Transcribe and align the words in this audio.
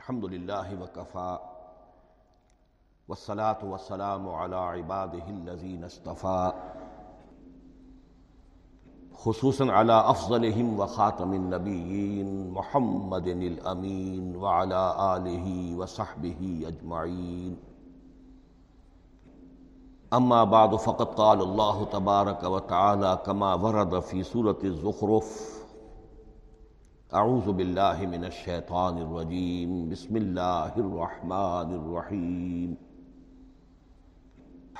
الحمد 0.00 0.24
لله 0.24 0.82
وكفى. 0.82 1.38
والصلاة 3.08 3.58
والسلام 3.64 4.28
على 4.28 4.56
عباده 4.56 5.28
الذين 5.28 5.84
اصطفى. 5.84 6.52
خصوصا 9.14 9.72
على 9.72 10.10
أفضلهم 10.10 10.78
وخاتم 10.78 11.32
النبيين 11.32 12.50
محمد 12.50 13.26
الأمين 13.26 14.36
وعلى 14.36 15.16
آله 15.16 15.76
وصحبه 15.76 16.64
أجمعين. 16.66 17.56
أما 20.12 20.44
بعد، 20.44 20.76
فقد 20.76 21.06
قال 21.06 21.40
الله 21.42 21.84
تبارك 21.84 22.42
وتعالى 22.42 23.18
كما 23.26 23.54
ورد 23.54 24.00
في 24.00 24.22
سورة 24.22 24.58
الزخرف 24.64 25.59
اعوذ 27.12 27.48
باللہ 27.48 28.02
من 28.08 28.24
الشیطان 28.24 28.94
الرجیم، 28.94 29.88
بسم 29.88 30.14
اللہ 30.14 30.68
الرحمن 30.76 31.72
الرحیم۔ 31.72 32.74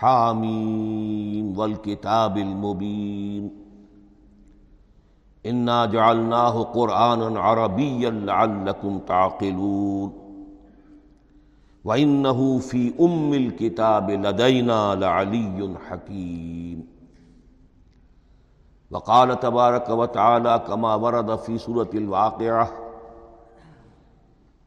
حامیم، 0.02 1.58
والکتاب 1.58 2.36
المبین۔ 2.36 3.48
انا 5.44 5.86
جعلناه 5.86 6.62
قرآنا 6.72 7.40
عربیا 7.40 8.10
لعلکم 8.10 8.98
تعقلون۔ 9.06 10.10
وَإِنَّهُ 11.84 12.58
فِي 12.60 12.90
أُمِّ 12.98 13.36
الْكِتَابِ 13.36 14.16
لَدَيْنَا 14.16 14.94
لَعَلِيٌّ 14.94 15.68
حَكِيمٌ 15.90 16.99
وقال 18.90 19.34
تبارک 19.34 19.90
و 19.98 20.06
تعالی 20.06 20.54
کما 20.66 20.94
ورد 20.94 21.30
فی 21.44 21.58
صورت 21.58 21.94
الواقعہ، 21.94 22.64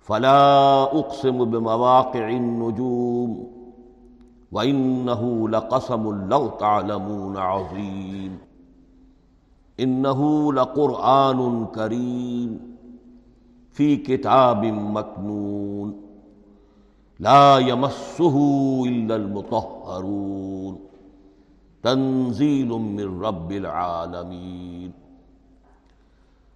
فلا 0.08 0.84
اقسم 0.84 1.44
بمواقع 1.50 2.24
النجوم 2.24 3.36
وانه 4.52 5.50
لقسم 5.50 6.28
لو 6.30 6.48
تعلمون 6.60 7.38
عظیم 7.38 8.38
انه 9.78 10.52
لقرآن 10.54 11.66
کریم 11.76 12.58
فی 13.74 13.96
کتاب 13.98 14.66
مکنون، 14.66 15.94
لا 17.20 17.60
يمسه 17.60 18.36
الا 18.88 19.16
المطهرون 19.16 20.93
تنزيل 21.84 22.68
من 22.68 23.22
رب 23.22 23.52
العالمين 23.52 24.92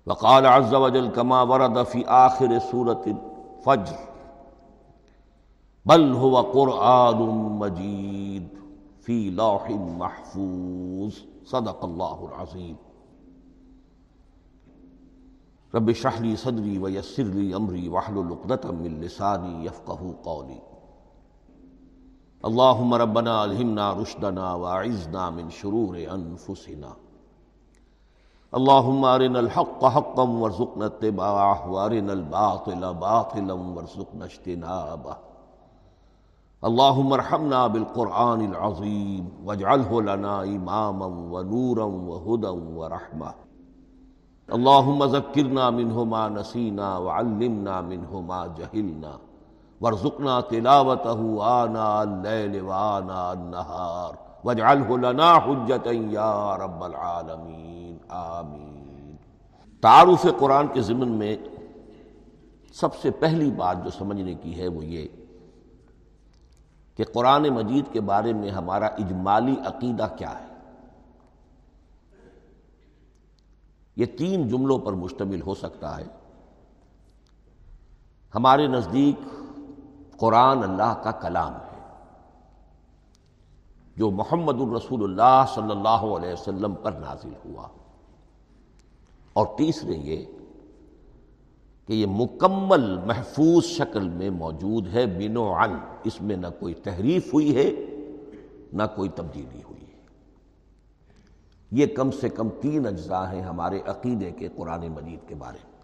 وقال 0.06 0.45
عز 0.45 0.73
وجل 0.73 1.08
كما 1.08 1.42
ورد 1.42 1.83
في 1.83 2.06
آخر 2.06 2.59
سورة 2.59 3.03
الفجر، 3.08 3.98
بل 5.86 6.14
هو 6.14 6.38
قرآن 6.38 7.17
مجيد 7.59 8.48
في 9.02 9.30
لوح 9.30 9.70
محفوظ۔ 9.70 11.16
صدق 11.48 11.86
الله 11.86 12.28
العظيم 12.28 12.75
رب 15.75 15.89
اشرح 15.89 16.22
لي 16.22 16.36
صدري 16.36 16.80
ويسر 16.80 17.23
لي 17.23 17.55
أمري 17.55 17.89
واحلل 17.89 18.31
عقدة 18.31 18.72
من 18.72 19.02
لساني 19.02 19.66
يفقهوا 19.66 20.14
قولي 20.23 20.61
اللهم 22.45 22.93
ربنا 22.93 23.43
الہمنا 23.43 23.93
رشدنا 23.93 24.53
واعذنا 24.53 25.30
من 25.30 25.49
شرور 25.49 25.95
انفسنا. 25.95 26.91
اللهم 28.55 29.05
ارنا 29.05 29.39
الحق 29.39 29.85
حقا 29.85 30.23
وارزقنا 30.23 30.85
اتباعه 30.85 31.71
وارنا 31.71 32.13
الباطل 32.13 32.93
باطلا 32.93 33.53
وارزقنا 33.53 34.25
اجتنابه. 34.25 35.17
اللهم 36.63 37.13
ارحمنا 37.13 37.67
بالقرآن 37.67 38.45
العظيم 38.45 39.30
واجعله 39.45 40.02
لنا 40.02 40.43
إماما 40.43 41.05
ونورا 41.05 41.83
وهدى 41.83 42.47
ورحمة. 42.47 43.33
اللهم 44.53 45.03
ذكرنا 45.03 45.70
منه 45.70 46.03
ما 46.03 46.30
نسينا 46.30 46.97
وعلمنا 46.97 47.81
منه 47.81 48.21
ما 48.21 48.47
جهلنا 48.58 49.27
ورزقنا 49.82 50.42
تلاوته 50.42 51.43
آناء 51.43 52.02
الليل 52.02 52.61
وآناء 52.61 53.32
النهار 53.32 54.14
واجعله 54.43 54.98
لنا 54.98 55.38
حجة 55.38 56.11
يا 56.11 56.58
رب 56.58 56.83
العالمين، 56.83 57.98
آمين۔ 58.10 59.15
تعارف 59.82 60.26
قرآن 60.39 60.67
کے 60.67 60.82
ضمن 60.82 61.08
میں 61.08 61.38
سب 62.73 62.95
سے 62.95 63.11
پہلی 63.11 63.52
بات 63.52 63.83
جو 63.83 63.89
سمجھنے 63.89 64.33
کی 64.33 64.61
ہے 64.61 64.67
وہ 64.67 64.86
یہ 64.86 65.08
کہ 66.95 67.04
قرآن 67.14 67.49
مجید 67.49 67.86
کے 67.94 68.02
بارے 68.02 68.33
میں 68.33 68.49
ہمارا 68.49 68.86
اجمالی 68.86 69.55
عقیدہ 69.65 70.08
کیا 70.17 70.39
ہے؟ 70.39 70.48
یہ 73.95 74.05
تین 74.05 74.48
جملوں 74.48 74.80
پر 74.80 74.94
مشتمل 74.94 75.42
ہو 75.42 75.55
سکتا 75.55 75.98
ہے۔ 75.98 76.05
ہمارے 78.36 78.67
نزدیک 78.67 79.36
قرآن 80.17 80.64
اللہ 80.64 81.02
کا 81.04 81.11
کلام 81.11 81.54
ہے۔ 81.54 81.78
جو 83.98 84.11
محمد 84.11 84.61
الرسول 84.61 85.04
اللہ 85.04 85.45
صلی 85.55 85.72
اللہ 85.72 85.88
علیہ 85.89 86.33
وسلم 86.33 86.76
پر 86.76 86.92
نازل 86.92 87.33
ہوا۔ 87.45 87.67
اور 89.33 89.45
تیسرے 89.58 89.92
یہ 89.92 90.26
کہ 91.88 91.94
یہ 91.94 92.06
مکمل 92.10 92.98
محفوظ 93.06 93.64
شکل 93.66 94.10
میں 94.10 94.30
موجود 94.30 94.88
ہے 94.94 95.06
بینو 95.06 95.54
عن۔ 95.54 95.70
اس 96.04 96.22
میں 96.22 96.36
نہ 96.36 96.48
کوئی 96.60 96.73
تحریف 96.73 97.33
ہوئی 97.33 97.56
ہے، 97.56 97.72
نہ 98.73 98.83
کوئی 98.95 99.10
تبدیلی 99.10 99.64
ہوئی 99.70 99.82
ہے۔ 99.82 100.02
یہ 101.72 101.86
کم 101.86 102.11
سے 102.11 102.30
کم 102.30 102.50
تین 102.61 102.88
اجزاء 102.88 103.32
ہیں 103.32 103.42
ہمارے 103.42 103.82
عقیدے 103.86 104.32
کے 104.32 104.48
قرآن 104.56 104.88
مجید 104.88 105.27
کے 105.27 105.36
بارے 105.36 105.58
میں۔ 105.64 105.77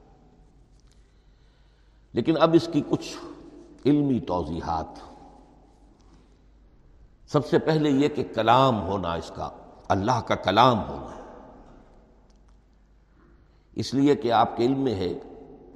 لیکن 2.13 2.33
اب 2.39 2.53
اس 2.53 2.69
کی 2.73 2.81
کچھ 2.89 3.15
علمی 3.85 4.19
توضیحات۔ 4.19 5.13
سب 7.31 7.47
سے 7.47 7.59
پہلے 7.59 7.89
یہ 7.89 8.07
کہ 8.07 8.23
کلام 8.35 8.81
ہونا 8.81 9.13
اس 9.13 9.31
کا، 9.35 9.49
اللہ 9.87 10.21
کا 10.21 10.35
کلام 10.35 10.79
ہونا۔ 10.79 11.09
اس 13.75 13.93
لیے 13.93 14.15
کہ 14.15 14.31
آپ 14.31 14.57
کے 14.57 14.65
علم 14.65 14.79
میں 14.79 14.95
ہے 14.95 15.13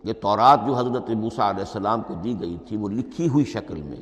کہ 0.03 0.13
تورات 0.13 0.59
جو 0.67 0.75
حضرت 0.75 1.09
موسیٰ 1.09 1.50
علیہ 1.50 1.59
السلام 1.59 2.01
کو 2.01 2.13
دی 2.13 2.40
گئی 2.40 2.57
تھی، 2.67 2.78
وہ 2.78 2.90
لکھی 2.90 3.29
ہوئی 3.29 3.46
شکل 3.46 3.81
میں، 3.81 4.01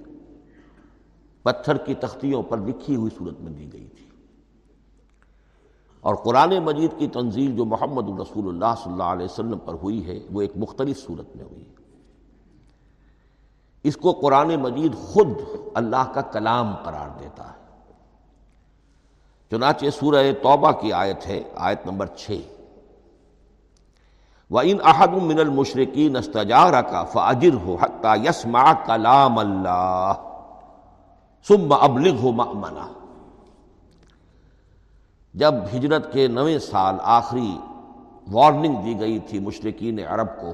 پتھر 1.43 1.77
کی 1.77 1.93
تختیوں 1.93 2.43
پر 2.43 2.57
لکھی 2.57 2.95
ہوئی 2.95 3.15
صورت 3.17 3.41
میں 3.41 3.51
دی 3.51 3.73
گئی 3.73 3.87
تھی۔ 3.87 4.05
اور 6.01 6.15
قرآن 6.15 6.59
مجید 6.63 6.91
کی 6.97 7.07
تنزیل 7.07 7.55
جو 7.55 7.65
محمد 7.65 8.03
الرسول 8.07 8.47
اللہ 8.47 8.75
صلی 8.83 8.91
اللہ 8.91 9.03
علیہ 9.03 9.25
وسلم 9.25 9.57
پر 9.65 9.73
ہوئی 9.73 10.05
ہے، 10.05 10.19
وہ 10.31 10.41
ایک 10.41 10.51
مختلف 10.55 10.99
صورت 10.99 11.35
میں 11.35 11.45
ہوئی۔ 11.45 11.63
ہے 11.63 11.84
اس 13.85 13.97
کو 13.97 14.11
قرآن 14.11 14.55
مجید 14.55 14.95
خود 14.95 15.27
اللہ 15.73 16.11
کا 16.13 16.21
کلام 16.21 16.75
قرار 16.83 17.19
دیتا 17.19 17.43
ہے۔ 17.43 17.53
چنانچہ 19.51 19.85
سورہ 19.99 20.31
توبہ 20.41 20.71
کی 20.71 20.93
آیت 20.93 21.27
ہے، 21.27 21.43
آیت 21.55 21.85
نمبر 21.85 22.05
چھ۔ 22.05 22.39
و 24.51 24.59
ان 24.59 24.77
احد 24.83 25.07
من 25.07 25.39
المشرقین 25.39 26.15
استجارہ 26.15 26.81
کا 26.81 27.03
فاجر 27.03 27.53
ہو 27.53 27.75
حتیٰ 27.75 28.17
یسما 28.25 28.73
کلام 28.73 29.39
اللہ 29.39 30.13
سب 31.47 31.73
ابلغ 31.73 32.15
ہو 32.21 32.31
منا 32.31 32.87
جب 35.33 35.53
ہجرت 35.75 36.13
کے 36.13 36.27
نویں 36.27 36.59
سال 36.59 36.95
آخری 37.03 37.57
وارننگ 38.31 38.75
دی 38.85 38.99
گئی 38.99 39.19
تھی 39.19 39.39
مشرقین 39.39 39.99
عرب 40.07 40.27
کو 40.41 40.53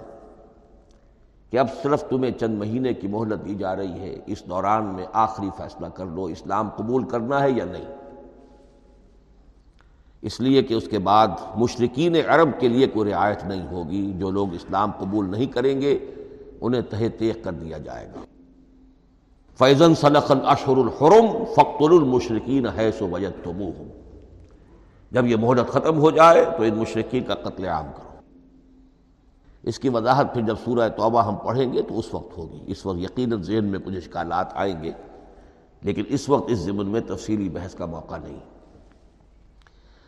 کہ 1.51 1.57
اب 1.57 1.67
صرف 1.83 2.03
تمہیں 2.09 2.31
چند 2.31 2.57
مہینے 2.57 2.93
کی 2.93 3.07
مہلت 3.07 3.45
دی 3.45 3.55
جا 3.55 3.75
رہی 3.75 3.99
ہے، 3.99 4.19
اس 4.25 4.43
دوران 4.45 4.85
میں 4.85 5.05
آخری 5.13 5.49
فیصلہ 5.57 5.87
کر 5.87 6.05
لو، 6.05 6.25
اسلام 6.25 6.69
قبول 6.69 7.03
کرنا 7.03 7.43
ہے 7.43 7.51
یا 7.51 7.65
نہیں؟ 7.65 7.85
اس 10.21 10.39
لیے 10.39 10.63
کہ 10.63 10.73
اس 10.73 10.87
کے 10.87 10.99
بعد 10.99 11.27
مشرقین 11.55 12.15
عرب 12.27 12.49
کے 12.59 12.67
لیے 12.67 12.87
کوئی 12.87 13.11
رعایت 13.11 13.43
نہیں 13.43 13.67
ہوگی، 13.67 14.13
جو 14.15 14.31
لوگ 14.31 14.53
اسلام 14.53 14.91
قبول 14.99 15.31
نہیں 15.31 15.45
کریں 15.45 15.81
گے، 15.81 16.15
انہیں 16.61 16.81
تہ 16.81 17.07
تیغ 17.17 17.33
کر 17.43 17.51
دیا 17.51 17.77
جائے 17.77 18.07
گا۔ 18.15 18.19
فیضن 19.57 19.95
صلق 19.95 20.31
الاشر 20.31 20.77
الحرم 20.77 21.43
فخر 21.53 21.91
المشرقین 21.91 22.67
ہے 22.75 22.91
سو 22.91 23.07
وجد 23.07 23.47
جب 25.11 25.25
یہ 25.25 25.35
مہلت 25.35 25.69
ختم 25.69 25.99
ہو 25.99 26.11
جائے 26.11 26.45
تو 26.57 26.63
ان 26.63 26.73
مشرقین 26.73 27.23
کا 27.23 27.35
قتل 27.35 27.65
عام 27.65 27.85
کرو۔ 27.97 28.10
اس 29.63 29.79
کی 29.79 29.90
وضاحت 29.90 30.34
پھر 30.34 30.41
جب 30.41 30.55
سورہ 30.66 30.90
توبہ 30.90 31.23
ہم 31.23 31.35
پڑھیں 31.35 31.73
گے 31.73 31.81
تو 31.81 31.99
اس 31.99 32.13
وقت 32.13 32.37
ہوگی۔ 32.37 32.63
اس 32.67 32.85
وقت 32.85 32.97
یقیناً 32.97 33.41
ذہن 33.41 33.66
میں 33.66 33.79
کچھ 33.79 33.96
اشکالات 33.96 34.47
آئیں 34.53 34.84
گے، 34.84 34.91
لیکن 35.81 36.03
اس 36.08 36.29
وقت 36.29 36.52
اس 36.52 36.59
ضمن 36.59 36.87
میں 36.87 37.02
تفصیلی 37.02 37.49
بحث 37.49 37.75
کا 37.75 37.85
موقع 37.85 38.16
نہیں۔ 38.23 38.40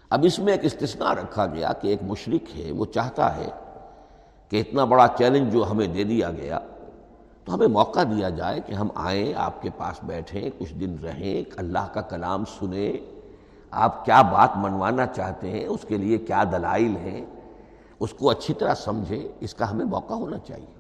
اب 0.09 0.19
اس 0.23 0.39
میں 0.39 0.53
ایک 0.53 0.65
استثناء 0.65 1.13
رکھا 1.13 1.45
گیا 1.45 1.73
کہ 1.73 1.87
ایک 1.87 2.03
مشرق 2.03 2.57
ہے، 2.57 2.71
وہ 2.71 2.85
چاہتا 2.85 3.35
ہے 3.35 3.49
کہ 4.49 4.59
اتنا 4.59 4.85
بڑا 4.85 5.07
چیلنج 5.17 5.53
جو 5.53 5.71
ہمیں 5.71 5.87
دے 5.87 6.03
دیا 6.03 6.31
گیا، 6.31 6.59
تو 7.45 7.53
ہمیں 7.53 7.67
موقع 7.67 8.03
دیا 8.03 8.29
جائے 8.29 8.59
کہ 8.65 8.73
ہم 8.73 8.87
آئیں، 8.95 9.33
آپ 9.37 9.61
کے 9.61 9.69
پاس 9.77 10.03
بیٹھیں، 10.03 10.49
کچھ 10.59 10.73
دن 10.73 10.95
رہیں، 11.03 11.43
اللہ 11.57 11.87
کا 11.93 12.01
کلام 12.01 12.43
سنیں۔ 12.45 12.93
آپ 13.71 14.05
کیا 14.05 14.21
بات 14.21 14.57
منوانا 14.57 15.05
چاہتے 15.05 15.51
ہیں؟ 15.51 15.65
اس 15.65 15.85
کے 15.87 15.97
لیے 15.97 16.17
کیا 16.17 16.43
دلائل 16.43 16.95
ہیں؟ 16.95 17.25
اس 18.03 18.13
کو 18.13 18.29
اچھی 18.29 18.53
طرح 18.53 18.73
سمجھیں 18.73 19.27
اس 19.39 19.53
کا 19.53 19.71
ہمیں 19.71 19.85
موقع 19.85 20.13
ہونا 20.13 20.37
چاہیے۔ 20.37 20.73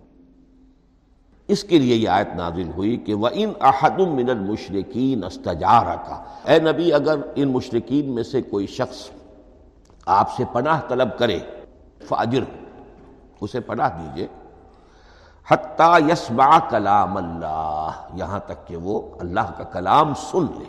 اس 1.47 1.63
کے 1.63 1.79
لیے 1.79 1.95
یہ 1.95 2.09
آیت 2.09 2.27
نازل 2.35 2.69
ہوئی 2.77 2.97
کہ 2.97 3.13
وہ 3.13 3.29
ان 3.33 3.53
احد 3.61 3.99
من 3.99 4.29
المشرقین 4.29 5.23
استجارہ 5.23 5.95
کا 5.95 6.23
اے 6.45 6.59
نبی، 6.59 6.93
اگر 6.93 7.15
ان 7.35 7.51
مشرقین 7.51 8.11
میں 8.11 8.23
سے 8.23 8.41
کوئی 8.41 8.67
شخص 8.67 9.09
آپ 10.05 10.35
سے 10.35 10.43
پناہ 10.53 10.81
طلب 10.87 11.17
کرے، 11.17 11.39
فاجر، 12.07 12.43
اسے 13.41 13.59
پناہ 13.59 13.89
دیجیے۔ 14.01 14.27
حتیٰ 15.47 16.01
یسمع 16.11 16.59
کلام 16.69 17.17
اللہ 17.17 17.89
یہاں 18.13 18.39
تک 18.39 18.67
کہ 18.67 18.75
وہ 18.75 19.01
اللہ 19.19 19.51
کا 19.57 19.63
کلام 19.63 20.13
سن 20.13 20.45
لے۔ 20.59 20.65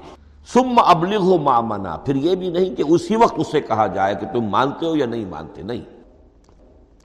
سم 0.53 0.79
ابلغ 0.85 1.21
ہو 1.21 1.39
مامنا 1.39 1.97
پھر 1.97 2.15
یہ 2.15 2.35
بھی 2.35 2.51
نہیں 2.51 2.75
کہ 2.75 2.85
اسی 2.89 3.17
وقت 3.17 3.35
اسے 3.37 3.61
کہا 3.61 3.87
جائے 3.87 4.15
کہ 4.15 4.27
تم 4.33 4.41
مانتے 4.41 4.87
ہو 4.87 4.97
یا 4.97 5.07
نہیں 5.07 5.25
مانتے۔ 5.25 5.63
نہیں۔ 5.63 6.04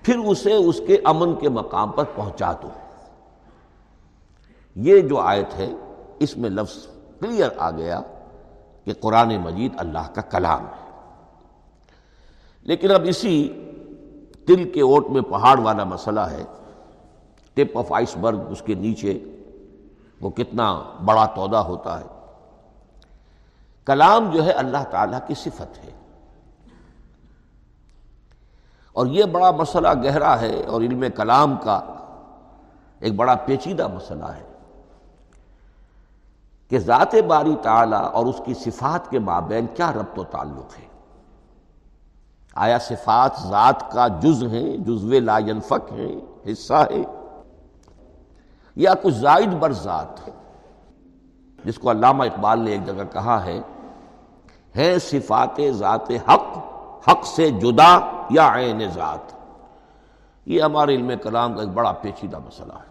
پھر 0.04 0.18
اسے 0.18 0.54
اس 0.54 0.82
کے 0.88 0.98
امن 1.04 1.36
کے 1.36 1.50
مقام 1.50 1.92
پر 1.92 2.04
پہنچا 2.16 2.54
دو۔ 2.54 2.70
یہ 4.76 5.02
جو 5.02 5.18
آیت 5.18 5.56
ہے، 5.56 5.74
اس 6.20 6.38
میں 6.38 6.50
لفظ 6.50 6.88
کلیئر 7.20 7.50
آ 7.58 7.72
گیا 7.72 8.02
کہ 8.86 8.94
قرآن 9.00 9.38
مجید 9.38 9.74
اللہ 9.78 10.12
کا 10.16 10.22
کلام 10.22 10.66
ہے۔ 10.66 10.90
لیکن 12.62 12.92
اب 12.92 13.02
اسی 13.04 13.66
تل 14.48 14.72
کے 14.72 14.82
اوٹ 14.82 15.08
میں 15.08 15.22
پہاڑ 15.22 15.60
والا 15.60 15.84
مسئلہ 15.84 16.20
ہے۔ 16.20 16.44
ٹپ 17.54 17.78
آف 17.78 17.94
آئس 17.94 18.18
برگ 18.18 18.40
اس 18.50 18.62
کے 18.66 18.74
نیچے، 18.74 19.20
وہ 20.22 20.30
کتنا 20.30 20.84
بڑا 21.06 21.26
تودا 21.26 21.62
ہوتا 21.62 22.00
ہے۔ 22.00 22.06
کلام 23.86 24.32
جو 24.32 24.46
ہے 24.46 24.52
اللہ 24.52 24.84
تعالیٰ 24.92 25.20
کی 25.28 25.34
صفت 25.34 25.86
ہے۔ 25.86 25.99
اور 28.94 29.08
یہ 29.08 29.26
بڑا 29.26 29.52
مسئلہ 29.52 29.88
گہرا 30.04 30.42
ہے 30.42 30.64
اور 30.64 30.82
علم 30.82 31.04
کلام 31.16 31.58
کا 31.58 31.80
ایک 33.00 33.16
بڑا 33.16 33.36
پیچیدہ 33.36 33.88
مسئلہ 33.88 34.26
ہے 34.26 34.44
کہ 36.70 36.80
ذات 36.80 37.16
باری 37.28 37.56
تعالیٰ 37.62 38.04
اور 38.14 38.26
اس 38.26 38.42
کی 38.46 38.54
صفات 38.54 39.10
کے 39.10 39.20
مابین 39.20 39.68
کیا 39.74 39.94
ربط 39.94 40.20
و 40.20 40.24
تعلق 40.24 40.80
ہے؟ 40.80 40.88
آیا 42.56 42.80
صفات 42.80 43.32
ذات 43.48 43.92
کا 43.92 44.08
جز 44.08 44.44
ہیں 44.44 44.78
جزو 44.78 45.20
لا 45.20 45.38
ينفق 45.38 45.92
ہیں، 45.92 46.16
حصہ 46.52 46.74
ہے 46.74 47.04
یا 48.76 48.94
کچھ 49.02 49.14
زائد 49.14 49.54
بر 49.54 49.72
ذات 49.72 50.28
ہے 50.28 50.32
جس 51.66 51.78
کو 51.78 51.92
علامہ 51.92 52.24
اقبال 52.24 52.60
نے 52.60 52.72
ایک 52.72 52.86
جگہ 52.86 53.04
کہا 53.12 53.46
ہے 53.46 53.60
ہے 54.78 55.00
صفات 55.00 55.60
ذات 55.72 56.12
حق 56.12 56.69
حق 57.08 57.26
سے 57.26 57.50
جدا 57.50 58.26
یا 58.30 58.54
عین 58.56 58.90
ذات۔ 58.94 59.34
یہ 60.46 60.62
ہمارے 60.62 60.96
علم 60.96 61.12
کلام 61.24 61.54
کا 61.54 61.60
ایک 61.60 61.70
بڑا 61.70 61.92
پیچیدہ 61.92 62.38
مسئلہ 62.38 62.74
ہے۔ 62.74 62.90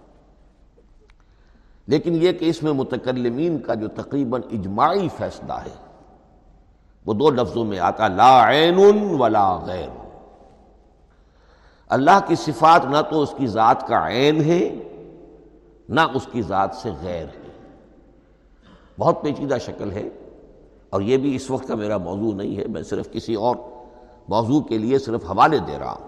لیکن 1.87 2.23
یہ 2.23 2.33
کہ 2.33 2.45
اس 2.45 2.63
میں 2.63 2.73
متکلمین 2.73 3.59
کا 3.59 3.75
جو 3.75 3.89
تقریباً 3.89 4.41
اجماعی 4.51 5.09
فیصلہ 5.17 5.53
ہے، 5.53 6.03
وہ 7.07 7.15
دو 7.15 7.31
لفظوں 7.31 7.65
میں 7.65 7.79
آتا 7.79 8.09
لا 8.09 8.51
عین 8.51 8.75
ولا 9.21 9.57
غیر۔ 9.57 9.89
اللہ 11.89 12.19
کی 12.27 12.35
صفات 12.35 12.85
نہ 12.85 12.97
تو 13.11 13.23
اس 13.23 13.35
کی 13.37 13.47
ذات 13.47 13.87
کا 13.87 14.09
عین 14.09 14.43
ہے، 14.43 14.75
نہ 15.89 16.01
اس 16.15 16.29
کی 16.33 16.43
ذات 16.43 16.75
سے 16.75 16.91
غیر 17.03 17.25
ہے۔ 17.25 17.49
بہت 18.99 19.23
پیچیدہ 19.23 19.57
شکل 19.61 19.91
ہے۔ 19.91 20.09
اور 20.91 21.01
یہ 21.01 21.17
بھی 21.17 21.37
اس 21.37 21.51
وقت 21.51 21.69
کا 21.69 21.75
میرا 21.75 21.97
موضوع 21.97 22.33
نہیں 22.33 22.57
ہے، 22.57 22.65
میں 22.67 22.83
صرف 22.83 23.13
کسی 23.13 23.35
اور 23.35 23.57
موضوع 24.29 24.61
کے 24.61 24.79
لیے 24.79 24.99
صرف 24.99 25.25
حوالے 25.25 25.59
دے 25.59 25.79
رہا 25.79 25.93
ہوں۔ 25.93 26.07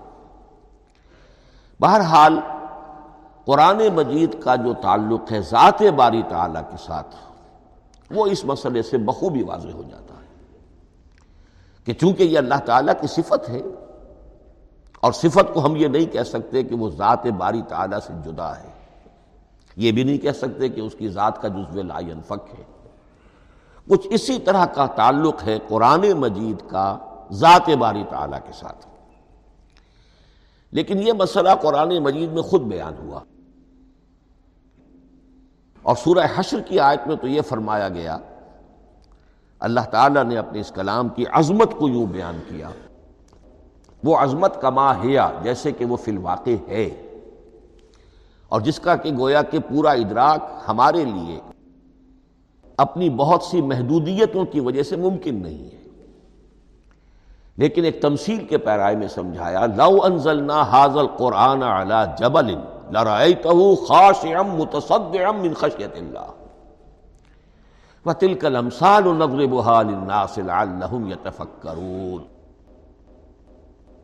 بہرحال، 1.80 2.38
قرآن 3.44 3.80
مجید 3.94 4.42
کا 4.42 4.54
جو 4.56 4.72
تعلق 4.82 5.32
ہے 5.32 5.40
ذات 5.40 5.82
باری 5.96 6.22
تعالیٰ 6.28 6.62
کے 6.70 6.76
ساتھ، 6.76 7.14
وہ 8.10 8.26
اس 8.26 8.44
مسئلے 8.44 8.82
سے 8.82 8.98
بخوبی 8.98 9.42
واضح 9.42 9.68
ہو 9.68 9.82
جاتا 9.82 10.14
ہے 10.14 10.28
کہ 11.86 11.92
چونکہ 11.92 12.22
یہ 12.22 12.38
اللہ 12.38 12.60
تعالیٰ 12.64 12.94
کی 13.00 13.06
صفت 13.06 13.48
ہے، 13.48 13.60
اور 15.00 15.12
صفت 15.12 15.52
کو 15.54 15.64
ہم 15.64 15.76
یہ 15.76 15.88
نہیں 15.88 16.06
کہہ 16.06 16.22
سکتے 16.22 16.62
کہ 16.62 16.74
وہ 16.74 16.90
ذات 16.90 17.26
باری 17.38 17.62
تعالیٰ 17.68 17.98
سے 18.06 18.12
جدا 18.24 18.56
ہے۔ 18.58 18.68
یہ 19.76 19.92
بھی 19.92 20.02
نہیں 20.04 20.18
کہہ 20.18 20.32
سکتے 20.32 20.68
کہ 20.68 20.80
اس 20.80 20.94
کی 20.94 21.08
ذات 21.08 21.40
کا 21.42 21.48
جزو 21.48 21.82
لا 21.82 22.00
ينفق 22.00 22.58
ہے۔ 22.58 22.64
کچھ 23.88 24.06
اسی 24.10 24.38
طرح 24.38 24.64
کا 24.64 24.86
تعلق 24.86 25.44
ہے 25.44 25.58
قرآن 25.68 26.12
مجید 26.12 26.70
کا 26.70 26.96
ذات 27.30 27.70
باری 27.70 28.04
تعالیٰ 28.10 28.38
کے 28.46 28.52
ساتھ۔ 28.52 28.86
لیکن 30.72 31.02
یہ 31.02 31.12
مسئلہ 31.12 31.48
قرآن 31.62 31.98
مجید 31.98 32.32
میں 32.32 32.42
خود 32.42 32.60
بیان 32.60 32.94
ہوا۔ 32.98 33.20
اور 35.82 35.96
سورہ 35.96 36.26
حشر 36.36 36.60
کی 36.60 36.80
آیت 36.80 37.00
میں 37.06 37.16
تو 37.16 37.28
یہ 37.28 37.42
فرمایا 37.42 37.88
گیا، 37.88 38.18
اللہ 39.60 39.80
تعالیٰ 39.80 40.24
نے 40.24 40.36
اپنے 40.36 40.60
اس 40.60 40.72
کلام 40.74 41.08
کی 41.08 41.24
عظمت 41.32 41.72
کو 41.78 41.88
یوں 41.88 42.06
بیان 42.06 42.38
کیا۔ 42.48 42.70
وہ 44.04 44.16
عظمت 44.16 44.60
کما 44.60 45.02
ہیا، 45.02 45.30
جیسے 45.42 45.72
کہ 45.72 45.84
وہ 45.84 45.96
فی 45.96 46.10
الواقع 46.10 46.50
ہے۔ 46.68 46.84
اور 48.48 48.60
جس 48.60 48.80
کا 48.80 48.96
کہ 48.96 49.12
گویا 49.18 49.42
کہ 49.42 49.58
پورا 49.58 49.90
ادراک 49.90 50.50
ہمارے 50.68 51.04
لیے 51.04 51.40
اپنی 52.76 53.10
بہت 53.10 53.42
سی 53.42 53.60
محدودیتوں 53.60 54.44
کی 54.44 54.60
وجہ 54.60 54.82
سے 54.82 54.96
ممکن 54.96 55.42
نہیں 55.42 55.74
ہے۔ 55.74 55.79
لیکن 57.60 57.84
ایک 57.84 58.02
تمثیل 58.02 58.44
کے 58.46 58.58
پیرائے 58.58 58.96
میں 58.96 59.08
سمجھایا، 59.08 59.66
لو 59.66 60.02
انزلنا 60.04 60.62
حاضل 60.62 61.06
قرآن 61.06 61.62
علی 61.62 62.00
جبل 62.18 62.54
لرائیتہو 62.90 63.74
خاشعا 63.76 64.42
متصدعا 64.42 65.30
من 65.30 65.54
خشیت 65.54 65.96
اللہ۔ 65.96 66.28
وَتِلْكَ 68.06 68.46
الْأَمْثَالُ 68.46 69.12
نَضْرِبُهَا 69.12 69.82
لِلنَّاسِ 69.82 70.42
لَعَلَّهُمْ 70.42 71.10
يَتَفَكَّرُونَ 71.10 72.22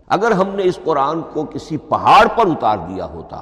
اگر 0.06 0.30
ہم 0.30 0.48
نے 0.54 0.62
اس 0.62 0.78
قرآن 0.84 1.22
کو 1.32 1.44
کسی 1.44 1.76
پہاڑ 1.76 2.26
پر 2.36 2.46
اتار 2.46 2.78
دیا 2.78 3.06
ہوتا، 3.06 3.40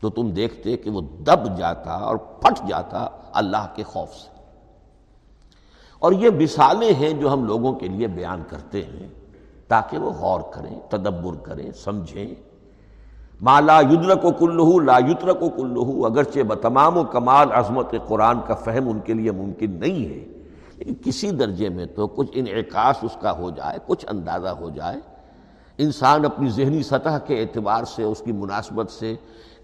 تو 0.00 0.10
تم 0.10 0.30
دیکھتے 0.30 0.76
کہ 0.76 0.90
وہ 0.90 1.00
دب 1.00 1.56
جاتا 1.56 1.90
اور 1.90 2.16
پھٹ 2.16 2.66
جاتا 2.68 3.06
اللہ 3.34 3.66
کے 3.74 3.82
خوف 3.82 4.14
سے۔ 4.14 4.35
اور 5.98 6.12
یہ 6.12 6.30
مثالیں 6.30 6.92
ہیں 6.94 7.12
جو 7.12 7.32
ہم 7.32 7.44
لوگوں 7.44 7.72
کے 7.72 7.88
لیے 7.88 8.06
بیان 8.06 8.42
کرتے 8.48 8.82
ہیں 8.82 9.08
تاکہ 9.68 9.98
وہ 9.98 10.10
غور 10.10 10.40
کریں، 10.52 10.78
تدبر 10.88 11.34
کریں، 11.36 11.70
سمجھیں۔ 11.72 12.34
مالا 13.40 13.80
یدرک 13.80 14.24
و 14.24 14.30
کلو 14.30 14.78
لا 14.80 14.98
یدرک 14.98 15.42
و 15.42 15.48
کلو 15.48 16.06
اگرچہ 16.06 16.42
بتمام 16.42 16.96
و 16.96 17.04
کمال 17.04 17.52
عظمت 17.52 17.94
قرآن 18.06 18.40
کا 18.46 18.54
فہم 18.54 18.88
ان 18.88 19.00
کے 19.00 19.14
لیے 19.14 19.30
ممکن 19.30 19.70
نہیں 19.70 20.04
ہے، 20.04 20.24
لیکن 20.78 20.94
کسی 21.04 21.30
درجے 21.30 21.68
میں 21.68 21.86
تو 21.86 22.06
کچھ 22.06 22.30
انعکاس 22.34 22.96
اس 23.02 23.16
کا 23.20 23.32
ہو 23.38 23.50
جائے، 23.50 23.78
کچھ 23.86 24.06
اندازہ 24.08 24.48
ہو 24.48 24.70
جائے۔ 24.70 25.00
انسان 25.78 26.24
اپنی 26.24 26.48
ذہنی 26.48 26.82
سطح 26.82 27.18
کے 27.26 27.40
اعتبار 27.42 27.84
سے، 27.84 28.02
اس 28.02 28.22
کی 28.24 28.32
مناسبت 28.32 28.90
سے 28.90 29.14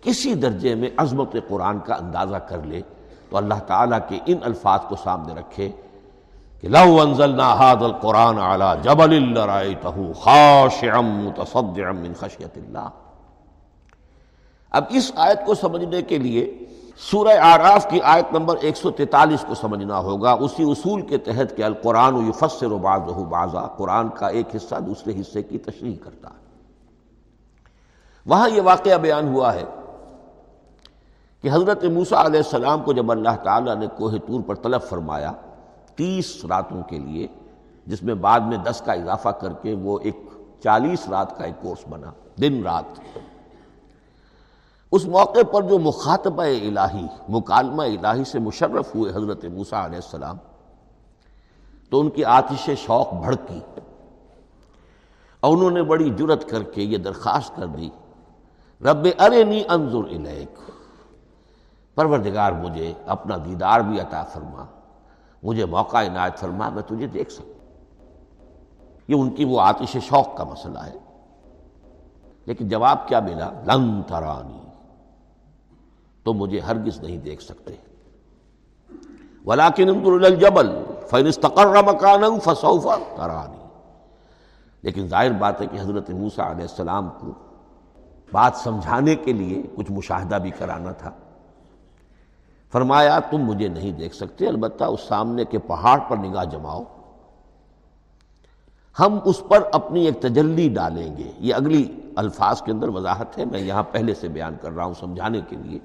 کسی 0.00 0.34
درجے 0.34 0.74
میں 0.74 0.90
عظمت 0.96 1.36
قرآن 1.48 1.78
کا 1.78 1.94
اندازہ 1.94 2.36
کر 2.36 2.62
لے 2.64 2.80
تو 3.30 3.36
اللہ 3.36 3.60
تعالیٰ 3.66 3.98
کے 4.08 4.18
ان 4.26 4.38
الفاظ 4.42 4.80
کو 4.88 4.96
سامنے 5.04 5.34
رکھے۔ 5.34 5.70
کہ 6.62 6.68
لو 6.68 7.00
انزلنا 7.00 7.54
هذا 7.54 7.86
القرآن 7.86 8.38
على 8.38 8.64
جبل 8.82 9.34
لرأيته 9.34 10.12
خاشعا 10.12 11.00
متصدعا 11.00 11.92
من 11.92 12.12
خشیت 12.14 12.56
اللہ۔ 12.56 12.88
اب 14.70 14.84
اس 14.88 15.12
آیت 15.16 15.46
کو 15.46 15.54
سمجھنے 15.54 16.02
کے 16.02 16.18
لیے 16.18 16.58
سورہ 16.96 17.38
آراف 17.40 17.86
کی 17.90 18.00
آیت 18.00 18.32
نمبر 18.32 18.56
143 18.62 19.44
کو 19.48 19.54
سمجھنا 19.54 19.98
ہوگا۔ 19.98 20.32
اسی 20.32 20.70
اصول 20.70 21.02
کے 21.02 21.18
تحت 21.18 21.56
کہ 21.56 21.62
القرآن 21.62 22.28
یفسر 22.28 22.68
بعضه 22.68 23.22
بعضا۔ 23.28 23.66
قرآن 23.66 24.08
کا 24.08 24.28
ایک 24.28 24.56
حصہ 24.56 24.74
دوسرے 24.74 25.20
حصے 25.20 25.42
کی 25.42 25.58
تشریح 25.58 25.96
کرتا 26.04 26.28
ہے۔ 26.28 26.42
وہاں 28.26 28.48
یہ 28.48 28.62
واقعہ 28.62 28.96
بیان 28.96 29.34
ہوا 29.34 29.54
ہے 29.54 29.64
کہ 31.42 31.48
حضرت 31.52 31.84
موسیٰ 31.84 32.24
علیہ 32.24 32.40
السلام 32.44 32.82
کو 32.82 32.92
جب 32.92 33.10
اللہ 33.10 33.36
تعالیٰ 33.42 33.76
نے 33.76 33.86
کوہ 33.96 34.12
طور 34.12 34.40
پر 34.46 34.54
طلب 34.54 34.82
فرمایا 34.82 35.32
تیس 35.94 36.44
راتوں 36.44 36.82
کے 36.82 36.98
لیے، 36.98 37.26
جس 37.86 38.02
میں 38.02 38.14
بعد 38.14 38.40
میں 38.40 38.56
دس 38.56 38.82
کا 38.86 38.92
اضافہ 38.92 39.28
کر 39.28 39.52
کے 39.52 39.74
وہ 39.74 39.98
ایک 40.02 40.16
چالیس 40.64 41.08
رات 41.08 41.38
کا 41.38 41.44
ایک 41.44 41.62
کورس 41.62 41.84
بنا، 41.88 42.10
دن 42.40 42.62
رات۔ 42.62 43.00
اس 44.92 45.04
موقع 45.04 45.42
پر 45.52 45.62
جو 45.62 45.78
مخاطبہ 45.78 46.42
الہی، 46.42 47.06
مکالمہ 47.28 47.82
الہی 47.82 48.24
سے 48.24 48.38
مشرف 48.38 48.94
ہوئے 48.94 49.10
حضرت 49.10 49.44
موسیٰ 49.44 49.84
علیہ 49.84 49.96
السلام، 49.96 50.36
تو 51.90 52.00
ان 52.00 52.10
کی 52.10 52.24
آتش 52.24 52.70
شوق 52.78 53.14
بھڑکی۔ 53.14 53.60
اور 55.40 55.56
انہوں 55.56 55.70
نے 55.70 55.82
بڑی 55.82 56.10
جرت 56.10 56.50
کر 56.50 56.62
کے 56.62 56.82
یہ 56.82 56.98
درخواست 56.98 57.56
کر 57.56 57.66
دی، 57.66 57.90
رب 58.80 59.06
ارے 59.18 59.44
نی 59.44 59.62
انظر 59.68 59.98
الیک 59.98 60.70
پروردگار 61.94 62.52
مجھے 62.52 62.92
اپنا 63.06 63.36
دیدار 63.36 63.80
بھی 63.80 64.00
عطا 64.00 64.22
فرما۔ 64.22 64.64
مجھے 65.42 65.64
موقع 65.64 65.98
عنایت 65.98 66.38
فرما، 66.38 66.68
میں 66.68 66.82
تجھے 66.82 67.06
دیکھ 67.06 67.32
سکوں 67.32 67.52
یہ 69.08 69.14
ان 69.14 69.30
کی 69.30 69.44
وہ 69.44 69.60
آتش 69.60 69.96
شوق 70.02 70.36
کا 70.36 70.44
مسئلہ 70.44 70.78
ہے۔ 70.78 70.92
لیکن 72.46 72.68
جواب 72.68 73.08
کیا 73.08 73.20
ملا؟ 73.20 73.50
لن 73.50 74.02
ترانی۔ 74.02 74.62
تو 76.24 76.34
مجھے 76.34 76.60
ہرگز 76.60 77.00
نہیں 77.00 77.18
دیکھ 77.18 77.42
سکتے۔ 77.42 77.74
ولاکن 79.46 79.88
الجبل 80.24 80.84
فنستقر 81.10 81.82
مکان 81.82 82.40
فسوف 82.40 82.84
ترانی 83.16 83.66
لیکن 84.82 85.06
ظاہر 85.06 85.32
بات 85.32 85.60
ہے 85.60 85.66
کہ 85.66 85.80
حضرت 85.80 86.10
موسا 86.10 86.50
علیہ 86.50 86.62
السلام 86.62 87.08
کو 87.20 87.26
بات 88.32 88.52
سمجھانے 88.56 89.14
کے 89.14 89.32
لیے 89.32 89.62
کچھ 89.76 89.92
مشاہدہ 89.92 90.34
بھی 90.34 90.50
کرانا 90.50 90.92
تھا۔ 90.92 91.10
فرمایا، 92.72 93.18
تم 93.18 93.38
مجھے 93.38 93.68
نہیں 93.68 93.92
دیکھ 93.92 94.14
سکتے، 94.16 94.46
البتہ 94.46 94.84
اس 94.84 95.00
سامنے 95.00 95.44
کے 95.44 95.58
پہاڑ 95.58 95.98
پر 96.08 96.16
نگاہ 96.16 96.44
جماؤ۔ 96.44 96.82
ہم 98.98 99.18
اس 99.24 99.42
پر 99.48 99.62
اپنی 99.72 100.04
ایک 100.04 100.20
تجلی 100.20 100.68
ڈالیں 100.68 101.16
گے۔ 101.16 101.32
یہ 101.38 101.54
اگلی 101.54 102.00
الفاظ 102.16 102.62
کے 102.62 102.72
اندر 102.72 102.88
وضاحت 102.88 103.38
ہے۔ 103.38 103.44
میں 103.44 103.60
یہاں 103.60 103.82
پہلے 103.82 104.14
سے 104.14 104.28
بیان 104.28 104.54
کر 104.60 104.72
رہا 104.72 104.84
ہوں 104.84 104.94
سمجھانے 105.00 105.40
کے 105.48 105.56
لیے۔ 105.56 105.78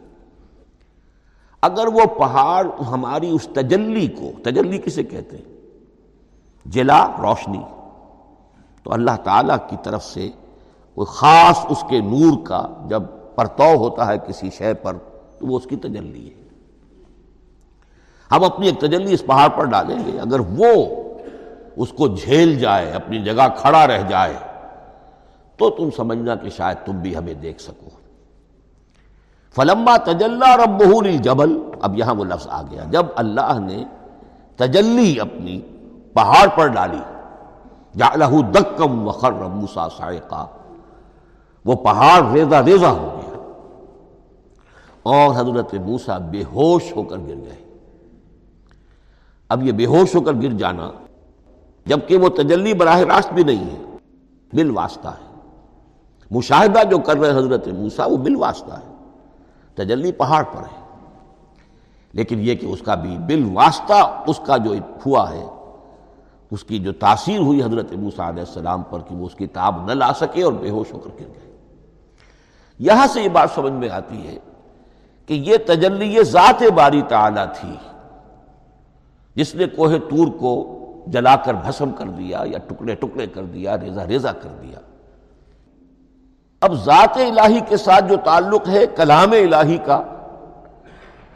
اگر 1.62 1.88
وہ 1.88 2.20
پہاڑ 2.20 2.68
ہماری 2.92 3.30
اس 3.30 3.48
تجلی 3.54 4.08
کو، 4.08 4.32
تجلی 4.44 4.78
کسے 4.78 5.04
کہتے 5.04 5.38
ہیں؟ 5.38 5.56
جلا، 6.66 7.08
روشنی۔ 7.08 7.64
تو 8.84 8.94
اللہ 8.94 9.18
تعالیٰ 9.24 9.58
کی 9.70 9.76
طرف 9.84 10.04
سے 10.04 10.30
کوئی 10.96 11.06
خاص 11.10 11.66
اس 11.70 11.84
کے 11.90 12.00
نور 12.00 12.46
کا 12.46 12.68
جب 12.88 13.04
پرتو 13.36 13.76
ہوتا 13.76 14.08
ہے 14.08 14.18
کسی 14.28 14.50
شے 14.50 14.74
پر، 14.74 14.94
تو 15.40 15.48
وہ 15.48 15.58
اس 15.58 15.64
کی 15.70 15.76
تجلی 15.76 16.30
ہے۔ 16.30 16.47
ہم 18.32 18.44
اپنی 18.44 18.68
ایک 18.68 18.80
تجلی 18.80 19.14
اس 19.14 19.26
پہاڑ 19.26 19.50
پر 19.50 19.66
ڈالیں 19.66 19.98
گے۔ 20.06 20.20
اگر 20.20 20.40
وہ 20.40 20.72
اس 21.76 21.90
کو 21.90 22.08
جھیل 22.08 22.60
جائے، 22.60 22.92
اپنی 22.92 23.24
جگہ 23.24 23.48
کھڑا 23.58 23.88
رہ 23.88 24.02
جائے، 24.10 24.34
تو 25.58 25.70
تم 25.70 25.90
سمجھنا 25.98 26.36
کہ 26.36 26.50
شاید 26.50 26.86
تم 26.86 27.00
بھی 27.00 27.16
ہمیں 27.18 27.34
دیکھ 27.34 27.62
سکو۔ 27.62 27.90
فلما 29.56 29.98
تجلّہ 29.98 30.56
رب 30.56 30.84
جبل 31.24 31.58
اب 31.82 31.98
یہاں 31.98 32.14
وہ 32.16 32.26
لفظ 32.26 32.48
آ 32.48 32.62
گیا۔ 32.62 32.84
جب 32.92 33.06
اللہ 33.16 33.60
نے 33.60 33.84
تجلی 34.56 35.20
اپنی 35.20 35.62
پہاڑ 36.14 36.48
پر 36.56 36.68
ڈالی، 36.68 37.02
جعلہ 37.96 38.26
دکم 38.54 39.08
وخر 39.08 39.32
موسا 39.32 39.88
سائقہ 39.98 40.46
وہ 41.66 41.76
پہاڑ 41.76 42.32
ریزا 42.32 42.64
ریزا 42.66 42.92
ہو 42.92 43.10
گیا 43.16 43.38
اور 45.04 45.36
حضرت 45.36 45.74
موسا 45.74 46.18
بے 46.18 46.44
ہوش 46.44 46.96
ہو 46.96 47.04
کر 47.04 47.18
گر 47.18 47.36
گئے۔ 47.46 47.67
اب 49.50 49.64
یہ 49.64 49.72
بے 49.72 49.86
ہوش 49.86 50.16
ہو 50.16 50.22
کر 50.22 50.34
گر 50.34 50.52
جانا، 50.52 50.92
جبکہ 51.86 52.18
وہ 52.18 52.30
تجلی 52.30 52.74
براہ 52.74 53.00
راست 53.00 53.34
بھی 53.34 53.44
نہیں 53.44 53.70
ہے 53.70 53.98
بل 54.54 54.72
واسطہ 54.72 55.08
ہے۔ 55.08 55.40
مشاہدہ 56.32 56.80
جو 56.92 56.98
کر 56.98 57.18
رہے 57.18 57.30
حضرت 57.30 57.68
موسا 57.68 58.06
وہ 58.06 58.18
بل 58.18 58.36
واسطہ 58.36 58.74
ہے۔ 58.74 58.94
تجلی 59.76 60.12
پہاڑ 60.12 60.44
پر 60.44 60.62
ہے۔ 60.62 60.88
لیکن 62.14 62.40
یہ 62.40 62.56
کہ 62.56 62.66
اس 62.66 62.82
کا 62.82 62.96
بھی 62.96 63.18
بل 63.18 63.50
واسطہ، 63.54 64.24
اس 64.28 64.40
کا 64.46 64.58
جو 64.58 64.76
ہوا 65.06 65.32
ہے، 65.32 65.46
اس 66.52 66.64
کی 66.64 66.80
جو 66.80 66.92
تاثیر 66.92 67.40
ہوئی 67.40 67.64
حضرت 67.64 67.94
موسا 67.94 68.30
علیہ 68.30 68.40
السلام 68.40 68.82
پر 68.82 69.00
کہ 69.00 69.16
وہ 69.16 69.26
اس 69.26 69.36
کی 69.36 69.48
تاب 69.48 69.86
نہ 69.88 69.92
لا 69.92 70.14
سکے 70.14 70.44
اور 70.44 70.54
بے 70.54 70.70
ہوش 70.70 70.94
ہو 70.94 71.00
کر 71.00 71.10
گر 71.20 71.28
گئے۔ 71.28 71.58
یہاں 72.80 73.08
سے 73.08 73.22
یہ 73.22 73.30
بات 73.30 73.50
سمجھ 73.56 73.74
میں 73.74 73.90
آتی 73.90 74.28
ہے 74.28 74.38
کہ 75.26 75.34
یہ 75.34 75.58
تجلی، 75.66 76.06
یہ 76.06 76.22
ذات 76.22 76.64
باری 76.76 77.02
تعالی 77.02 77.42
تھی۔ 77.60 77.97
جس 79.38 79.56
نے 79.56 79.66
کوہ 79.76 79.98
تور 80.10 80.28
کو 80.40 80.52
جلا 81.14 81.36
کر 81.36 81.54
بھسم 81.54 81.92
کر 81.98 82.08
دیا 82.18 82.44
یا 82.46 82.58
ٹکڑے 82.68 82.96
ٹکڑے 82.96 83.28
کر 83.28 83.44
دیا 83.44 83.78
ریزا 83.78 84.08
ریزا 84.08 84.32
کر 84.32 84.50
دیا۔ 84.62 84.80
اب 86.62 86.74
ذات 86.86 87.18
الہی 87.18 87.60
کے 87.70 87.78
ساتھ 87.78 88.06
جو 88.10 88.16
تعلق 88.24 88.68
ہے، 88.68 88.86
کلام 88.96 89.32
الہی 89.32 89.78
کا، 89.86 90.02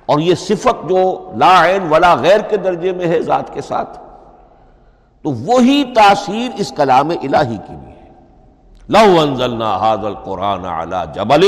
اور 0.05 0.19
یہ 0.19 0.35
صفت 0.35 0.89
جو 0.89 1.01
لا 1.37 1.53
عین 1.65 1.87
ولا 1.91 2.13
غیر 2.21 2.41
کے 2.49 2.57
درجے 2.57 2.91
میں 2.91 3.07
ہے 3.07 3.19
ذات 3.21 3.53
کے 3.53 3.61
ساتھ، 3.61 3.97
تو 5.25 5.31
وہی 5.47 5.83
تاثیر 5.95 6.49
اس 6.61 6.73
کلام 6.77 7.09
الہی 7.09 7.57
کی 7.67 7.75
بھی 7.75 7.91
ہے۔ 7.91 8.09
لو 8.89 9.19
انزلنا 9.19 9.69
هذا 9.81 10.07
القرآن 10.07 10.65
على 10.65 11.01
جبل 11.15 11.43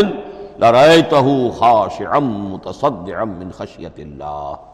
لرأيته 0.60 1.28
خاشعا 1.60 2.20
متصدعا 2.20 3.24
من 3.24 3.50
خشية 3.58 3.98
الله 3.98 4.73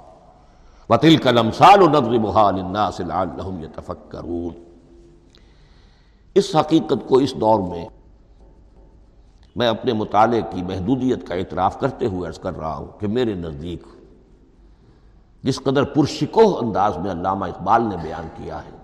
وَتِلْكَ 0.90 1.30
الْأَمْثَالُ 1.30 1.88
نَضْرِبُهَا 1.88 2.52
لِلنَّاسِ 2.52 3.04
لَعَلَّهُمْ 3.04 4.50
اس 6.36 6.56
حقیقت 6.56 7.08
کو 7.08 7.18
اس 7.18 7.34
دور 7.36 7.60
میں 7.60 7.86
میں 9.56 9.68
اپنے 9.68 9.94
مطالعے 9.94 10.42
کی 10.42 10.64
محدودیت 10.64 11.28
کا 11.28 11.36
اعتراف 11.36 11.80
کرتے 11.80 12.06
ہوئے 12.06 12.28
عرض 12.28 12.40
کر 12.40 12.58
رہا 12.58 12.76
ہوں 12.76 13.00
کہ 13.00 13.08
میرے 13.08 13.34
نزدیک 13.34 13.84
جس 15.44 15.60
قدر 15.64 15.84
پرشکوہ 15.84 16.58
انداز 16.58 16.98
میں 16.98 17.12
علامہ 17.12 17.46
اقبال 17.46 17.82
نے 17.84 17.98
بیان 17.98 18.28
کیا 18.36 18.58
ہے، 18.66 18.78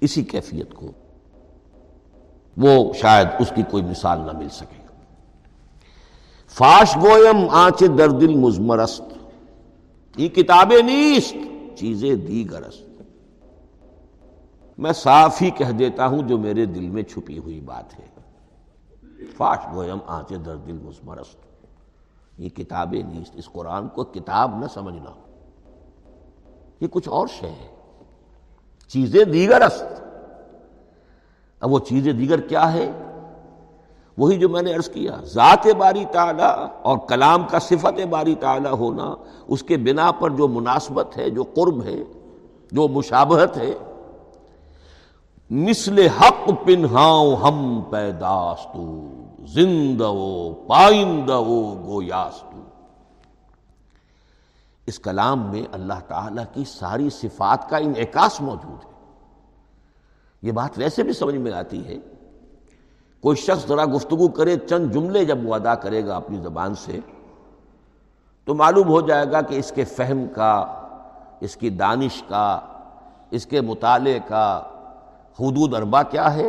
اسی 0.00 0.22
کیفیت 0.22 0.74
کو 0.74 0.90
وہ 2.56 2.92
شاید 2.92 3.28
اس 3.38 3.52
کی 3.54 3.62
کوئی 3.70 3.82
مثال 3.82 4.20
نہ 4.20 4.32
مل 4.32 4.48
سکے۔ 4.48 4.80
فاش 6.48 6.96
گویم 6.96 7.48
آنچ 7.50 7.82
در 7.98 8.08
دل 8.08 8.34
مزمرست 8.34 9.19
یہ 10.16 10.28
کتابیں 10.28 10.82
نیست، 10.82 11.34
چیزیں 11.78 12.14
دیگرست 12.14 13.02
میں 14.78 14.92
صاف 14.92 15.42
ہی 15.42 15.50
کہہ 15.50 15.70
دیتا 15.70 16.06
ہوں 16.06 16.28
جو 16.28 16.38
میرے 16.38 16.66
دل 16.66 16.88
میں 16.88 17.02
چھپی 17.02 17.38
ہوئی 17.38 17.60
بات 17.60 18.00
ہے۔ 18.00 18.06
فاش 19.36 19.58
گویم 19.74 19.98
آتے 20.06 20.36
در 20.36 20.56
دل 20.56 20.72
مزمرست 20.72 21.36
یہ 22.38 22.48
کتابیں 22.48 23.02
نیست، 23.02 23.32
اس 23.34 23.48
قرآن 23.52 23.88
کو 23.88 24.04
کتاب 24.04 24.58
نہ 24.58 24.66
سمجھنا۔ 24.66 25.10
یہ 26.80 26.88
کچھ 26.90 27.08
اور 27.08 27.26
شے 27.26 27.48
ہے 27.48 27.68
چیزیں 28.88 29.24
دیگرست 29.24 29.84
اب 31.60 31.72
وہ 31.72 31.78
چیزیں 31.78 32.12
دیگر 32.12 32.40
کیا 32.40 32.72
ہے 32.72 32.92
وہی 34.18 34.38
جو 34.38 34.48
میں 34.48 34.62
نے 34.62 34.74
عرض 34.74 34.88
کیا، 34.88 35.16
ذات 35.24 35.66
باری 35.78 36.04
تعالی 36.12 36.48
اور 36.82 36.98
کلام 37.08 37.44
کا 37.50 37.58
صفت 37.58 38.00
باری 38.10 38.34
تعالی 38.34 38.68
ہونا، 38.68 39.14
اس 39.48 39.62
کے 39.62 39.76
بنا 39.76 40.10
پر 40.10 40.30
جو 40.30 40.48
مناسبت 40.48 41.16
ہے، 41.16 41.30
جو 41.30 41.44
قرب 41.54 41.84
ہے، 41.84 42.02
جو 42.72 42.88
مشابہت 42.88 43.56
ہے، 43.56 43.72
مثل 45.50 46.06
حق 46.20 46.50
پنہاؤ 46.64 47.34
ہم 47.34 47.80
پیداستو 47.90 49.08
زندہ 49.46 50.12
پائندہ 50.66 51.40
گویاستو 51.86 52.62
اس 54.86 54.98
کلام 54.98 55.50
میں 55.50 55.62
اللہ 55.72 56.00
تعالی 56.08 56.42
کی 56.54 56.64
ساری 56.66 57.10
صفات 57.10 57.68
کا 57.68 57.76
انعکاس 57.76 58.40
موجود 58.40 58.84
ہے۔ 58.84 58.90
یہ 60.42 60.52
بات 60.52 60.78
ویسے 60.78 61.02
بھی 61.02 61.12
سمجھ 61.12 61.34
میں 61.34 61.52
آتی 61.52 61.84
ہے 61.86 61.98
کوئی 63.24 63.36
شخص 63.36 63.66
ذرا 63.68 63.84
گفتگو 63.94 64.28
کرے، 64.36 64.56
چند 64.68 64.92
جملے 64.92 65.24
جب 65.24 65.38
وہ 65.48 65.54
ادا 65.54 65.74
کرے 65.74 66.04
گا 66.06 66.16
اپنی 66.16 66.38
زبان 66.42 66.74
سے، 66.74 66.98
تو 68.46 68.54
معلوم 68.54 68.88
ہو 68.88 69.00
جائے 69.00 69.26
گا 69.32 69.40
کہ 69.40 69.58
اس 69.58 69.72
کے 69.74 69.84
فہم 69.86 70.26
کا، 70.34 70.54
اس 71.40 71.56
کی 71.56 71.70
دانش 71.70 72.22
کا، 72.28 72.60
اس 73.30 73.46
کے 73.46 73.60
مطالعے 73.60 74.18
کا 74.28 74.46
حدود 75.38 75.74
اربا 75.74 76.02
کیا 76.02 76.34
ہے 76.34 76.48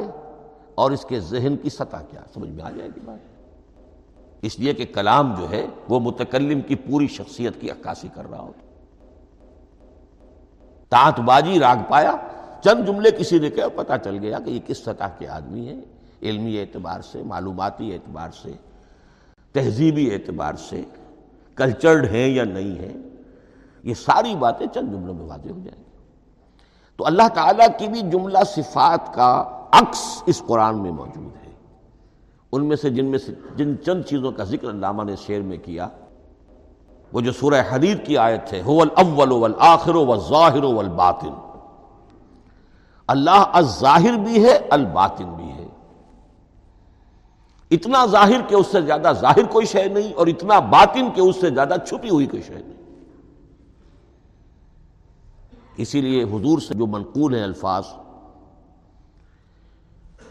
اور 0.75 0.91
اس 0.91 1.05
کے 1.05 1.19
ذہن 1.19 1.55
کی 1.57 1.69
سطح 1.69 2.01
کیا 2.09 2.21
سمجھ 2.33 2.49
میں 2.49 2.63
آ 2.63 2.69
جائے 2.69 2.89
گی 2.95 3.01
بات؟ 3.05 3.29
اس 4.41 4.59
لیے 4.59 4.73
کہ 4.73 4.85
کلام 4.93 5.33
جو 5.37 5.49
ہے، 5.49 5.65
وہ 5.89 5.99
متکلم 5.99 6.61
کی 6.67 6.75
پوری 6.85 7.07
شخصیت 7.07 7.61
کی 7.61 7.69
عکاسی 7.69 8.07
کر 8.13 8.29
رہا 8.31 8.41
ہو 8.41 8.51
تانت 10.91 11.19
بازی 11.19 11.59
راگ 11.59 11.83
پایا، 11.89 12.15
چند 12.63 12.85
جملے 12.87 13.11
کسی 13.11 13.39
نے 13.39 13.49
کہا 13.49 13.67
پتا 13.75 13.97
چل 13.97 14.17
گیا 14.21 14.39
کہ 14.45 14.49
یہ 14.49 14.59
کس 14.67 14.83
سطح 14.83 15.17
کے 15.19 15.27
آدمی 15.27 15.67
ہے 15.67 15.79
علمی 16.21 16.59
اعتبار 16.59 17.01
سے، 17.01 17.23
معلوماتی 17.23 17.93
اعتبار 17.93 18.29
سے، 18.41 18.51
تہذیبی 19.51 20.13
اعتبار 20.13 20.53
سے 20.53 20.83
کلچرڈ 21.55 22.05
ہیں 22.11 22.27
یا 22.27 22.43
نہیں 22.43 22.79
ہیں، 22.79 22.97
یہ 23.83 23.93
ساری 23.93 24.35
باتیں 24.35 24.67
چند 24.73 24.91
جملوں 24.91 25.13
میں 25.13 25.25
واضح 25.25 25.49
ہو 25.49 25.59
جائیں 25.65 25.83
گی۔ 25.83 25.91
تو 26.97 27.05
اللہ 27.05 27.27
تعالیٰ 27.33 27.67
کی 27.79 27.87
بھی 27.87 28.01
جملہ 28.01 28.37
صفات 28.45 29.13
کا 29.13 29.43
عکس 29.71 30.23
اس 30.25 30.43
قرآن 30.47 30.81
میں 30.81 30.91
موجود 30.91 31.45
ہے۔ 31.45 31.51
ان 32.51 32.65
میں 32.65 32.75
سے 32.75 32.89
جن 32.89 33.05
میں 33.05 33.19
سے، 33.19 33.33
جن 33.55 33.75
چند 33.85 34.03
چیزوں 34.03 34.31
کا 34.31 34.43
ذکر 34.43 34.69
علامہ 34.69 35.03
نے 35.03 35.15
شعر 35.15 35.41
میں 35.41 35.57
کیا، 35.57 35.87
وہ 37.13 37.21
جو 37.21 37.31
سورہ 37.31 37.63
حدید 37.69 38.05
کی 38.05 38.17
آیت 38.17 38.53
ہے، 38.53 38.61
هو 38.67 38.81
الاول 38.81 39.31
والآخر 39.31 39.95
والظاہر 39.95 40.63
والباطن 40.63 41.33
اللہ 43.07 43.43
الظاہر 43.53 44.13
بھی 44.13 44.45
ہے، 44.45 44.59
الباطن 44.69 45.33
بھی 45.33 45.51
ہے۔ 45.51 45.60
اتنا 47.71 48.05
ظاہر 48.05 48.41
کہ 48.47 48.55
اس 48.55 48.67
سے 48.67 48.81
زیادہ 48.81 49.11
ظاہر 49.21 49.43
کوئی 49.43 49.65
شے 49.65 49.85
نہیں 49.85 50.13
اور 50.13 50.27
اتنا 50.27 50.59
باطن 50.59 51.11
کہ 51.15 51.21
اس 51.21 51.41
سے 51.41 51.49
زیادہ 51.49 51.75
چھپی 51.87 52.09
ہوئی 52.09 52.25
کوئی 52.25 52.43
شے 52.43 52.53
نہیں۔ 52.53 52.73
اسی 55.77 56.01
لیے 56.01 56.23
حضور 56.23 56.59
سے 56.59 56.73
جو 56.73 56.87
منقول 56.87 57.35
ہیں 57.35 57.43
الفاظ 57.43 57.83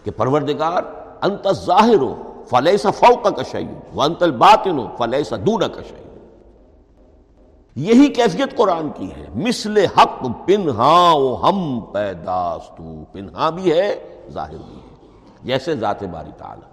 کہ 0.04 0.10
پروردگار، 0.10 0.82
انت 1.22 1.46
ظاہر 1.52 1.94
ہو 1.94 2.44
فلیسا 2.50 2.90
فوق 2.90 3.24
کا 3.24 3.42
کشائی 3.42 3.68
وہ 3.94 4.02
انت 4.02 4.22
الباطن 4.22 4.78
ہو 4.78 4.88
فلیسا 4.98 5.36
دون 5.36 5.60
کشائی 5.60 6.04
یہی 7.76 8.08
کیفیت 8.08 8.56
قرآن 8.56 8.88
کی 8.96 9.10
ہے۔ 9.10 9.26
مثل 9.34 9.76
حق 9.76 10.26
پنہا 10.46 11.12
ہم 11.42 11.80
پیداستو۔ 11.92 13.04
پنہا 13.12 13.50
بھی 13.50 13.72
ہے، 13.72 14.18
ظاہر 14.30 14.56
بھی 14.56 14.74
ہے۔ 14.74 15.08
جیسے 15.42 15.76
ذات 15.76 16.02
باری 16.02 16.30
تعالی۔ 16.38 16.69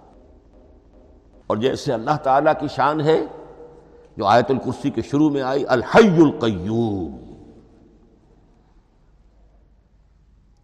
اور 1.48 1.56
جیسے 1.56 1.92
اللہ 1.92 2.16
تعالیٰ 2.22 2.52
کی 2.60 2.68
شان 2.68 3.00
ہے 3.00 3.20
جو 4.16 4.26
آیت 4.26 4.50
الکرسی 4.50 4.90
کے 4.90 5.02
شروع 5.02 5.30
میں 5.30 5.42
آئی، 5.42 5.64
الحی 5.68 6.22
القیوم۔ 6.22 7.16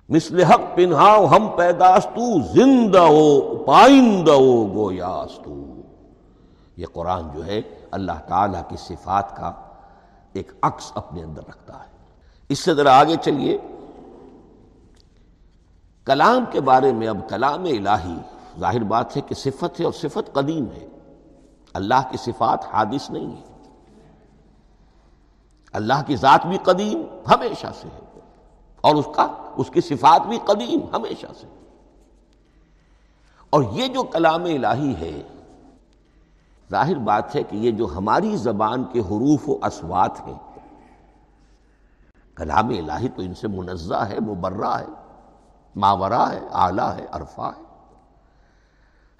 مثل 0.08 0.42
حق 0.42 0.60
پنہاؤ 0.74 1.26
ہم 1.26 1.48
پیداستو، 1.56 2.42
زندہ 2.42 2.98
ہو، 2.98 3.40
پائندہ 3.66 4.32
ہو، 4.32 4.74
گویاستو۔ 4.74 5.80
یہ 6.76 6.86
قرآن 6.92 7.22
جو 7.34 7.46
ہے، 7.46 7.62
اللہ 7.90 8.28
تعالیٰ 8.28 8.62
کی 8.68 8.76
صفات 8.76 9.36
کا 9.36 9.52
ایک 10.32 10.52
عکس 10.62 10.92
اپنے 10.94 11.22
اندر 11.22 11.42
رکھتا 11.48 11.72
ہے۔ 11.72 11.90
اس 12.48 12.58
سے 12.58 12.74
ذرا 12.74 13.00
آگے 13.00 13.14
چلیے۔ 13.22 13.58
کلام 16.04 16.44
کے 16.50 16.60
بارے 16.60 16.92
میں، 16.92 17.08
اب 17.08 17.18
کلام 17.28 17.64
الہی 17.64 18.18
ظاہر 18.60 18.84
بات 18.84 19.16
ہے 19.16 19.22
کہ 19.22 19.34
صفت 19.34 19.80
ہے 19.80 19.84
اور 19.84 19.92
صفت 19.92 20.32
قدیم 20.32 20.66
ہے۔ 20.72 20.86
اللہ 21.74 22.08
کی 22.10 22.16
صفات 22.16 22.64
حادث 22.72 23.10
نہیں 23.10 23.36
ہے 23.36 23.54
اللہ 25.72 26.02
کی 26.06 26.16
ذات 26.16 26.46
بھی 26.46 26.58
قدیم 26.58 27.02
ہمیشہ 27.30 27.66
سے 27.80 27.88
ہے 27.92 28.20
اور 28.80 28.94
اس 28.94 29.08
کا، 29.14 29.26
اس 29.56 29.70
کی 29.70 29.80
صفات 29.80 30.26
بھی 30.26 30.38
قدیم 30.44 30.94
ہمیشہ 30.94 31.26
سے۔ 31.40 31.46
اور 33.50 33.64
یہ 33.72 33.86
جو 33.86 34.02
کلام 34.02 34.44
الہی 34.44 34.94
ہے، 34.94 35.22
ظاہر 36.70 36.98
بات 36.98 37.36
ہے 37.36 37.42
کہ 37.42 37.56
یہ 37.56 37.70
جو 37.70 37.86
ہماری 37.86 38.36
زبان 38.36 38.84
کے 38.84 39.00
حروف 39.00 39.48
و 39.48 39.58
اسوات 39.62 40.20
ہیں، 40.20 40.38
کلام 42.34 42.68
الہی 42.68 43.08
تو 43.08 43.22
ان 43.22 43.34
سے 43.34 43.48
منزہ 43.48 43.94
ہے، 43.94 44.20
مبرہ 44.20 44.78
ہے 44.78 44.86
ماورا 45.76 46.32
ہے، 46.32 46.40
اعلیٰ 46.52 46.94
ہے، 46.94 47.06
عرفہ 47.12 47.50
ہے۔ 47.58 47.63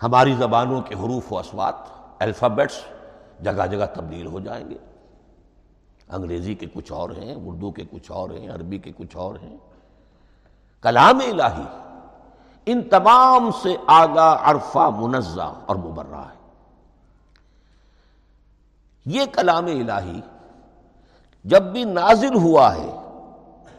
ہماری 0.02 0.34
زبانوں 0.34 0.82
کے 0.82 0.94
حروف 0.94 1.32
و 1.32 1.38
اسوات 1.38 1.74
الفابیٹس 2.18 2.74
جگہ 3.42 3.66
جگہ 3.66 3.86
تبدیل 3.94 4.26
ہو 4.26 4.40
جائیں 4.40 4.70
گے۔ 4.70 4.76
انگریزی 6.08 6.54
کے 6.54 6.66
کچھ 6.74 6.92
اور 6.92 7.10
ہیں، 7.10 7.34
اردو 7.34 7.70
کے 7.70 7.84
کچھ 7.90 8.12
اور 8.12 8.30
ہیں، 8.30 8.48
عربی 8.48 8.78
کے 8.78 8.92
کچھ 8.96 9.16
اور 9.16 9.36
ہیں۔ 9.42 9.56
کلام 10.82 11.18
الہی 11.18 11.64
ان 12.66 12.82
تمام 12.82 13.50
سے 13.62 13.76
آگا 13.86 14.38
عرفہ، 14.40 14.90
منزہ 14.96 15.54
اور 15.66 15.76
مبرہ 15.76 16.20
ہے۔ 16.20 16.50
یہ 19.06 19.24
کلام 19.32 19.66
الہی 19.66 20.20
جب 21.44 21.62
بھی 21.62 21.84
نازل 21.84 22.34
ہوا 22.34 22.74
ہے، 22.74 22.96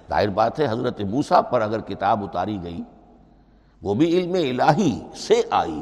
ظاہر 0.10 0.30
بات 0.30 0.60
ہے 0.60 0.66
حضرت 0.66 1.02
موسا 1.02 1.42
پر 1.42 1.62
اگر 1.62 1.82
کتاب 1.82 2.24
اتاری 2.24 2.64
گئی، 2.64 2.82
وہ 3.82 3.94
بھی 3.94 4.20
علم 4.20 4.62
الہی 4.62 5.08
سے 5.16 5.42
آئی۔ 5.52 5.82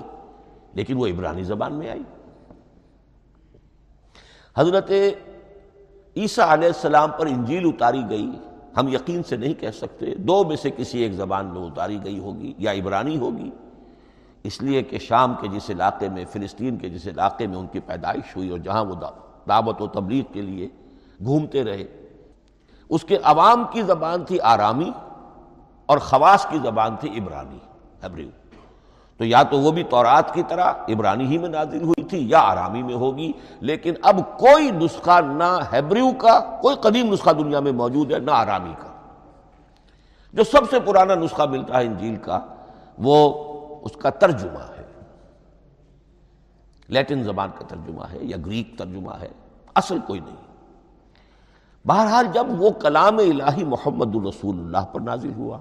لیکن 0.74 0.98
وہ 0.98 1.08
عبرانی 1.08 1.44
زبان 1.44 1.74
میں 1.74 1.89
آئی۔ 1.89 2.03
حضرت 4.58 4.92
عیسیٰ 6.17 6.48
علیہ 6.48 6.67
السلام 6.67 7.12
پر 7.19 7.26
انجیل 7.26 7.65
اتاری 7.65 8.02
گئی۔ 8.10 8.32
ہم 8.78 8.88
یقین 8.88 9.24
سے 9.24 9.36
نہیں 9.38 9.54
کہہ 9.54 9.71
سکتے، 9.71 10.15
دو 10.15 10.43
میں 10.43 10.56
سے 10.56 10.69
کسی 10.71 11.00
ایک 11.00 11.13
زبان 11.13 11.45
میں 11.45 11.62
اتاری 11.62 12.00
گئی 12.04 12.19
ہوگی 12.19 12.54
یا 12.58 12.71
عبرانی 12.71 13.17
ہوگی۔ 13.17 13.50
اس 14.43 14.62
لیے 14.62 14.84
کہ 14.84 15.00
شام 15.00 15.34
کے 15.41 15.48
جس 15.48 15.69
علاقے 15.69 16.10
میں، 16.10 16.26
فلسطین 16.32 16.78
کے 16.78 16.89
جس 16.89 17.08
علاقے 17.08 17.48
میں 17.48 17.58
ان 17.58 17.67
کی 17.67 17.80
پیدائش 17.80 18.36
ہوئی 18.36 18.50
اور 18.50 18.58
جہاں 18.58 18.86
وہ 18.86 18.95
دعوت 19.50 19.82
و 19.82 19.88
تبلیغ 19.88 20.24
کے 20.34 20.41
لیے 20.41 20.69
گھومتے 21.24 21.63
رہے، 21.63 21.86
اس 22.89 23.04
کے 23.04 23.17
عوام 23.24 23.63
کی 23.71 23.82
زبان 23.82 24.24
تھی 24.24 24.39
آرامی 24.39 24.91
اور 25.86 25.98
خواص 25.98 26.45
کی 26.50 26.58
زبان 26.63 26.95
تھی 27.00 27.19
عبرانی، 27.19 27.60
ہیبریو۔ 28.04 28.30
تو 29.17 29.26
یا 29.26 29.43
تو 29.43 29.60
وہ 29.60 29.71
بھی 29.71 29.84
تورات 29.84 30.34
کی 30.34 30.43
طرح 30.47 30.73
عبرانی 30.89 31.26
ہی 31.26 31.38
میں 31.38 31.49
نازل 31.49 31.84
ہوئی 31.84 32.04
تھی 32.04 32.30
یا 32.30 32.39
آرامی 32.39 32.84
میں 32.84 32.95
ہوگی، 32.95 33.32
لیکن 33.60 33.93
اب 34.02 34.17
کوئی 34.39 34.71
نسخہ 34.71 35.21
نہ 35.21 35.60
ہیبریو 35.73 36.12
کا، 36.17 36.39
کوئی 36.62 36.76
قدیم 36.82 37.13
نسخہ 37.13 37.30
دنیا 37.30 37.60
میں 37.60 37.71
موجود 37.71 38.12
ہے، 38.12 38.19
نہ 38.19 38.32
آرامی 38.32 38.73
کا۔ 38.78 38.88
جو 40.34 40.43
سب 40.43 40.62
سے 40.69 40.80
پرانا 40.80 41.15
نسخہ 41.15 41.43
ملتا 41.43 41.80
ہے 41.80 41.86
انجیل 41.86 42.15
کا، 42.15 42.39
وہ 42.97 43.43
اس 43.82 43.91
کا 43.91 44.10
ترجمہ 44.10 44.60
ہے۔ 44.78 44.84
لیٹن 46.88 47.23
زبان 47.23 47.49
کا 47.60 47.65
ترجمہ 47.65 48.04
ہے 48.04 48.17
یا 48.21 48.38
گریک 48.45 48.78
ترجمہ 48.78 49.12
ہے، 49.21 49.30
اصل 49.76 49.97
کوئی 50.08 50.19
نہیں۔ 50.19 50.54
بہرحال 51.88 52.26
جب 52.34 52.45
وہ 52.62 52.69
کلام 52.69 53.17
الہی 53.17 53.63
محمد 53.63 54.15
الرسول 54.15 54.60
اللہ 54.60 54.86
پر 54.91 54.99
نازل 54.99 55.34
ہوا 55.34 55.58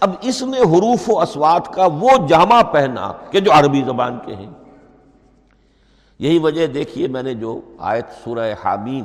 اب 0.00 0.10
اس 0.20 0.42
نے 0.42 0.58
حروف 0.58 1.10
و 1.10 1.20
اسوات 1.20 1.74
کا 1.74 1.86
وہ 1.86 2.10
جامع 2.28 2.62
پہنا 2.62 3.12
کہ 3.30 3.40
جو 3.40 3.52
عربی 3.52 3.82
زبان 3.82 4.18
کے 4.26 4.34
ہیں۔ 4.34 4.50
یہی 6.18 6.38
وجہ 6.38 6.66
دیکھیے 6.66 7.08
میں 7.08 7.22
نے 7.22 7.34
جو 7.34 7.60
آیت 7.78 8.06
سورہ 8.24 8.54
حامیم، 8.64 9.04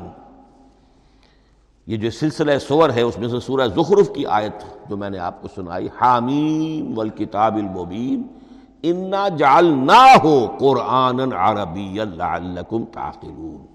یہ 1.88 1.97
جو 1.97 2.10
سلسلہ 2.10 2.58
سور 2.58 2.89
ہے، 2.89 3.02
اس 3.02 3.17
میں 3.17 3.28
سے 3.28 3.39
سورہ 3.39 3.67
زخرف 3.67 4.10
کی 4.15 4.26
آیت 4.26 4.89
جو 4.89 4.97
میں 4.97 5.10
نے 5.10 5.17
آپ 5.17 5.41
کو 5.41 5.47
سنائی، 5.56 5.88
حامیم 6.02 6.97
والکتاب 6.97 7.56
المبین، 7.56 8.21
انا 8.84 9.28
جعلنا 9.28 10.06
ہو 10.23 10.47
قرآن 10.60 11.34
عربی 11.34 12.00
لعلکم 12.15 12.86
تعقلون۔ 12.86 13.65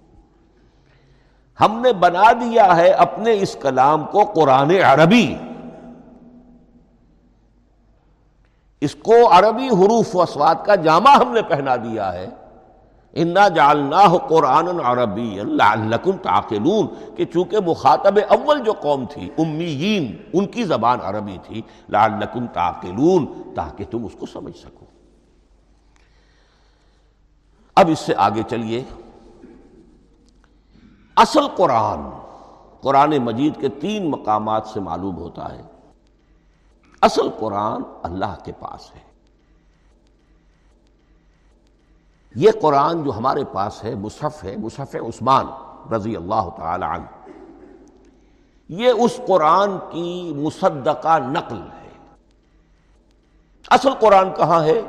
ہم 1.61 1.81
نے 1.81 1.92
بنا 1.92 2.33
دیا 2.33 2.77
ہے 2.77 2.90
اپنے 2.90 3.38
اس 3.40 3.57
کلام 3.61 4.05
کو 4.05 4.25
قرآن 4.25 4.70
عربی۔ 4.70 5.37
اس 8.83 8.95
کو 8.95 9.12
عربی 9.31 9.68
حروف 9.68 10.16
و 10.16 10.23
اسوات 10.23 10.64
کا 10.64 10.75
جامع 10.75 11.11
ہم 11.11 11.33
نے 11.33 11.42
پہنا 11.42 11.77
دیا 11.77 12.12
ہے۔ 12.12 12.29
انا 13.12 13.49
جالنا 13.49 14.03
قرآن 14.29 14.68
عربی 14.85 15.40
اللہ 15.40 15.97
تعقلون۔ 16.23 16.87
کہ 17.16 17.25
چونکہ 17.25 17.57
مخاطب 17.66 18.18
اول 18.29 18.64
جو 18.64 18.73
قوم 18.73 19.05
تھی 19.07 19.31
امیین 19.38 20.16
ان 20.33 20.47
کی 20.47 20.64
زبان 20.64 20.99
عربی 21.03 21.38
تھی 21.42 21.62
لعلکم 21.88 22.47
تعقلون، 22.47 23.42
تاکہ 23.55 23.85
تم 23.90 24.05
اس 24.05 24.12
کو 24.18 24.27
سمجھ 24.27 24.57
سکو۔ 24.57 24.85
اب 27.77 27.88
اس 27.88 27.99
سے 27.99 28.14
آگے 28.16 28.42
چلیے۔ 28.51 28.85
اصل 31.16 31.49
قرآن 31.57 32.01
قرآن 32.81 33.11
مجید 33.11 33.61
کے 33.61 33.68
تین 33.68 34.11
مقامات 34.11 34.66
سے 34.66 34.81
معلوم 34.81 35.16
ہوتا 35.16 35.53
ہے۔ 35.53 35.71
اصل 37.03 37.29
قرآن 37.41 37.83
اللہ 38.03 38.35
کے 38.45 38.53
پاس 38.53 38.95
ہے۔ 38.95 39.01
یہ 42.35 42.51
قرآن 42.62 43.05
جو 43.05 43.17
ہمارے 43.17 43.45
پاس 43.45 43.85
ہے، 43.85 43.95
مصحف 43.95 44.45
ہے، 44.45 44.57
مصحف 44.57 44.95
عثمان 44.95 45.47
رضی 45.95 46.17
اللہ 46.17 46.49
تعالی 46.57 46.85
عنہ۔ 46.85 47.31
یہ 48.69 48.88
اس 48.88 49.21
قرآن 49.29 49.71
کی 49.91 50.35
مصدقہ 50.37 51.19
نقل 51.19 51.62
ہے۔ 51.62 51.88
اصل 53.71 53.91
قرآن 54.01 54.35
کہاں 54.37 54.65
ہے؟ 54.65 54.83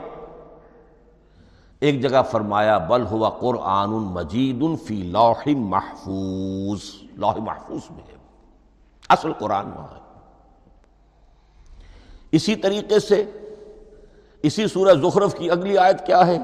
ایک 1.80 2.02
جگہ 2.02 2.21
فرمایا، 2.32 2.78
بل 2.78 3.06
ہوا 3.06 3.30
قرآن 3.30 3.89
مجید 3.89 4.63
فی 4.88 5.04
لوح 5.04 5.43
محفوظ۔ 5.47 6.84
لوح 7.02 7.38
محفوظ 7.38 7.91
میں 7.91 8.04
ہے۔ 8.08 8.15
اصل 9.10 9.34
قرآن 9.34 9.67
وہاں 9.67 9.95
ہے۔ 9.95 10.02
اسی 12.33 12.55
طریقے 12.55 12.99
سے 12.99 13.25
اسی 14.43 14.67
سورہ 14.67 14.93
زخرف 14.93 15.35
کی 15.35 15.51
اگلی 15.51 15.77
آیت 15.77 16.05
کیا 16.05 16.27
ہے؟ 16.27 16.37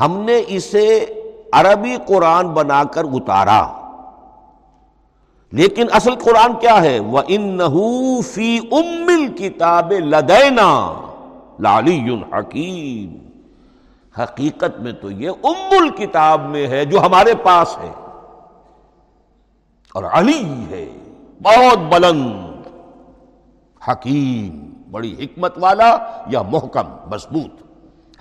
ہم 0.00 0.20
نے 0.20 0.42
اسے 0.48 1.06
عربی 1.52 1.96
قرآن 2.06 2.48
بنا 2.48 2.84
کر 2.84 3.04
اتارا۔ 3.04 3.66
لیکن 5.52 5.86
اصل 5.92 6.14
قرآن 6.14 6.52
کیا 6.60 6.82
ہے؟ 6.82 6.98
وہ 6.98 7.20
ان 7.28 7.60
فی 8.24 8.58
امل 8.58 9.28
کتاب 9.36 9.92
لدینا 9.92 11.00
لالی 11.60 12.22
حکیم 12.32 13.30
حقیقت 14.20 14.80
میں 14.80 14.92
تو 14.92 15.10
یہ 15.10 15.30
ام 15.44 15.78
الکتاب 15.80 16.40
میں 16.40 16.66
ہے 16.66 16.84
جو 16.84 17.00
ہمارے 17.00 17.34
پاس 17.34 17.78
ہے۔ 17.78 17.92
اور 19.94 20.04
علی 20.04 20.64
ہے، 20.70 20.88
بہت 21.42 21.78
بلند۔ 21.78 22.51
حکیم، 23.88 24.72
بڑی 24.90 25.24
حکمت 25.24 25.52
والا 25.56 25.96
یا 26.26 26.42
محکم، 26.42 27.10
مضبوط؟ 27.10 27.62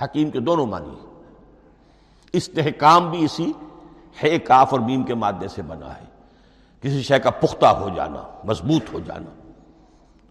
حکیم 0.03 0.29
کے 0.29 0.39
دونوں 0.39 0.65
معنی 0.65 0.95
استحکام 2.33 3.11
بھی 3.11 3.25
اسی 3.25 3.51
ہے، 4.23 4.39
کاف 4.39 4.71
اور 4.71 4.79
بیم 4.79 5.03
کے 5.03 5.13
مادے 5.13 5.47
سے 5.47 5.61
بنا 5.61 5.89
ہے۔ 5.89 6.05
کسی 6.81 7.01
شے 7.01 7.19
کا 7.19 7.29
پختہ 7.29 7.65
ہو 7.65 7.89
جانا، 7.95 8.23
مضبوط 8.43 8.93
ہو 8.93 8.99
جانا۔ 8.99 9.51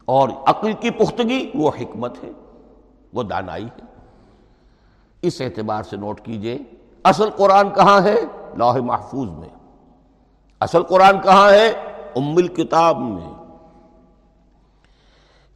اور 0.04 0.28
عقل 0.46 0.72
کی 0.72 0.90
پختگی، 0.90 1.50
وہ 1.54 1.70
حکمت 1.80 2.24
ہے، 2.24 2.30
وہ 3.12 3.22
دانائی 3.22 3.64
ہے۔ 3.64 3.80
اس 5.22 5.40
اعتبار 5.40 5.82
سے 5.82 5.96
نوٹ 5.96 6.20
کیجیے، 6.20 6.58
اصل 7.04 7.30
قرآن 7.30 7.70
کہاں 7.70 8.02
ہے؟ 8.02 8.16
لوح 8.54 8.76
محفوظ 8.76 9.28
میں۔ 9.30 9.48
اصل 10.60 10.82
قرآن 10.82 11.20
کہاں 11.20 11.50
ہے؟ 11.50 11.68
ام 12.16 12.36
الکتاب 12.36 12.98
میں۔ 12.98 13.39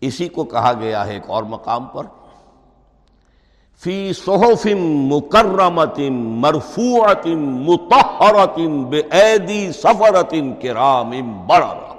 اسی 0.06 0.28
کو 0.28 0.44
کہا 0.44 0.72
گیا 0.80 1.06
ہے 1.06 1.14
ایک 1.14 1.30
اور 1.30 1.42
مقام 1.42 1.84
پر۔ 1.84 2.02
فی 3.76 4.12
صحف 4.12 4.66
مکرمت 5.10 5.98
مرفوعت 6.10 7.26
متحرت 7.66 8.58
بے 8.88 9.72
سفرت 9.72 10.34
کرام 10.62 11.10
برارا 11.46 11.90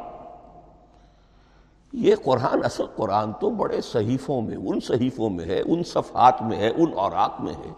یہ 1.93 2.15
قرآن 2.23 2.65
اصل 2.65 2.85
قرآن 2.95 3.33
تو 3.33 3.49
بڑے 3.49 3.81
صحیفوں 3.81 4.41
میں، 4.41 4.55
ان 4.55 4.79
صحیفوں 4.79 5.29
میں 5.29 5.45
ہے، 5.45 5.61
ان 5.65 5.83
صفحات 5.83 6.41
میں 6.41 6.57
ہے، 6.57 6.69
ان 6.69 6.85
اوراق 6.95 7.41
میں 7.41 7.53
ہے۔ 7.53 7.71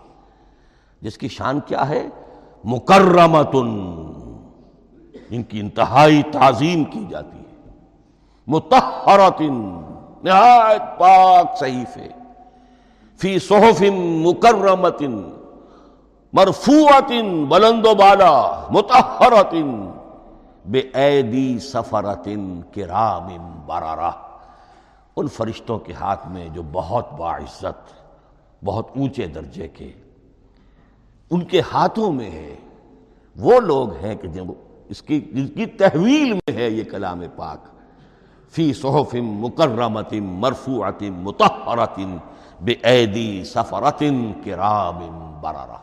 جس 1.02 1.18
کی 1.18 1.28
شان 1.28 1.60
کیا 1.60 1.90
ہے؟ 1.90 2.08
مکرمت 2.64 3.56
ان 5.30 5.44
کی 5.44 5.60
انتہائی 5.60 6.24
تعظیم 6.24 6.84
کی 6.84 7.06
جاتی 7.10 7.38
ہے۔ 7.38 7.72
متحرت 8.48 9.42
نہایت 10.24 11.00
پاک 11.00 11.58
صحیفے 11.60 12.08
فی 13.20 13.40
صحف 13.40 13.82
مکرمت، 14.26 15.02
مرفوعت، 16.34 17.12
بلند 17.50 17.86
و 17.86 17.94
بالا 17.96 18.68
متحرت 18.70 19.54
بے 20.66 20.80
ایدی 20.94 21.60
سفرت، 21.60 22.28
کرام 22.74 23.28
برارہ 23.66 24.12
ان 25.16 25.28
فرشتوں 25.28 25.80
کے 25.80 25.94
ہاتھ 25.94 26.28
میں 26.28 26.48
جو 26.54 26.62
بہت 26.72 27.14
باعزت، 27.14 27.94
بہت 28.66 28.88
اونچے 28.96 29.28
درجے 29.28 29.68
کے، 29.68 29.92
ان 31.32 31.42
کے 31.42 31.62
ہاتھوں 31.74 32.12
میں 32.12 32.32
ہے۔ 32.32 32.56
وہ 33.36 33.60
لوگ 33.60 33.96
ہیں 33.98 34.16
کہ 34.16 34.28
جب 34.28 34.46
اس 34.90 35.02
کی، 35.02 35.20
جن 35.20 35.48
کی 35.48 35.66
تحویل 35.66 36.34
میں 36.34 36.54
ہے 36.54 36.70
یہ 36.70 36.84
کلام 36.84 37.24
پاک۔ 37.36 37.77
فی 38.58 38.74
صحف 38.74 39.14
مکرمت 39.14 40.14
مرفوعت 40.14 41.04
متحرت 41.18 42.00
بے 42.62 42.74
ایدی 42.84 43.44
سفرت 43.44 44.04
کرام 44.46 45.00
برارہ 45.42 45.78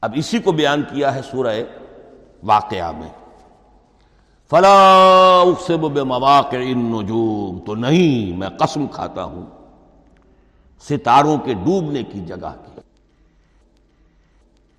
اب 0.00 0.12
اسی 0.16 0.38
کو 0.38 0.52
بیان 0.52 0.82
کیا 0.82 1.14
ہے 1.14 1.22
سورہ 1.22 1.54
واقعہ 2.42 2.92
میں۔ 2.92 3.08
فلا 4.50 5.40
اقسم 5.40 5.80
بمواقع 5.80 6.56
النجوم، 6.56 7.58
تو 7.66 7.74
نہیں 7.74 8.36
میں 8.36 8.48
قسم 8.48 8.86
کھاتا 8.86 9.24
ہوں 9.24 9.46
ستاروں 10.80 11.38
کے 11.38 11.54
ڈوبنے 11.54 12.02
کی 12.02 12.20
جگہ 12.20 12.52
کی 12.66 12.80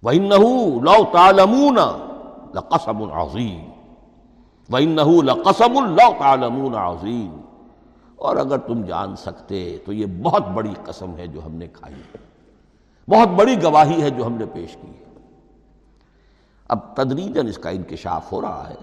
وَإِنَّهُ 0.04 0.82
لَوْ 0.82 1.06
تَعْلَمُونَ 1.12 1.80
لَقَسَمٌ 2.54 3.12
عَظِيمٌ۔ 3.12 3.75
وَإِنَّهُ 4.72 5.24
لَقَسَمٌ 5.24 5.88
لَوْ 5.88 6.20
تَعْلَمُونَ 6.20 6.76
عَظِيمٌ۔ 6.76 7.38
اور 8.16 8.38
اگر 8.38 8.58
تم 8.58 8.86
جان 8.86 9.16
سکتے 9.16 9.78
تو 9.86 9.94
یہ 9.94 10.06
بہت 10.06 10.48
بڑی 10.48 10.74
قسم 10.84 11.18
ہے 11.18 11.28
جو 11.28 11.46
ہم 11.46 11.52
نے 11.52 11.68
کھائی 11.68 11.96
ہے۔ 11.96 12.18
بہت 13.10 13.28
بڑی 13.28 13.64
گواہی 13.64 14.02
ہے 14.02 14.10
جو 14.10 14.26
ہم 14.26 14.34
نے 14.34 14.46
پیش 14.46 14.78
کی 14.82 14.88
ہے۔ 14.88 15.04
اب 16.68 16.96
تدریجن 16.96 17.48
اس 17.48 17.58
کا 17.58 17.70
انکشاف 17.70 18.32
ہو 18.32 18.42
رہا 18.42 18.70
ہے۔ 18.70 18.76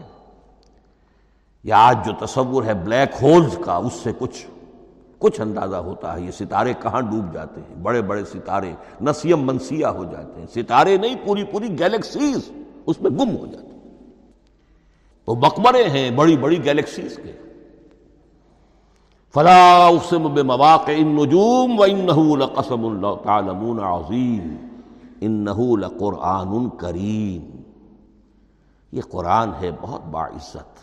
یا 1.64 1.76
آج 1.78 2.06
جو 2.06 2.26
تصور 2.26 2.62
ہے 2.62 2.74
بلیک 2.74 3.22
ہولز 3.22 3.58
کا، 3.64 3.76
اس 3.76 3.92
سے 3.92 4.12
کچھ 4.18 4.46
کچھ 5.18 5.40
اندازہ 5.40 5.76
ہوتا 5.76 6.16
ہے۔ 6.16 6.20
یہ 6.20 6.30
ستارے 6.30 6.72
کہاں 6.82 7.00
ڈوب 7.00 7.34
جاتے 7.34 7.60
ہیں؟ 7.60 7.76
بڑے 7.82 8.02
بڑے 8.02 8.24
ستارے 8.24 8.72
نسیم 9.00 9.46
منسیہ 9.46 9.86
ہو 9.86 10.04
جاتے 10.04 10.40
ہیں۔ 10.40 10.46
ستارے 10.46 10.96
نہیں، 10.96 11.14
پوری 11.26 11.44
پوری 11.44 11.78
گیلیکسیز 11.78 12.52
اس 12.86 13.00
میں 13.00 13.10
گم 13.10 13.36
ہو 13.36 13.46
جاتے 13.46 13.66
ہیں۔ 13.66 13.71
وہ 15.26 15.34
مقبرے 15.34 15.88
ہیں 15.88 16.10
بڑی 16.10 16.36
بڑی 16.36 16.64
گیلیکسیز 16.64 17.16
کے۔ 17.16 17.32
فلا 19.34 19.86
اقسم 19.86 20.34
بمواقع 20.34 20.92
النجوم 20.92 21.80
وانه 21.80 22.34
لقسم 22.38 23.14
تعلمون 23.14 23.80
عظیم 23.80 24.56
انه 25.20 25.74
لقرآن 25.76 26.68
کریم۔ 26.68 27.62
یہ 28.92 29.02
قرآن 29.10 29.50
ہے 29.60 29.70
بہت 29.80 30.04
باعزت 30.10 30.78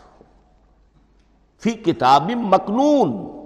فی 1.62 1.70
کتاب 1.70 2.30
مکنون۔ 2.30 3.40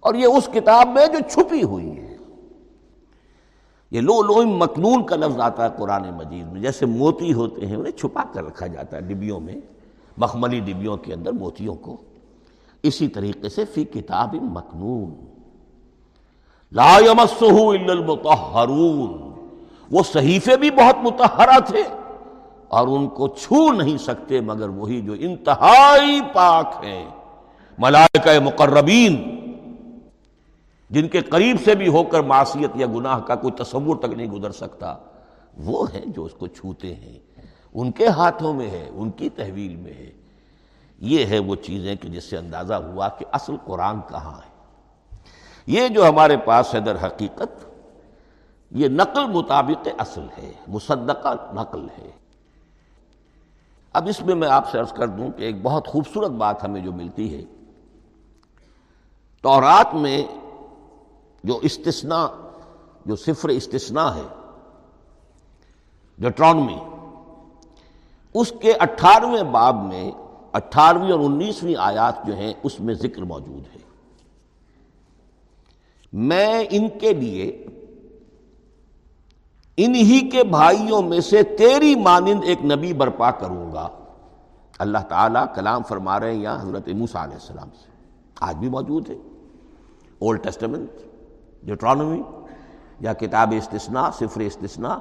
اور 0.00 0.14
یہ 0.14 0.26
اس 0.26 0.48
کتاب 0.52 0.88
میں 0.88 1.06
جو 1.06 1.18
چھپی 1.30 1.62
ہوئی 1.62 1.98
ہے۔ 1.98 2.09
یہ 3.90 4.00
لو 4.00 4.22
لو 4.22 4.46
مکنون 4.46 5.06
کا 5.06 5.16
لفظ 5.16 5.40
آتا 5.40 5.64
ہے 5.64 5.68
قرآن 5.78 6.02
مجید 6.16 6.52
میں، 6.52 6.60
جیسے 6.60 6.86
موتی 6.86 7.32
ہوتے 7.32 7.66
ہیں، 7.66 7.76
انہیں 7.76 7.92
چھپا 7.92 8.22
کر 8.32 8.44
رکھا 8.44 8.66
جاتا 8.66 8.96
ہے 8.96 9.02
ڈبیوں 9.02 9.40
میں، 9.40 9.54
مخملی 10.16 10.60
ڈبیوں 10.60 10.96
کے 10.96 11.14
اندر 11.14 11.32
موتیوں 11.32 11.74
کو۔ 11.74 11.96
اسی 12.82 13.08
طریقے 13.08 13.48
سے 13.48 13.64
فی 13.64 13.84
کتاب 13.84 14.34
مکنون۔ 14.34 15.14
لا 16.72 16.96
الا 16.96 17.92
المطہرون۔ 17.92 19.30
وہ 19.90 20.02
صحیفے 20.12 20.56
بھی 20.56 20.70
بہت 20.70 20.96
متحرہ 21.02 21.60
تھے 21.66 21.82
اور 22.68 22.88
ان 22.88 23.08
کو 23.08 23.28
چھو 23.28 23.72
نہیں 23.72 23.98
سکتے، 23.98 24.40
مگر 24.40 24.68
وہی 24.68 25.00
جو 25.00 25.14
انتہائی 25.18 26.20
پاک 26.32 26.84
ہیں۔ 26.84 27.06
ملائکہ 27.78 28.40
مقربین۔ 28.44 29.39
جن 30.90 31.08
کے 31.08 31.20
قریب 31.20 31.56
سے 31.64 31.74
بھی 31.74 31.88
ہو 31.88 32.04
کر 32.04 32.20
معصیت 32.20 32.70
یا 32.74 32.86
گناہ 32.86 33.20
کا 33.20 33.34
کوئی 33.34 33.52
تصور 33.52 33.96
تک 33.96 34.12
نہیں 34.16 34.26
گزر 34.26 34.50
سکتا، 34.50 34.96
وہ 35.56 35.86
ہیں 35.94 36.06
جو 36.06 36.24
اس 36.24 36.32
کو 36.32 36.46
چھوتے 36.46 36.94
ہیں۔ 36.94 37.18
ان 37.74 37.90
کے 37.90 38.06
ہاتھوں 38.06 38.54
میں 38.54 38.70
ہے، 38.70 38.90
ان 38.92 39.10
کی 39.10 39.28
تحویل 39.28 39.76
میں 39.76 39.92
ہے۔ 39.92 40.10
یہ 40.98 41.26
ہے 41.26 41.38
وہ 41.38 41.56
چیزیں 41.56 41.96
کہ 41.96 42.08
جس 42.08 42.24
سے 42.24 42.36
اندازہ 42.36 42.74
ہوا 42.74 43.08
کہ 43.08 43.26
اصل 43.32 43.56
قرآن 43.64 44.00
کہاں 44.08 44.36
ہے۔ 44.36 44.50
یہ 45.66 45.88
جو 45.88 46.08
ہمارے 46.08 46.36
پاس 46.36 46.74
ہے 46.74 46.80
در 46.80 47.06
حقیقت، 47.06 47.66
یہ 48.70 48.88
نقل 48.88 49.26
مطابق 49.26 49.88
اصل 49.98 50.26
ہے، 50.38 50.52
مصدقہ 50.68 51.28
نقل 51.54 51.86
ہے۔ 51.98 52.10
اب 53.92 54.06
اس 54.08 54.20
میں 54.20 54.34
میں 54.34 54.48
آپ 54.48 54.70
سے 54.70 54.78
عرض 54.78 54.92
کر 54.92 55.08
دوں 55.08 55.30
کہ 55.30 55.42
ایک 55.42 55.62
بہت 55.62 55.88
خوبصورت 55.88 56.30
بات 56.30 56.64
ہمیں 56.64 56.80
جو 56.80 56.92
ملتی 56.92 57.36
ہے۔ 57.36 57.42
تورات 59.42 59.94
میں 59.94 60.22
جو 61.44 61.58
استثناء، 61.62 62.26
جو 63.06 63.16
صفر 63.16 63.48
استثناء 63.48 64.10
ہے 64.10 64.22
ڈیٹرانمی 66.18 66.78
اس 68.34 68.52
کے 68.60 68.72
اٹھارہویں 68.72 69.42
باب 69.42 69.84
میں 69.84 70.10
اٹھارہویں 70.52 71.10
اور 71.10 71.20
انیسویں 71.20 71.74
آیات 71.78 72.26
جو 72.26 72.36
ہیں، 72.36 72.54
اس 72.62 72.80
میں 72.80 72.94
ذکر 72.94 73.22
موجود 73.22 73.74
ہے۔ 73.74 73.80
میں 76.12 76.64
ان 76.70 76.88
کے 77.00 77.12
لیے، 77.12 77.66
انہی 79.76 80.28
کے 80.28 80.44
بھائیوں 80.44 81.02
میں 81.02 81.20
سے 81.20 81.42
تیری 81.42 81.94
مانند 81.94 82.40
ایک 82.44 82.64
نبی 82.64 82.92
برپا 82.92 83.30
کروں 83.30 83.72
گا۔ 83.72 83.88
اللہ 84.78 84.98
تعالیٰ 84.98 85.44
کلام 85.54 85.82
فرما 85.82 86.20
رہے 86.20 86.34
ہیں 86.34 86.42
یہاں 86.42 86.62
حضرت 86.62 86.88
موسیٰ 86.88 87.22
علیہ 87.22 87.34
السلام 87.34 87.68
سے۔ 87.70 87.90
آج 88.40 88.56
بھی 88.56 88.68
موجود 88.68 89.10
ہے۔ 89.10 89.16
اولڈ 90.18 90.42
ٹیسٹمنٹ 90.42 90.90
ڈیٹرانومی 91.62 92.22
یا 93.00 93.12
کتاب 93.12 93.54
استثناء، 93.56 94.10
صفر 94.10 94.40
استثناء، 94.40 94.96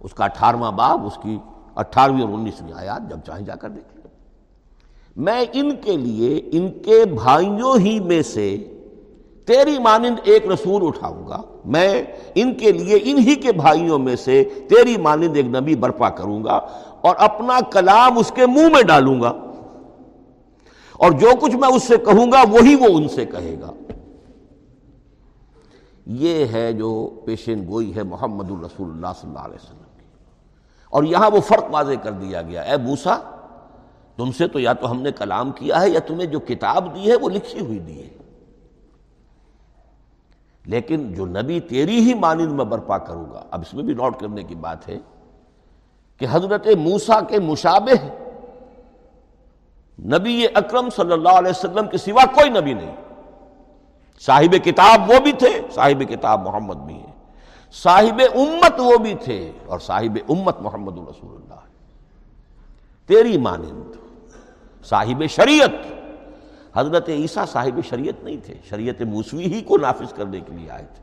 اس 0.00 0.14
کا 0.14 0.24
اٹھارہواں 0.24 0.72
باب، 0.72 1.06
اس 1.06 1.18
کی 1.22 1.38
اٹھارہویں 1.74 2.22
اور 2.22 2.28
انیسویں 2.28 2.72
آیات 2.72 3.10
جب 3.10 3.18
چاہیں 3.26 3.46
جا 3.46 3.54
کر 3.54 3.68
دیکھ 3.68 3.94
لیں۔ 3.94 4.02
میں 5.16 5.44
ان 5.52 5.76
کے 5.76 5.96
لیے، 5.96 6.40
ان 6.52 6.68
کے 6.68 7.04
بھائیوں 7.04 7.78
ہی 7.78 8.00
میں 8.00 8.22
سے 8.22 8.78
تیری 9.46 9.78
مانند 9.78 10.18
ایک 10.24 10.46
رسول 10.46 10.86
اٹھاؤں 10.86 11.26
گا۔ 11.28 11.42
میں 11.64 12.02
ان 12.34 12.54
کے 12.54 12.72
لیے، 12.72 12.98
انہی 13.02 13.34
کے 13.34 13.52
بھائیوں 13.52 13.98
میں 13.98 14.16
سے 14.16 14.44
تیری 14.44 14.96
مانند 14.96 15.36
ایک 15.36 15.46
نبی 15.46 15.74
برپا 15.74 16.08
کروں 16.08 16.44
گا 16.44 16.60
اور 17.00 17.16
اپنا 17.18 17.60
کلام 17.70 18.18
اس 18.18 18.32
کے 18.34 18.46
منہ 18.46 18.68
میں 18.68 18.82
ڈالوں 18.82 19.20
گا۔ 19.20 19.32
اور 20.92 21.10
جو 21.10 21.30
کچھ 21.40 21.56
میں 21.56 21.68
اس 21.68 21.82
سے 21.82 21.96
کہوں 21.96 22.32
گا، 22.32 22.42
وہی 22.50 22.74
وہ 22.74 22.86
ان 22.86 23.08
سے 23.08 23.26
کہے 23.26 23.56
گا۔ 23.60 23.72
یہ 26.06 26.46
ہے 26.46 26.72
جو 26.72 27.20
پیشین 27.26 27.66
گوئی 27.66 27.96
ہے 27.96 28.02
محمد 28.02 28.50
الرسول 28.50 28.90
اللہ 28.90 29.06
صلی 29.20 29.30
اللہ 29.30 29.40
علیہ 29.40 29.54
وسلم 29.54 29.98
کی۔ 29.98 30.06
اور 30.90 31.04
یہاں 31.04 31.30
وہ 31.30 31.40
فرق 31.40 31.64
واضح 31.70 31.92
کر 32.02 32.10
دیا 32.10 32.42
گیا۔ 32.42 32.62
اے 32.62 32.76
بوسا 32.76 33.18
تم 34.16 34.32
سے 34.32 34.48
تو 34.48 34.58
یا 34.58 34.72
تو 34.72 34.90
ہم 34.90 35.02
نے 35.02 35.12
کلام 35.12 35.52
کیا 35.52 35.80
ہے 35.80 35.90
یا 35.90 36.00
تمہیں 36.00 36.26
جو 36.26 36.40
کتاب 36.40 36.94
دی 36.94 37.10
ہے 37.10 37.16
وہ 37.16 37.30
لکھی 37.30 37.60
ہوئی 37.60 37.78
دی 37.78 38.02
ہے۔ 38.02 38.08
لیکن 40.66 41.14
جو 41.14 41.26
نبی 41.26 41.60
تیری 41.60 41.98
ہی 41.98 42.14
مانند 42.14 42.52
میں 42.52 42.64
برپا 42.64 42.98
کروں 42.98 43.26
گا، 43.32 43.44
اب 43.50 43.60
اس 43.60 43.74
میں 43.74 43.84
بھی 43.84 43.94
نوٹ 43.94 44.20
کرنے 44.20 44.42
کی 44.42 44.54
بات 44.54 44.88
ہے 44.88 44.98
کہ 46.18 46.26
حضرت 46.30 46.66
موسا 46.66 47.20
کے 47.20 47.40
مشابہ 47.40 48.06
نبی 50.02 50.46
اکرم 50.54 50.90
صلی 50.90 51.12
اللہ 51.12 51.28
علیہ 51.28 51.50
وسلم 51.50 51.88
کے 51.88 51.98
سوا 51.98 52.24
کوئی 52.34 52.50
نبی 52.50 52.72
نہیں۔ 52.74 52.96
صاحب 54.26 54.64
کتاب 54.64 55.10
وہ 55.10 55.20
بھی 55.20 55.32
تھے، 55.32 55.60
صاحب 55.74 56.02
کتاب 56.10 56.42
محمد 56.42 56.74
بھی 56.74 56.94
ہیں۔ 56.94 57.12
صاحب 57.72 58.22
امت 58.34 58.80
وہ 58.80 58.98
بھی 58.98 59.14
تھے 59.24 59.52
اور 59.66 59.78
صاحب 59.78 60.18
امت 60.28 60.60
محمد 60.60 60.98
الرسول 60.98 61.42
اللہ۔ 61.42 61.60
تیری 63.06 63.38
مانند۔ 63.38 63.92
صاحب 64.84 65.24
شریعت۔ 65.30 65.70
حضرت 66.74 67.08
عیسیٰ 67.08 67.46
صاحب 67.46 67.80
شریعت 67.88 68.24
نہیں 68.24 68.36
تھے، 68.44 68.54
شریعت 68.68 69.02
موسوی 69.02 69.44
ہی 69.44 69.60
کو 69.60 69.78
نافذ 69.78 70.12
کرنے 70.12 70.40
کے 70.40 70.52
لیے 70.52 70.70
آئے 70.70 70.86
تھے۔ 70.94 71.02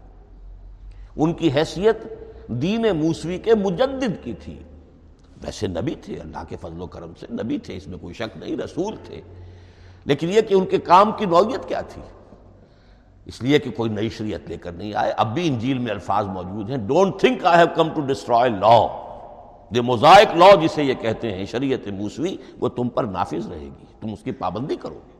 ان 1.15 1.34
کی 1.34 1.51
حیثیت 1.55 2.03
دین 2.47 2.82
موسوی 2.82 3.38
کے 3.38 3.55
مجدد 3.55 4.23
کی 4.23 4.34
تھی۔ 4.34 4.63
ویسے 5.43 5.67
نبی 5.67 5.95
تھے، 5.95 6.19
اللہ 6.19 6.43
کے 6.49 6.55
فضل 6.62 6.82
و 6.82 6.88
کرم 6.88 7.12
سے 7.19 7.25
نبی 7.32 7.58
تھے، 7.58 7.77
اس 7.77 7.88
میں 7.88 7.97
کوئی 7.97 8.13
شک 8.13 8.38
نہیں، 8.38 8.58
رسول 8.58 8.95
تھے۔ 9.03 9.21
لیکن 10.05 10.29
یہ 10.29 10.41
کہ 10.41 10.53
ان 10.53 10.65
کے 10.65 10.77
کام 10.77 11.12
کی 11.12 11.25
نوعیت 11.25 11.67
کیا 11.67 11.82
تھی؟ 11.82 12.01
اس 13.25 13.41
لیے 13.41 13.60
کہ 13.60 13.71
کوئی 13.71 13.89
نئی 13.89 14.10
شریعت 14.10 14.49
لے 14.49 14.58
کر 14.58 14.71
نہیں 14.71 14.93
آئے۔ 14.93 15.13
اب 15.17 15.34
بھی 15.34 15.47
انجیل 15.47 15.77
میں 15.77 15.91
الفاظ 15.91 16.25
موجود 16.25 16.69
ہیں۔ 16.69 16.77
Don't 16.77 17.19
think 17.19 17.45
I 17.45 17.58
have 17.58 17.67
come 17.75 17.89
to 17.89 18.01
destroy 18.01 18.49
law 18.49 18.88
the 19.75 19.82
Mosaic 19.82 20.36
law 20.36 20.55
جسے 20.55 20.84
یہ 20.84 20.93
کہتے 20.93 21.34
ہیں، 21.34 21.45
شریعت 21.45 21.88
موسوی، 21.88 22.38
وہ 22.60 22.69
تم 22.69 22.89
پر 22.89 23.03
نافذ 23.03 23.47
رہے 23.47 23.69
گی۔ 23.79 23.86
تم 23.99 24.13
اس 24.13 24.19
کی 24.23 24.32
پابندی 24.32 24.75
کرو 24.75 24.99
گے۔ 25.08 25.19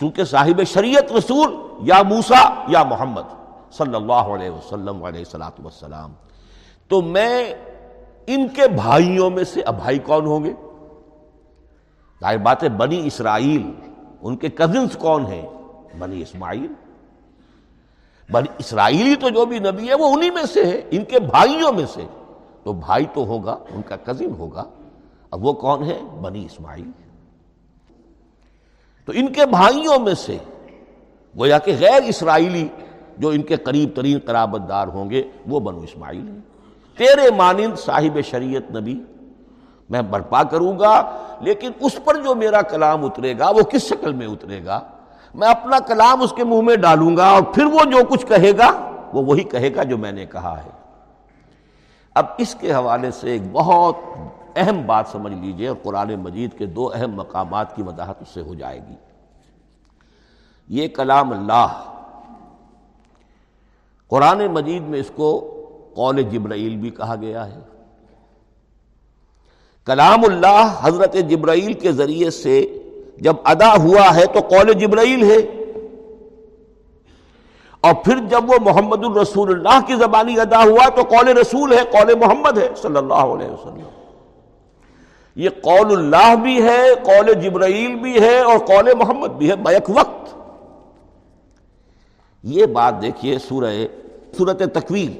چونکہ 0.00 0.24
صاحب 0.24 0.62
شریعت 0.66 1.12
رسول 1.12 1.56
یا 1.82 2.02
موسا 2.02 2.64
یا 2.68 2.82
محمد 2.82 3.22
صلی 3.72 3.94
اللہ 3.94 4.12
علیہ 4.12 4.50
وسلم 4.50 5.04
علیہ 5.04 5.24
صلاۃ 5.24 5.64
وسلام 5.64 6.12
تو 6.88 7.02
میں 7.02 7.54
ان 8.26 8.48
کے 8.48 8.68
بھائیوں 8.68 9.30
میں 9.30 9.44
سے 9.44 9.62
اب 9.62 9.76
بھائی 9.76 9.98
کون 9.98 10.26
ہوں 10.26 10.44
گے؟ 10.44 10.52
ظاہر 12.20 12.38
بات 12.38 12.62
ہے، 12.62 12.68
بنی 12.68 13.06
اسرائیل، 13.06 13.70
ان 14.22 14.36
کے 14.36 14.48
کزنس 14.48 14.96
کون 14.96 15.26
ہیں؟ 15.26 15.46
بنی 15.98 16.22
اسماعیل۔ 16.22 16.72
بنی 18.30 18.48
اسرائیلی 18.58 19.14
تو 19.14 19.28
جو 19.28 19.44
بھی 19.44 19.58
نبی 19.58 19.88
ہے 19.88 19.94
وہ 19.94 20.12
انہی 20.12 20.30
میں 20.30 20.44
سے 20.44 20.66
ہے 20.66 20.80
ان 20.90 21.04
کے 21.04 21.20
بھائیوں 21.20 21.72
میں 21.72 21.86
سے۔ 21.86 22.06
تو 22.64 22.72
بھائی 22.72 23.04
تو 23.14 23.26
ہوگا، 23.26 23.58
ان 23.74 23.82
کا 23.82 23.96
کزن 23.96 24.30
ہوگا۔ 24.38 24.64
اب 25.30 25.44
وہ 25.44 25.52
کون 25.52 25.84
ہے 25.84 26.00
بنی 26.20 26.44
اسماعیل۔ 26.44 26.90
تو 29.04 29.12
ان 29.14 29.32
کے 29.32 29.46
بھائیوں 29.46 29.98
میں 29.98 30.14
سے، 30.14 30.38
گویا 31.38 31.58
کہ 31.58 31.76
غیر 31.80 32.02
اسرائیلی 32.02 32.68
جو 33.18 33.28
ان 33.28 33.42
کے 33.42 33.56
قریب 33.56 33.96
ترین 33.96 34.18
قرابت 34.26 34.68
دار 34.68 34.88
ہوں 34.88 35.10
گے، 35.10 35.22
وہ 35.46 35.60
بنو 35.60 35.80
اسماعیل 35.80 36.28
ہیں۔ 36.28 36.38
تیرے 36.98 37.30
مانند 37.36 37.78
صاحب 37.78 38.18
شریعت 38.24 38.76
نبی، 38.76 39.00
میں 39.90 40.02
برپا 40.02 40.42
کروں 40.42 40.78
گا، 40.78 41.18
لیکن 41.40 41.70
اس 41.80 41.98
پر 42.04 42.22
جو 42.22 42.34
میرا 42.34 42.62
کلام 42.62 43.04
اترے 43.04 43.38
گا، 43.38 43.50
وہ 43.50 43.62
کس 43.62 43.82
شکل 43.82 44.12
میں 44.12 44.26
اترے 44.26 44.64
گا؟ 44.64 44.80
میں 45.34 45.48
اپنا 45.48 45.78
کلام 45.78 46.22
اس 46.22 46.32
کے 46.36 46.44
منہ 46.44 46.60
میں 46.60 46.76
ڈالوں 46.76 47.16
گا 47.16 47.28
اور 47.28 47.42
پھر 47.42 47.64
وہ 47.64 47.84
جو 47.84 47.98
کچھ 48.08 48.26
کہے 48.26 48.52
گا، 48.58 48.90
وہ 49.12 49.22
وہی 49.22 49.44
کہے 49.44 49.74
گا 49.74 49.82
جو 49.82 49.98
میں 49.98 50.12
نے 50.12 50.26
کہا 50.26 50.64
ہے۔ 50.64 50.70
اب 52.14 52.26
اس 52.38 52.56
کے 52.60 52.72
حوالے 52.72 53.10
سے 53.10 53.30
ایک 53.30 53.42
بہت 53.52 53.96
اہم 54.56 54.86
بات 54.86 55.04
سمجھ 55.12 55.32
لیجیے 55.32 55.68
اور 55.68 55.76
قرآن 55.82 56.14
مجید 56.14 56.58
کے 56.58 56.66
دو 56.66 56.90
اہم 56.94 57.14
مقامات 57.14 57.76
کی 57.76 57.82
وضاحت 57.82 58.22
اس 58.22 58.28
سے 58.28 58.40
ہو 58.40 58.54
جائے 58.54 58.80
گی۔ 58.88 58.94
یہ 60.68 60.88
کلام 60.88 61.32
اللہ۔ 61.32 61.84
قرآن 64.08 64.46
مجید 64.46 64.82
میں 64.82 65.00
اس 65.00 65.10
کو 65.14 65.48
قول 65.94 66.22
جبرائیل 66.22 66.76
بھی 66.76 66.90
کہا 66.90 67.14
گیا 67.20 67.46
ہے۔ 67.46 67.58
کلام 69.84 70.20
اللہ 70.24 70.74
حضرت 70.82 71.16
جبرائیل 71.28 71.72
کے 71.72 71.92
ذریعے 71.92 72.30
سے 72.30 72.78
جب 73.22 73.36
ادا 73.44 73.74
ہوا 73.76 74.14
ہے 74.14 74.26
تو 74.26 74.40
قول 74.40 74.72
جبرائیل 74.72 75.30
ہے۔ 75.30 75.38
اور 77.80 77.94
پھر 78.04 78.16
جب 78.30 78.50
وہ 78.50 78.54
محمد 78.60 79.04
الرسول 79.04 79.50
اللہ 79.50 79.86
کی 79.86 79.94
زبانی 79.94 80.40
ادا 80.40 80.62
ہوا 80.62 80.88
تو 80.88 81.02
قول 81.02 81.28
رسول 81.28 81.72
ہے، 81.72 81.82
قول 81.92 82.14
محمد 82.14 82.58
ہے 82.58 82.68
صلی 82.76 82.96
اللہ 82.96 83.22
علیہ 83.34 83.50
وسلم۔ 83.50 83.80
یہ 85.36 85.48
قول 85.62 85.92
اللہ 85.92 86.34
بھی 86.42 86.62
ہے، 86.62 86.94
قول 87.02 87.34
جبرائیل 87.34 87.94
بھی 87.94 88.20
ہے 88.20 88.38
اور 88.38 88.58
قول 88.58 88.94
محمد 88.94 89.28
بھی 89.28 89.50
ہے، 89.50 89.56
بیک 89.56 89.90
وقت۔ 89.90 90.34
یہ 92.42 92.66
بات 92.66 93.02
دیکھیے 93.02 93.38
سورہ، 93.38 93.86
سورت 94.36 94.62
تکویر 94.74 95.10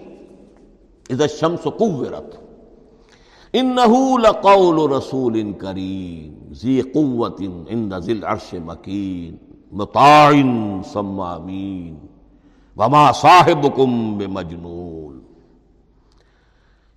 اذا 1.11 1.25
الشمس 1.25 1.63
قورت 1.63 2.37
انہو 3.53 4.19
لقول 4.19 4.93
رسول 4.93 5.53
کریم، 5.53 6.53
ذی 6.53 6.81
قوت 6.81 7.43
عند 7.69 7.93
ذی 7.99 8.13
العرش 8.13 8.55
مکین، 8.65 9.37
مطاع 9.73 10.33
سمامین 10.93 12.07
وما 12.77 13.13
صاحبکم 13.13 14.19
بمجنون۔ 14.19 15.21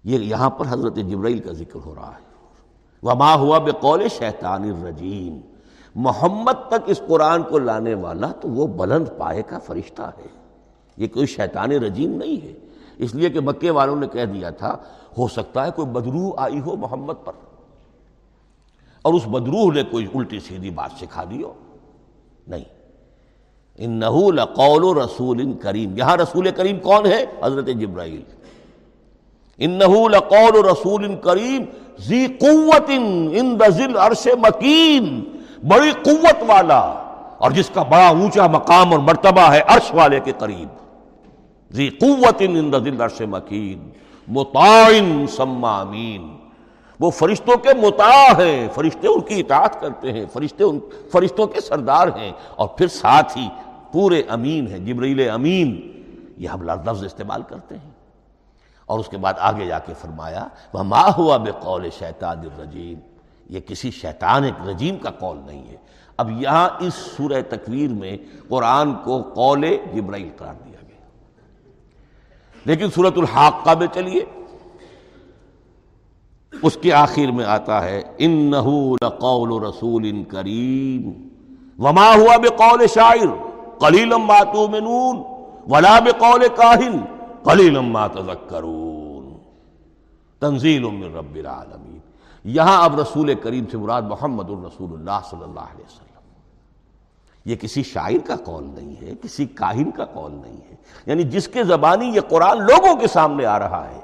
یہ 0.04 0.20
یہاں 0.20 0.50
پر 0.50 0.65
حضرت 0.70 0.96
جبرائیل 0.96 1.39
کا 1.39 1.52
ذکر 1.52 1.80
ہو 1.86 1.96
رہا 1.96 2.12
ہے۔ 2.12 2.26
وما 3.04 3.36
ہوا 3.36 3.58
بقول 3.58 4.08
شیطان 4.10 4.63
الرجیم۔ 4.63 5.39
محمد 5.96 6.68
تک 6.68 6.84
اس 6.86 7.02
قرآن 7.08 7.44
کو 7.44 7.60
لانے 7.60 7.94
والا 7.94 8.28
تو 8.28 8.50
وہ 8.50 8.68
بلند 8.68 9.08
پائے 9.18 9.41
کا 9.41 9.60
فرشتہ 9.60 10.02
ہے۔ 10.02 10.28
یہ 10.98 11.08
کوئی 11.08 11.26
شیطان 11.26 11.72
رجیم 11.72 12.12
نہیں 12.12 12.46
ہے۔ 12.46 12.54
اس 12.98 13.15
لیے 13.15 13.30
کہ 13.30 13.39
مکے 13.39 13.70
والوں 13.70 13.96
نے 13.96 14.08
کہہ 14.08 14.26
دیا 14.26 14.50
تھا 14.50 14.78
ہو 15.17 15.28
سکتا 15.28 15.65
ہے 15.65 15.71
کوئی 15.71 15.88
بدروح 15.88 16.32
آئی 16.38 16.60
ہو 16.60 16.75
محمد 16.75 17.13
پر۔ 17.25 17.34
اور 19.01 19.13
اس 19.13 19.28
بدروح 19.28 19.73
نے 19.73 19.84
کوئی 19.84 20.08
الٹی 20.15 20.39
سیدھی 20.39 20.69
بات 20.69 20.91
سکھا 20.99 21.23
دی 21.23 21.43
ہو۔ 21.43 21.54
نہیں۔ 22.47 22.63
ان 23.75 23.99
لقول 24.36 24.97
رسول 24.97 25.54
کریم۔ 25.54 25.97
یہاں 25.97 26.17
رسول 26.17 26.51
کریم 26.51 26.80
کون 26.80 27.06
ہے؟ 27.06 27.25
حضرت 27.43 27.65
جبرائیل۔ 27.65 28.21
ان 29.58 29.80
لقول 30.12 30.65
رسول 30.65 31.15
کریم۔ 31.15 31.63
زی 31.97 32.28
قوت 32.28 32.89
ان 33.32 33.58
ذل 33.69 33.97
عرش 33.97 34.28
مکین۔ 34.28 35.23
بڑی 35.67 35.91
قوت 35.91 36.43
والا۔ 36.47 36.80
اور 37.38 37.51
جس 37.51 37.69
کا 37.73 37.84
بڑا 37.84 38.08
اونچا 38.08 38.47
مقام 38.47 38.91
اور 38.91 38.99
مرتبہ 38.99 39.41
ہے 39.41 39.62
عرش 39.67 39.91
والے 39.93 40.19
کے 40.19 40.32
قریب۔ 40.38 40.67
ذی 41.73 41.89
قوت 41.89 42.36
ان 42.39 42.73
دزل 42.73 43.01
عرش 43.01 43.21
مکین۔ 43.21 43.89
متعین 44.28 45.28
سما 45.28 45.82
امین 45.82 46.38
وہ 47.00 47.10
فرشتوں 47.10 47.58
کے 47.58 47.70
متا 47.74 48.44
ہیں، 48.44 48.68
فرشتے 48.74 49.08
ان 49.08 49.22
کی 49.22 49.40
اطاعت 49.40 49.82
کرتے 49.82 50.14
ہیں، 50.14 50.26
فرشتے 50.34 50.64
ان، 50.64 50.80
فرشتوں 51.12 51.48
کے 51.48 51.62
سردار 51.62 52.08
ہیں۔ 52.08 52.32
اور 52.56 52.68
پھر 52.68 52.88
ساتھ 52.88 53.38
ہی 53.38 53.50
پورے 53.92 54.22
امین 54.28 54.68
ہیں، 54.68 54.80
جبریل 54.80 55.30
امین۔ 55.30 55.92
یہ 56.38 56.48
ہم 56.48 56.62
لفظ 56.62 57.04
استعمال 57.04 57.42
کرتے 57.42 57.76
ہیں۔ 57.78 57.92
اور 58.86 59.00
اس 59.00 59.08
کے 59.08 59.18
بعد 59.18 59.34
آگے 59.38 59.66
جا 59.66 59.80
کے 59.80 59.94
فرمایا 60.02 60.48
وہ 60.74 60.84
ماں 60.84 61.10
ہوا 61.18 61.38
بے 61.38 61.52
قول 61.60 61.90
شیطان 62.00 62.40
الرجیم 62.40 63.00
یہ 63.50 63.60
کسی 63.60 63.92
شیطان، 63.92 64.44
ایک 64.44 64.70
رجیم 64.70 64.98
کا 64.98 65.10
قول 65.10 65.38
نہیں 65.46 65.68
ہے۔ 65.68 65.76
اب 66.18 66.42
یہاں 66.42 66.70
اس 66.80 66.94
سورہ 66.94 67.42
تکویر 67.50 67.90
میں 67.90 68.18
قرآن 68.50 68.94
کو 68.94 69.22
قول 69.22 69.66
جبرائیل 69.94 70.30
قرار 70.38 70.54
دیا۔ 70.66 70.75
لیکن 72.65 72.89
صورت 72.95 73.17
الحاقہ 73.17 73.78
میں 73.80 73.88
چلیے۔ 73.93 74.23
اس 76.54 76.78
کے 76.82 76.91
آخر 76.93 77.32
میں 77.38 77.45
آتا 77.45 77.84
ہے 77.86 78.01
ان 78.25 78.51
لقول 79.04 79.51
رسول 79.63 80.06
ان 80.10 80.23
کریم 80.23 81.12
وما 81.84 82.10
ہوا 82.15 82.36
بقول 82.43 82.86
شاعر 82.93 83.28
کلیلم 83.80 84.28
باتو 84.28 84.67
منون 84.67 85.23
ولا 85.71 85.97
بقول 86.06 86.45
کاہن 86.56 86.97
کلیلم 87.43 87.91
ما 87.93 88.06
تذکرون 88.08 89.25
تنزیل 90.41 90.84
من 90.84 91.15
رب 91.15 91.36
العالمین 91.36 91.99
یہاں 92.56 92.84
اب 92.84 92.99
رسول 92.99 93.34
کریم 93.43 93.65
سے 93.71 93.78
مراد 93.78 94.01
محمد 94.10 94.49
الرسول 94.49 94.93
اللہ 94.93 95.19
صلی 95.30 95.43
اللہ 95.43 95.67
علیہ 95.73 95.86
وسلم۔ 95.86 96.14
یہ 97.45 97.55
کسی 97.55 97.84
شاعر 97.84 98.27
کا 98.27 98.36
قول 98.36 98.63
نہیں 98.63 98.95
ہے، 99.01 99.12
کسی 99.21 99.45
کاہن 99.45 99.91
کا 99.91 100.05
قول 100.05 100.31
نہیں 100.31 100.58
ہے۔ 100.69 100.75
یعنی 101.05 101.23
جس 101.23 101.47
کے 101.47 101.63
زبانی 101.63 102.05
یہ 102.05 102.21
قرآن 102.21 102.58
لوگوں 102.58 102.95
کے 102.95 103.08
سامنے 103.08 103.45
آ 103.45 103.60
رہا 103.60 103.88
ہے، 103.89 103.99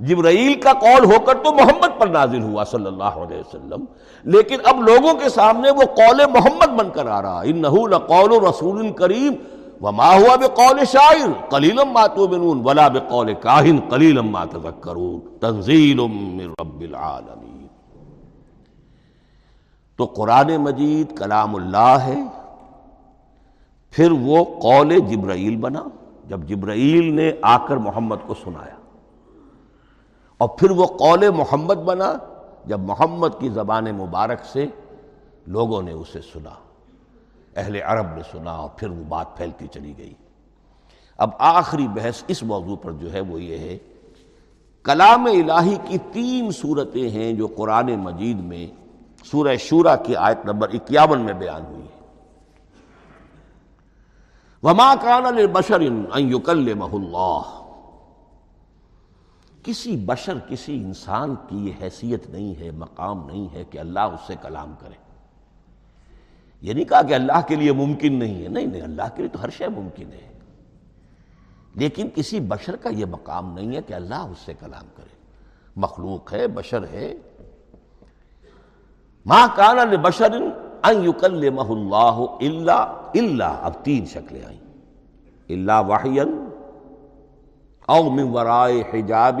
جبرائیل 0.00 0.60
کا 0.60 0.72
قول 0.72 1.04
ہو 1.04 1.20
کر 1.20 1.34
تو 1.34 1.52
محمد 1.52 2.00
پر 2.00 2.06
نازل 2.06 2.42
ہوا 2.42 2.64
صلی 2.64 2.86
اللہ 2.86 3.04
علیہ 3.04 3.38
وسلم، 3.38 3.84
لیکن 4.24 4.56
اب 4.64 4.82
لوگوں 4.82 5.14
کے 5.14 5.28
سامنے 5.28 5.70
وہ 5.70 5.82
قول 5.82 6.20
محمد 6.32 6.78
بن 6.78 6.90
کر 6.90 7.06
آ 7.06 7.22
رہا 7.22 7.40
ان 7.40 7.62
لقول 7.62 8.44
رسول 8.44 8.92
کریم، 8.92 9.32
وما 9.80 10.14
ہوا 10.14 10.36
بقول 10.36 10.84
شاعر، 10.84 11.48
قلیلم 11.48 11.92
ما 11.92 12.06
تؤمنون 12.06 12.60
ولا 12.64 12.88
بقول 12.88 13.34
کاہن، 13.34 13.76
قلیلم 13.88 14.26
ما 14.30 14.44
تذکرون۔ 14.44 15.20
تنزیل 15.40 15.98
من 15.98 16.50
رب 16.60 16.80
العالمین۔ 16.80 17.66
تو 19.96 20.04
قرآن 20.04 20.56
مجید 20.56 21.18
کلام 21.18 21.54
اللہ 21.54 21.96
ہے۔ 22.00 22.45
پھر 23.96 24.10
وہ 24.10 24.44
قول 24.44 24.98
جبرائیل 25.00 25.56
بنا 25.56 25.82
جب 26.28 26.40
جبرائیل 26.48 27.14
نے 27.14 27.32
آ 27.42 27.56
کر 27.66 27.76
محمد 27.76 28.16
کو 28.26 28.34
سنایا 28.34 28.74
اور 30.40 30.48
پھر 30.48 30.70
وہ 30.70 30.86
قول 30.86 31.28
محمد 31.30 31.74
بنا 31.74 32.12
جب 32.64 32.80
محمد 32.80 33.38
کی 33.38 33.48
زبان 33.48 33.84
مبارک 33.84 34.44
سے 34.44 34.66
لوگوں 35.46 35.82
نے 35.82 35.92
اسے 35.92 36.20
سنا، 36.20 36.54
اہل 37.56 37.76
عرب 37.84 38.06
نے 38.16 38.22
سنا 38.32 38.50
اور 38.50 38.68
پھر 38.76 38.88
وہ 38.88 39.04
بات 39.08 39.36
پھیلتی 39.36 39.66
چلی 39.66 39.92
گئی۔ 39.98 40.14
اب 41.18 41.30
آخری 41.38 41.88
بحث 41.88 42.22
اس 42.28 42.42
موضوع 42.42 42.76
پر 42.76 42.92
جو 42.92 43.12
ہے 43.12 43.20
وہ 43.20 43.42
یہ 43.42 43.58
ہے، 43.58 43.78
کلام 44.84 45.24
الہی 45.24 45.76
کی 45.84 45.98
تین 46.12 46.50
صورتیں 46.50 47.08
ہیں 47.10 47.32
جو 47.32 47.46
قرآن 47.46 47.94
مجید 47.98 48.40
میں 48.40 48.66
سورہ 49.24 49.56
شورہ 49.56 49.96
کی 50.04 50.16
آیت 50.16 50.44
نمبر 50.44 50.68
اکیاون 50.68 51.20
میں 51.20 51.34
بیان 51.34 51.66
ہوئی 51.66 51.82
ہے 51.82 51.95
وما 54.66 54.94
کان 54.94 55.26
البشر 55.26 55.80
ان 55.80 56.04
اللہ 56.12 57.62
کسی 59.62 59.96
بشر، 59.96 60.38
کسی 60.38 60.84
انسان 60.84 61.34
کی 61.48 61.66
یہ 61.66 61.72
حیثیت 61.82 62.26
نہیں 62.30 62.60
ہے، 62.60 62.70
مقام 62.70 63.26
نہیں 63.26 63.54
ہے 63.54 63.64
کہ 63.64 63.78
اللہ 63.78 64.00
اس 64.00 64.20
سے 64.26 64.34
کلام 64.42 64.74
کرے۔ 64.80 64.96
یہ 66.60 66.72
نہیں 66.72 66.84
کہا 66.84 67.02
کہ 67.02 67.14
اللہ 67.14 67.40
کے 67.48 67.54
لیے 67.54 67.72
ممکن 67.72 68.12
نہیں 68.12 68.42
ہے۔ 68.42 68.48
نہیں 68.48 68.66
نہیں، 68.66 68.82
اللہ 68.82 69.02
کے 69.14 69.22
لیے 69.22 69.28
تو 69.28 69.42
ہر 69.42 69.50
شے 69.50 69.68
ممکن 69.68 70.12
ہے۔ 70.12 70.38
لیکن 71.74 72.08
کسی 72.14 72.40
بشر 72.40 72.76
کا 72.76 72.88
یہ 72.88 73.04
مقام 73.04 73.54
نہیں 73.54 73.76
ہے 73.76 73.82
کہ 73.82 73.94
اللہ 73.94 74.14
اس 74.14 74.38
سے 74.44 74.54
کلام 74.54 74.86
کرے۔ 74.96 75.16
مخلوق 75.76 76.32
ہے، 76.32 76.46
بشر 76.46 76.84
ہے۔ 76.84 77.14
ماں 79.26 79.48
کانا 79.56 79.84
بشر 80.86 81.04
یکلمہ 81.04 81.70
اللہ 81.70 82.24
اللہ 82.40 83.00
اللہ 83.14 83.44
اب 83.44 83.72
تین 83.82 84.06
شکلیں 84.06 84.44
آئیں۔ 84.46 84.58
اللہ 85.48 85.82
واحین 85.86 86.48
او 87.86 88.10
من 88.10 88.22
ورائے 88.22 88.82
حجاب 88.92 89.40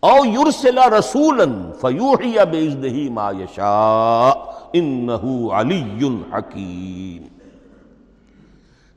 او 0.00 0.24
یرسل 0.24 0.78
رسولا 0.78 1.72
فیوحی 1.80 2.34
بیزنہی 2.50 3.08
ما 3.08 3.30
یشاء، 3.30 4.30
انہو 4.72 5.60
علی 5.60 6.08
حکیم۔ 6.32 7.38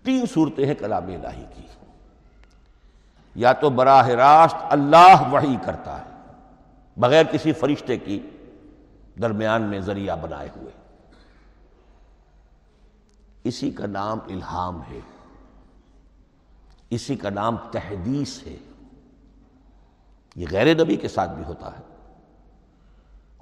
تین 0.03 0.25
صورتیں 0.33 0.65
ہیں 0.65 0.73
کلام 0.73 1.05
الہی 1.05 1.43
کی۔ 1.55 1.61
یا 3.35 3.53
تو 3.53 3.69
براہ 3.69 4.07
راست 4.07 4.57
اللہ 4.69 5.33
وحی 5.33 5.55
کرتا 5.65 5.97
ہے، 5.97 6.31
بغیر 6.97 7.23
کسی 7.31 7.51
فرشتے 7.51 7.97
کی 7.97 8.19
درمیان 9.21 9.61
میں 9.61 9.79
ذریعہ 9.79 10.15
بنائے 10.21 10.49
ہوئے۔ 10.57 10.82
اسی 13.43 13.71
کا 13.71 13.85
نام 13.85 14.19
الہام 14.27 14.81
ہے۔ 14.91 14.99
اسی 16.89 17.15
کا 17.15 17.29
نام 17.29 17.55
تحدیث 17.71 18.43
ہے۔ 18.47 18.57
یہ 20.35 20.45
غیر 20.51 20.83
نبی 20.83 20.95
کے 20.95 21.07
ساتھ 21.07 21.31
بھی 21.31 21.43
ہوتا 21.47 21.69
ہے۔ 21.79 21.93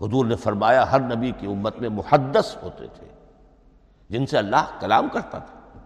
حضور 0.01 0.25
نے 0.25 0.35
فرمایا، 0.35 0.91
ہر 0.91 0.99
نبی 0.99 1.31
کی 1.37 1.45
امت 1.47 1.77
میں 1.77 1.89
محدث 1.89 2.57
ہوتے 2.63 2.87
تھے، 2.87 3.07
جن 4.09 4.25
سے 4.25 4.37
اللہ 4.37 4.79
کلام 4.79 5.07
کرتا 5.13 5.37
تھا۔ 5.37 5.79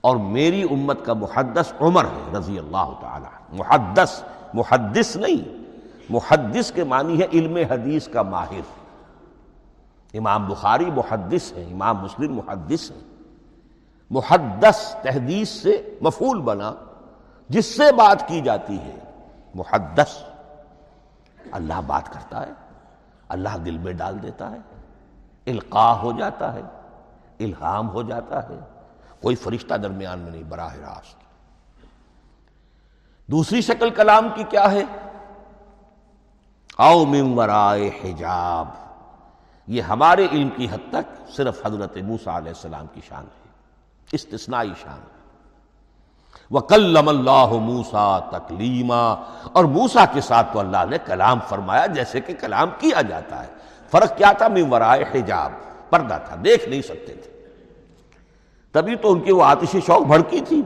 اور 0.00 0.16
میری 0.16 0.62
امت 0.62 0.98
کا 1.04 1.12
محدث 1.12 1.72
عمر 1.80 2.04
ہے، 2.04 2.38
رضی 2.38 2.58
اللہ 2.58 2.92
تعالی 3.00 3.56
محدث 3.56 4.22
محدث 4.54 5.16
نہیں، 5.16 5.72
محدث 6.10 6.72
کے 6.72 6.84
معنی 6.84 7.20
ہے 7.20 7.26
علم 7.32 7.56
حدیث 7.56 8.08
کا 8.08 8.22
ماہر۔ 8.22 8.78
امام 10.14 10.48
بخاری 10.48 10.90
محدث 10.90 11.52
ہے، 11.52 11.64
امام 11.72 11.96
مسلم 11.96 12.34
محدث 12.34 12.90
ہے۔ 12.90 13.07
محدث 14.10 14.94
تحدیث 15.02 15.48
سے 15.48 15.98
مفول 16.00 16.40
بنا، 16.40 16.72
جس 17.48 17.76
سے 17.76 17.92
بات 17.92 18.28
کی 18.28 18.40
جاتی 18.40 18.78
ہے، 18.78 18.96
محدث۔ 19.54 20.22
اللہ 21.52 21.80
بات 21.86 22.12
کرتا 22.12 22.46
ہے، 22.46 22.52
اللہ 23.28 23.56
دل 23.64 23.78
میں 23.78 23.92
ڈال 23.92 24.22
دیتا 24.22 24.50
ہے، 24.50 24.58
القاع 25.46 25.92
ہو 25.92 26.12
جاتا 26.12 26.52
ہے، 26.52 26.60
الہام 27.40 27.90
ہو 27.90 28.02
جاتا 28.02 28.48
ہے۔ 28.48 28.58
کوئی 29.22 29.36
فرشتہ 29.36 29.74
درمیان 29.74 30.18
میں 30.18 30.30
نہیں، 30.30 30.42
براہ 30.42 30.74
راست۔ 30.74 31.16
دوسری 33.26 33.60
شکل 33.60 33.90
کلام 33.90 34.28
کی 34.34 34.44
کیا 34.48 34.72
ہے؟ 34.72 34.82
او 36.78 37.04
من 37.04 37.38
ورائے 37.38 37.90
حجاب۔ 38.04 38.68
یہ 39.66 39.82
ہمارے 39.82 40.26
علم 40.32 40.48
کی 40.56 40.66
حد 40.72 40.92
تک 40.92 41.30
صرف 41.36 41.66
حضرت 41.66 41.96
موسیٰ 41.96 42.36
علیہ 42.36 42.48
السلام 42.48 42.86
کی 42.94 43.00
شان 43.08 43.24
ہے۔ 43.24 43.37
استثنائی 44.12 44.72
شان۔ 44.82 45.00
وکلم 46.50 47.08
اللہ 47.08 47.46
موسا 47.46 48.18
تکلیما 48.18 49.14
اور 49.52 49.64
موسا 49.64 50.04
کے 50.06 50.20
ساتھ 50.20 50.52
تو 50.52 50.58
اللہ 50.58 50.84
نے 50.90 50.96
کلام 51.06 51.38
فرمایا 51.48 51.86
جیسے 51.86 52.20
کہ 52.20 52.34
کلام 52.40 52.68
کیا 52.78 53.02
جاتا 53.02 53.42
ہے۔ 53.42 53.48
فرق 53.90 54.16
کیا 54.16 54.32
تھا؟ 54.32 54.48
میں 54.48 54.62
ورائے 54.70 55.04
حجاب۔ 55.14 55.52
پردہ 55.90 56.18
تھا، 56.28 56.36
دیکھ 56.44 56.68
نہیں 56.68 56.82
سکتے 56.82 57.14
تھے۔ 57.14 57.46
تبھی 58.72 58.96
تو 58.96 59.12
ان 59.12 59.20
کی 59.20 59.32
وہ 59.32 59.44
آتشی 59.44 59.80
شوق 59.86 60.02
بھڑکی 60.02 60.40
تھی۔ 60.40 60.62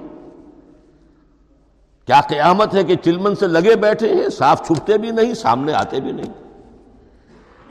کیا 2.07 2.21
قیامت 2.21 2.75
ہے 2.75 2.85
کہ 2.85 2.97
چلمن 2.97 3.35
سے 3.35 3.47
لگے 3.47 3.77
بیٹھے 3.77 4.15
ہیں، 4.15 4.29
صاف 4.29 4.67
چھپتے 4.67 4.99
بھی 4.99 5.11
نہیں، 5.11 5.35
سامنے 5.35 5.73
آتے 5.73 6.01
بھی 6.01 6.13
نہیں۔ 6.13 6.33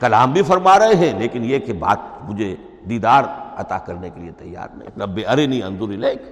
کلام 0.00 0.32
بھی 0.32 0.42
فرما 0.42 0.78
رہے 0.78 0.94
ہیں، 0.94 1.18
لیکن 1.18 1.44
یہ 1.44 1.58
کہ 1.58 1.72
بات 1.72 1.98
مجھے 2.22 2.56
دیدار 2.88 3.22
عطا 3.56 3.78
کرنے 3.78 4.10
کے 4.10 4.20
لیے 4.20 4.30
تیار 4.30 4.68
نہیں۔ 4.74 5.00
رب 5.00 5.18
ارنی 5.28 5.62
اندر 5.62 5.88
لیک 5.96 6.22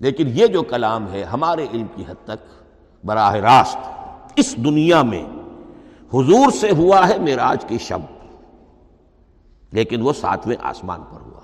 لیکن 0.00 0.28
یہ 0.34 0.46
جو 0.46 0.62
کلام 0.62 1.12
ہے 1.12 1.22
ہمارے 1.22 1.66
علم 1.72 1.86
کی 1.94 2.04
حد 2.08 2.24
تک 2.24 2.46
براہ 3.04 3.34
راست 3.34 3.78
اس 4.36 4.56
دنیا 4.56 5.02
میں 5.02 5.24
حضور 6.14 6.50
سے 6.50 6.70
ہوا 6.70 7.08
ہے 7.08 7.18
میراج 7.18 7.64
کی 7.64 7.78
شب، 7.78 8.00
لیکن 9.72 10.02
وہ 10.02 10.12
ساتویں 10.12 10.56
آسمان 10.62 11.02
پر 11.10 11.20
ہوا۔ 11.20 11.40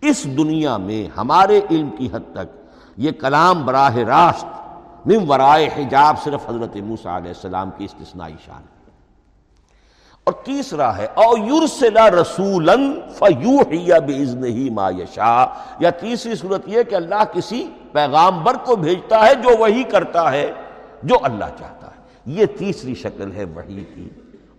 اس 0.00 0.24
دنیا 0.24 0.76
میں 0.76 1.06
ہمارے 1.16 1.60
علم 1.70 1.90
کی 1.90 2.08
حد 2.12 2.32
تک 2.32 2.48
یہ 2.96 3.10
کلام 3.10 3.64
براہ 3.66 3.96
راست 3.96 5.06
من 5.06 5.28
ورائے 5.28 5.68
حجاب 5.76 6.22
صرف 6.24 6.48
حضرت 6.48 6.76
موسیٰ 6.76 7.16
علیہ 7.16 7.28
السلام 7.28 7.70
کی 7.76 7.84
استثنائی 7.84 8.36
شان 8.46 8.62
ہے۔ 8.62 8.79
اور 10.30 10.44
تیسرا 10.44 10.96
ہے، 10.96 11.06
او 11.14 11.36
یورسلا 11.38 12.10
رسولن 12.10 12.92
فیوحی 13.18 13.86
باذنہ 13.86 14.72
ما 14.72 14.90
یشا 14.90 15.46
یا 15.78 15.90
تیسری 15.90 16.34
صورت 16.34 16.62
یہ 16.66 16.82
کہ 16.82 16.94
اللہ 16.94 17.22
کسی 17.32 17.66
پیغامبر 17.92 18.54
کو 18.54 18.76
بھیجتا 18.76 19.26
ہے 19.26 19.34
جو 19.34 19.56
وہی 19.58 19.82
کرتا 19.82 20.30
ہے، 20.32 20.52
جو 21.02 21.14
اللہ 21.22 21.44
چاہتا 21.58 21.86
ہے۔ 21.86 22.02
یہ 22.26 22.46
تیسری 22.46 22.94
شکل 22.94 23.32
ہے 23.32 23.44
وحی 23.44 23.84
کی۔ 23.94 24.08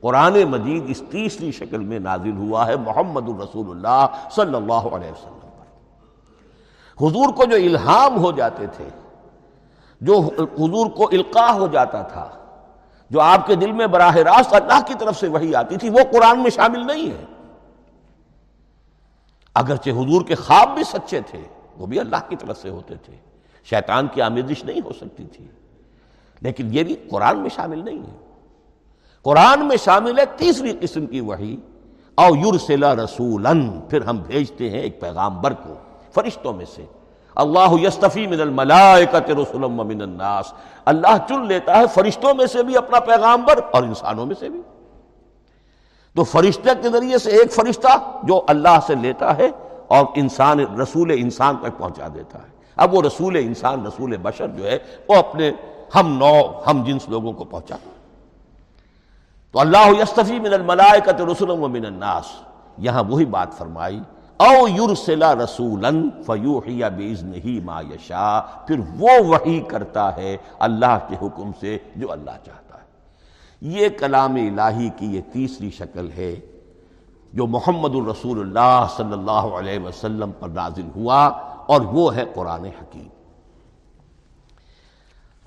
قرآن 0.02 0.34
مجید 0.44 0.84
اس 0.88 1.02
تیسری 1.10 1.52
شکل 1.52 1.80
میں 1.80 2.00
نازل 2.00 2.38
ہوا 2.38 2.68
ہے 2.68 2.76
محمد 2.76 3.30
الرسول 3.30 3.70
اللہ 3.70 4.06
صلی 4.32 4.56
اللہ 4.56 4.90
علیہ 4.92 5.12
وسلم 5.12 5.40
پر۔ 5.40 7.06
حضور 7.06 7.34
کو 7.34 7.46
جو 7.46 7.56
الہام 7.56 8.20
ہو 8.24 8.32
جاتے 8.32 8.68
تھے، 8.68 8.90
جو 10.02 10.20
حضور 10.40 10.90
کو 10.90 11.10
القاع 11.12 11.52
ہو 11.52 11.68
جاتا 11.68 12.02
تھا 12.02 12.30
جو 13.12 13.22
آپ 13.22 13.48
کے 13.48 13.56
دل 13.56 13.72
میں 13.72 13.88
براہ 13.88 14.16
راست 14.16 14.54
اللہ 14.54 14.82
کی 14.88 14.94
طرف 15.00 15.20
سے 15.20 15.28
وہی 15.28 15.56
آتی 15.56 15.78
تھی، 15.78 15.90
وہ 15.90 16.00
قرآن 16.12 16.40
میں 16.40 16.50
شامل 16.50 16.88
نہیں 16.88 17.12
ہے۔ 17.12 17.26
اگرچہ 19.54 19.90
حضور 19.90 20.26
کے 20.26 20.36
خواب 20.36 20.70
بھی 20.76 20.84
سچے 20.84 21.22
تھے، 21.22 21.42
وہ 21.78 21.86
بھی 21.86 22.00
اللہ 22.00 22.16
کی 22.30 22.36
طرف 22.36 22.62
سے 22.62 22.70
ہوتے 22.70 22.96
تھے۔ 22.96 23.16
شیطان 23.64 24.08
کی 24.08 24.22
آمیزش 24.22 24.64
نہیں 24.64 24.82
ہو 24.86 24.94
سکتی 24.94 25.26
تھی۔ 25.26 25.48
لیکن 26.42 26.70
یہ 26.72 26.84
بھی 26.84 26.96
قرآن 27.10 27.40
میں 27.40 27.50
شامل 27.56 27.86
نہیں 27.86 28.00
ہے۔ 28.00 28.18
قرآن 29.22 29.68
میں 29.68 29.78
شامل 29.78 30.20
ہے 30.20 30.24
تیسری 30.38 30.78
قسم 30.82 31.06
کی 31.06 31.20
وہی 31.20 31.58
او 32.16 32.36
یورسلا 32.36 32.96
رسولن 32.96 33.82
پھر 33.82 34.02
ہم 34.02 34.18
بھیجتے 34.18 34.70
ہیں 34.70 34.80
ایک 34.80 35.02
پیغامبر 35.02 35.54
کو، 35.54 35.74
فرشتوں 36.12 36.54
میں 36.54 36.66
سے۔ 36.66 36.86
اللہ 37.36 37.88
یستفی 37.88 38.28
من 38.28 38.42
الملائکت 38.42 39.30
رسول 39.30 39.72
من 39.72 40.02
الناس۔ 40.02 40.54
اللہ 40.86 41.18
چن 41.28 41.48
لیتا 41.48 41.78
ہے 41.78 41.88
فرشتوں 41.94 42.34
میں 42.34 42.46
سے 42.46 42.64
بھی، 42.64 42.78
اپنا 42.78 43.00
پیغامبر 43.00 43.60
اور 43.72 43.84
انسانوں 43.84 44.26
میں 44.26 44.36
سے 44.40 44.50
بھی۔ 44.50 44.62
تو 46.16 46.24
فرشتے 46.24 46.70
کے 46.82 46.90
ذریعے 46.90 47.18
سے 47.18 47.32
ایک 47.32 47.52
فرشتہ 47.52 48.12
جو 48.24 48.42
اللہ 48.48 48.80
سے 48.88 48.96
لیتا 48.96 49.38
ہے 49.38 49.50
اور 49.88 50.06
انسان، 50.16 50.60
رسول 50.60 51.12
انسان 51.16 51.56
تک 51.58 51.78
پہنچا 51.78 52.08
دیتا 52.14 52.40
ہے۔ 52.40 52.48
اب 52.76 52.94
وہ 52.94 53.02
رسول 53.02 53.36
انسان، 53.36 53.86
رسول 53.86 54.18
بشر 54.18 54.48
جو 54.48 54.66
ہے، 54.66 54.78
وہ 55.08 55.16
اپنے 55.16 55.52
ہم 55.96 56.18
نو، 56.18 56.42
ہم 56.68 56.84
جنس 56.84 57.10
لوگوں 57.10 57.34
کو 57.34 57.44
پہنچا۔ 57.44 57.76
تو 59.52 59.60
اللہ 59.60 59.90
یستفی 60.00 60.40
من 60.40 60.54
الملائکت 60.54 61.22
رسول 61.22 61.72
من 61.72 61.86
الناس۔ 61.86 62.26
یہاں 62.78 63.04
وہی 63.04 63.26
بات 63.26 63.54
فرمائی۔ 63.54 64.00
او 64.42 64.68
یورسلا 64.68 65.34
رسولن 65.36 66.10
فیوحی 66.26 66.80
باذنہ 66.80 67.60
ما 67.66 67.82
یشا 67.82 68.42
پھر 68.68 68.80
وہ 69.00 69.10
وحی 69.28 69.60
کرتا 69.60 70.16
ہے 70.18 70.38
اللہ 70.60 70.98
کے 71.08 71.16
حکم 71.22 71.52
سے 71.60 71.78
جو 71.96 72.12
اللہ 72.12 72.38
چاہتا 72.46 72.78
ہے۔ 72.78 72.86
یہ 73.62 73.90
کلام 73.90 74.36
الہی 74.36 74.90
کی 74.98 75.16
یہ 75.16 75.22
تیسری 75.34 75.70
شکل 75.70 76.10
ہے 76.18 76.36
جو 77.34 77.48
محمد 77.48 77.96
الرسول 77.96 78.40
اللہ 78.40 78.86
صلی 78.98 79.14
اللہ 79.14 79.48
علیہ 79.60 79.80
وسلم 79.80 80.32
پر 80.40 80.50
نازل 80.50 80.88
ہوا 80.96 81.26
اور 81.66 81.82
وہ 81.82 82.16
ہے 82.16 82.24
قرآن 82.34 82.66
حکیم۔ 82.66 83.08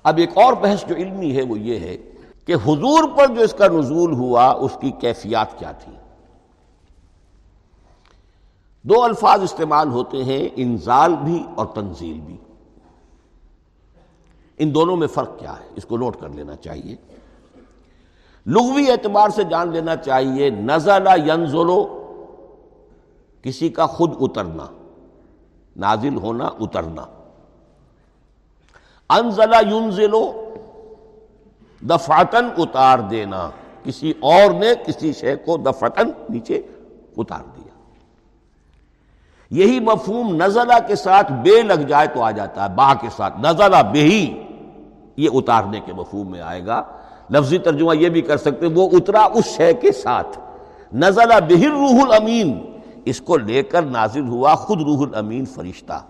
اب 0.03 0.17
ایک 0.17 0.37
اور 0.37 0.53
بحث 0.53 0.85
جو 0.87 0.95
علمی 0.95 1.35
ہے 1.35 1.41
وہ 1.41 1.59
یہ 1.59 1.79
ہے 1.79 1.97
کہ 2.45 2.53
حضور 2.53 3.03
پر 3.17 3.33
جو 3.35 3.41
اس 3.41 3.53
کا 3.53 3.67
نزول 3.67 4.13
ہوا 4.13 4.51
اس 4.51 4.77
کی 4.81 4.91
کیفیات 4.91 5.59
کیا 5.59 5.71
تھی؟ 5.71 5.94
دو 8.85 9.03
الفاظ 9.03 9.43
استعمال 9.43 9.89
ہوتے 9.89 10.23
ہیں، 10.23 10.49
انزال 10.55 11.15
بھی 11.15 11.43
اور 11.55 11.65
تنزیل 11.65 12.21
بھی۔ 12.21 12.37
ان 14.57 14.75
دونوں 14.75 14.95
میں 14.95 15.07
فرق 15.07 15.39
کیا 15.39 15.53
ہے؟ 15.53 15.65
اس 15.75 15.85
کو 15.85 15.97
نوٹ 15.97 16.19
کر 16.19 16.29
لینا 16.29 16.55
چاہیے۔ 16.55 16.95
لغوی 18.45 18.91
اعتبار 18.91 19.29
سے 19.29 19.43
جان 19.43 19.71
لینا 19.71 19.95
چاہیے 19.95 20.49
نزلہ 20.49 21.09
ینزلو 21.31 22.01
کسی 23.41 23.69
کا 23.69 23.85
خود 23.85 24.11
اترنا، 24.19 24.65
نازل 25.75 26.15
ہونا، 26.15 26.49
اترنا۔ 26.59 27.05
انزلہ 29.09 29.55
ینزلو 29.71 30.53
دفاتن 31.81 32.49
اتار 32.57 32.99
دینا۔ 32.99 33.49
کسی 33.83 34.13
اور 34.19 34.51
نے 34.51 34.67
کسی 34.87 35.13
شے 35.13 35.35
کو 35.35 35.57
دفتن 35.57 36.11
نیچے 36.29 36.61
اتار 37.17 37.43
دیا۔ 37.55 37.64
یہی 39.49 39.79
مفہوم 39.79 40.35
نزلہ 40.35 40.73
کے 40.87 40.95
ساتھ 40.95 41.31
بے 41.31 41.61
لگ 41.61 41.73
جائے 41.73 42.07
تو 42.07 42.23
آ 42.23 42.31
جاتا 42.31 42.63
ہے 42.63 42.75
با 42.75 42.93
کے 42.93 43.07
ساتھ۔ 43.15 43.39
نزلہ 43.39 43.81
بے 43.91 44.01
ہی 44.01 44.43
یہ 45.17 45.29
اتارنے 45.33 45.79
کے 45.85 45.93
مفہوم 45.93 46.31
میں 46.31 46.41
آئے 46.41 46.65
گا۔ 46.65 46.83
لفظی 47.29 47.57
ترجمہ 47.57 47.97
یہ 47.97 48.09
بھی 48.09 48.21
کر 48.21 48.37
سکتے 48.37 48.67
وہ 48.67 48.89
اترا 48.91 49.27
اس 49.33 49.45
شے 49.45 49.73
کے 49.73 49.91
ساتھ۔ 49.91 50.39
نزلہ 50.93 51.33
بہر 51.49 51.69
روح 51.69 52.01
الامین، 52.01 52.79
اس 53.05 53.21
کو 53.21 53.37
لے 53.37 53.63
کر 53.63 53.81
نازل 53.81 54.27
ہوا 54.27 54.55
خود 54.55 54.81
روح 54.81 55.01
الامین 55.01 55.45
فرشتہ۔ 55.45 56.01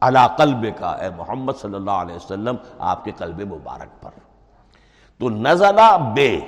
علا 0.00 0.26
قلب 0.26 0.66
کا، 0.78 0.90
اے 0.90 1.08
محمد 1.16 1.52
صلی 1.60 1.74
اللہ 1.74 1.90
علیہ 1.90 2.14
وسلم، 2.14 2.54
آپ 2.78 3.04
کے 3.04 3.12
قلب 3.16 3.40
مبارک 3.40 4.02
پر۔ 4.02 4.10
تو 5.18 5.30
نزلہ 5.30 6.12
بے 6.14 6.40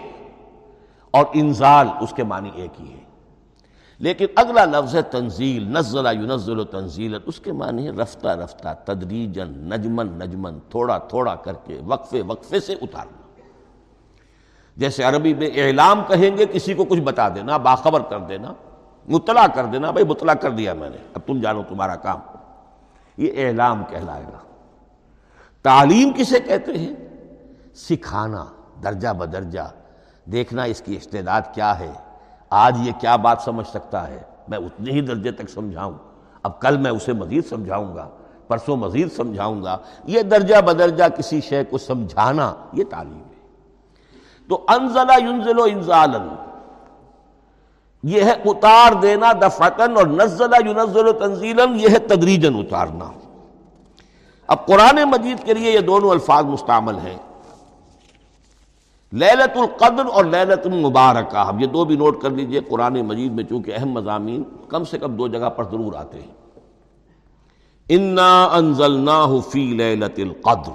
اور 1.10 1.24
انزال 1.32 1.88
اس 2.00 2.12
کے 2.16 2.24
معنی 2.24 2.50
ایک 2.54 2.80
ہی 2.80 2.92
ہے۔ 2.92 3.11
لیکن 4.02 4.26
اگلا 4.36 4.64
لفظ 4.64 4.96
ہے 4.96 5.02
تنزیل 5.02 5.68
نزلہ 5.68 6.08
ینزل 6.12 6.58
و 6.58 6.64
تنزیل 6.64 7.16
اس 7.26 7.40
کے 7.40 7.52
معنی 7.52 7.86
ہے 7.86 7.90
رفتہ 7.90 8.26
رفتہ 8.26 8.68
تدریجن 8.84 9.48
نجمن 9.48 10.06
نجمن 10.06 10.58
تھوڑا 10.70 10.98
تھوڑا 10.98 11.34
کر 11.34 11.52
کے، 11.52 11.80
وقفے 11.86 12.22
وقفے 12.22 12.60
سے 12.60 12.72
اتارنا۔ 12.72 13.40
جیسے 14.76 15.02
عربی 15.02 15.34
میں 15.34 15.50
اعلام 15.54 16.02
کہیں 16.08 16.36
گے، 16.36 16.46
کسی 16.46 16.74
کو 16.74 16.84
کچھ 16.84 17.00
بتا 17.00 17.28
دینا، 17.28 17.56
باخبر 17.56 18.00
کر 18.00 18.18
دینا، 18.18 18.52
مطلع 19.08 19.46
کر 19.46 19.64
دینا، 19.64 19.90
بھائی 19.90 20.06
مطلع 20.06 20.34
کر 20.34 20.50
دیا 20.50 20.74
میں 20.74 20.90
نے، 20.90 20.96
اب 21.14 21.20
تم 21.26 21.40
جانو 21.40 21.62
تمہارا 21.68 21.96
کام۔ 21.96 22.18
یہ 23.16 23.46
اعلام 23.46 23.84
کہلائے 23.88 24.24
گا۔ 24.24 24.38
تعلیم 25.62 26.12
کسے 26.16 26.40
کہتے 26.40 26.78
ہیں؟ 26.78 26.94
سکھانا، 27.74 28.44
درجہ 28.82 29.08
بدرجہ، 29.08 29.70
دیکھنا 30.24 30.62
اس 30.62 30.82
کی 30.82 30.96
استعداد 30.96 31.42
کیا 31.54 31.78
ہے۔ 31.78 31.92
آج 32.52 32.86
یہ 32.86 32.92
کیا 33.00 33.16
بات 33.16 33.38
سمجھ 33.44 33.68
سکتا 33.68 34.08
ہے؟ 34.08 34.22
میں 34.48 34.58
اتنے 34.58 34.92
ہی 34.92 35.00
درجے 35.00 35.30
تک 35.30 35.50
سمجھاؤں۔ 35.50 35.92
اب 36.42 36.60
کل 36.60 36.76
میں 36.76 36.90
اسے 36.90 37.12
مزید 37.12 37.46
سمجھاؤں 37.46 37.94
گا، 37.94 38.08
پرسوں 38.48 38.76
مزید 38.76 39.12
سمجھاؤں 39.12 39.62
گا۔ 39.62 39.78
یہ 40.04 40.22
درجہ 40.22 40.60
بدرجہ 40.60 41.08
کسی 41.08 41.40
شے 41.40 41.64
کو 41.64 41.78
سمجھانا 41.78 42.54
یہ 42.72 42.84
تعلیم 42.90 43.18
ہے۔ 43.18 43.32
تو 44.48 44.64
انزلہ 44.68 45.12
ینزل 45.18 45.58
و 45.58 45.62
انزالن 45.62 46.28
یہ 48.02 48.22
ہے 48.22 48.32
اتار 48.44 48.92
دینا 48.92 49.32
دفتن 49.32 49.96
اور 49.96 50.06
نزلہ 50.06 50.56
ینزل 50.68 51.06
و 51.06 51.12
تنزیلن 51.12 51.80
یہ 51.80 51.88
ہے 51.88 51.98
تدریجن 51.98 52.54
اتارنا۔ 52.54 53.10
اب 54.46 54.66
قرآن 54.66 54.96
مجید 55.04 55.44
کے 55.44 55.54
لیے 55.54 55.72
یہ 55.72 55.80
دونوں 55.80 56.10
الفاظ 56.10 56.44
مستعمل 56.44 56.94
ہیں۔ 56.94 57.18
للت 59.12 59.56
القدر 59.56 60.06
اور 60.12 60.24
للت 60.24 60.66
المبارکہ۔ 60.66 61.36
اب 61.36 61.60
یہ 61.60 61.66
دو 61.66 61.84
بھی 61.84 61.96
نوٹ 61.96 62.22
کر 62.22 62.30
لیجیے، 62.30 62.60
قرآن 62.60 63.06
مجید 63.06 63.32
میں 63.32 63.44
چونکہ 63.44 63.72
اہم 63.76 63.88
مضامین 63.88 64.42
کم 64.68 64.84
سے 64.84 64.98
کم 64.98 65.16
دو 65.16 65.28
جگہ 65.28 65.50
پر 65.50 65.64
ضرور 65.64 65.92
آتے 65.92 66.22
ہیں۔ 66.22 66.34
انا 67.88 68.44
انزلنا 68.44 69.26
فی 69.50 69.74
للت 69.74 70.18
القدر۔ 70.18 70.70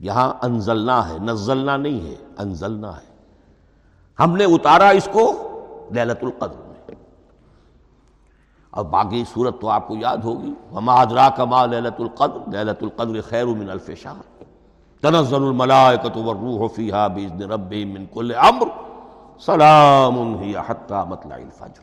یہاں 0.00 0.32
انزلنا 0.42 1.08
ہے، 1.08 1.18
نزلنا 1.18 1.76
نہیں 1.76 2.06
ہے، 2.06 2.14
انزلنا 2.38 2.96
ہے۔ 2.96 3.12
ہم 4.20 4.36
نے 4.36 4.44
اتارا 4.44 4.88
اس 4.88 5.08
کو 5.12 5.48
للت 5.94 6.24
القدر 6.24 6.68
میں۔ 6.68 6.94
اور 8.70 8.84
باقی 8.84 9.24
صورت 9.34 9.60
تو 9.60 9.68
آپ 9.68 9.88
کو 9.88 9.96
یاد 9.96 10.16
ہوگی۔ 10.16 10.54
وما 10.72 10.94
ادرا 10.94 11.28
کما 11.28 11.66
للت 11.66 12.00
القدر؟ 12.00 12.50
للت 12.52 12.82
القدر 12.82 13.20
خیر 13.20 13.46
من 13.46 13.70
الف 13.70 13.90
شہر 13.96 14.31
تنزل 15.02 15.42
الملائکت 15.42 16.16
والروح 16.16 16.66
فیہا 16.74 17.06
بیزن 17.14 17.42
ربی 17.50 17.84
من 17.84 18.04
کل 18.12 18.32
عمر 18.32 18.68
سلام 19.46 20.16
ہی 20.40 20.54
حتی 20.66 21.00
مطلع 21.08 21.34
الفجر. 21.34 21.82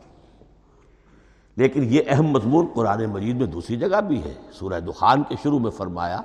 لیکن 1.56 1.86
یہ 1.90 2.00
اہم 2.08 2.26
مضمون 2.32 2.66
قرآن 2.74 3.04
مجید 3.12 3.36
میں 3.36 3.46
دوسری 3.46 3.76
جگہ 3.76 4.00
بھی 4.08 4.22
ہے. 4.24 4.34
سورہ 4.58 4.78
دخان 4.80 5.22
کے 5.28 5.34
شروع 5.42 5.58
میں 5.58 5.70
فرمایا، 5.76 6.20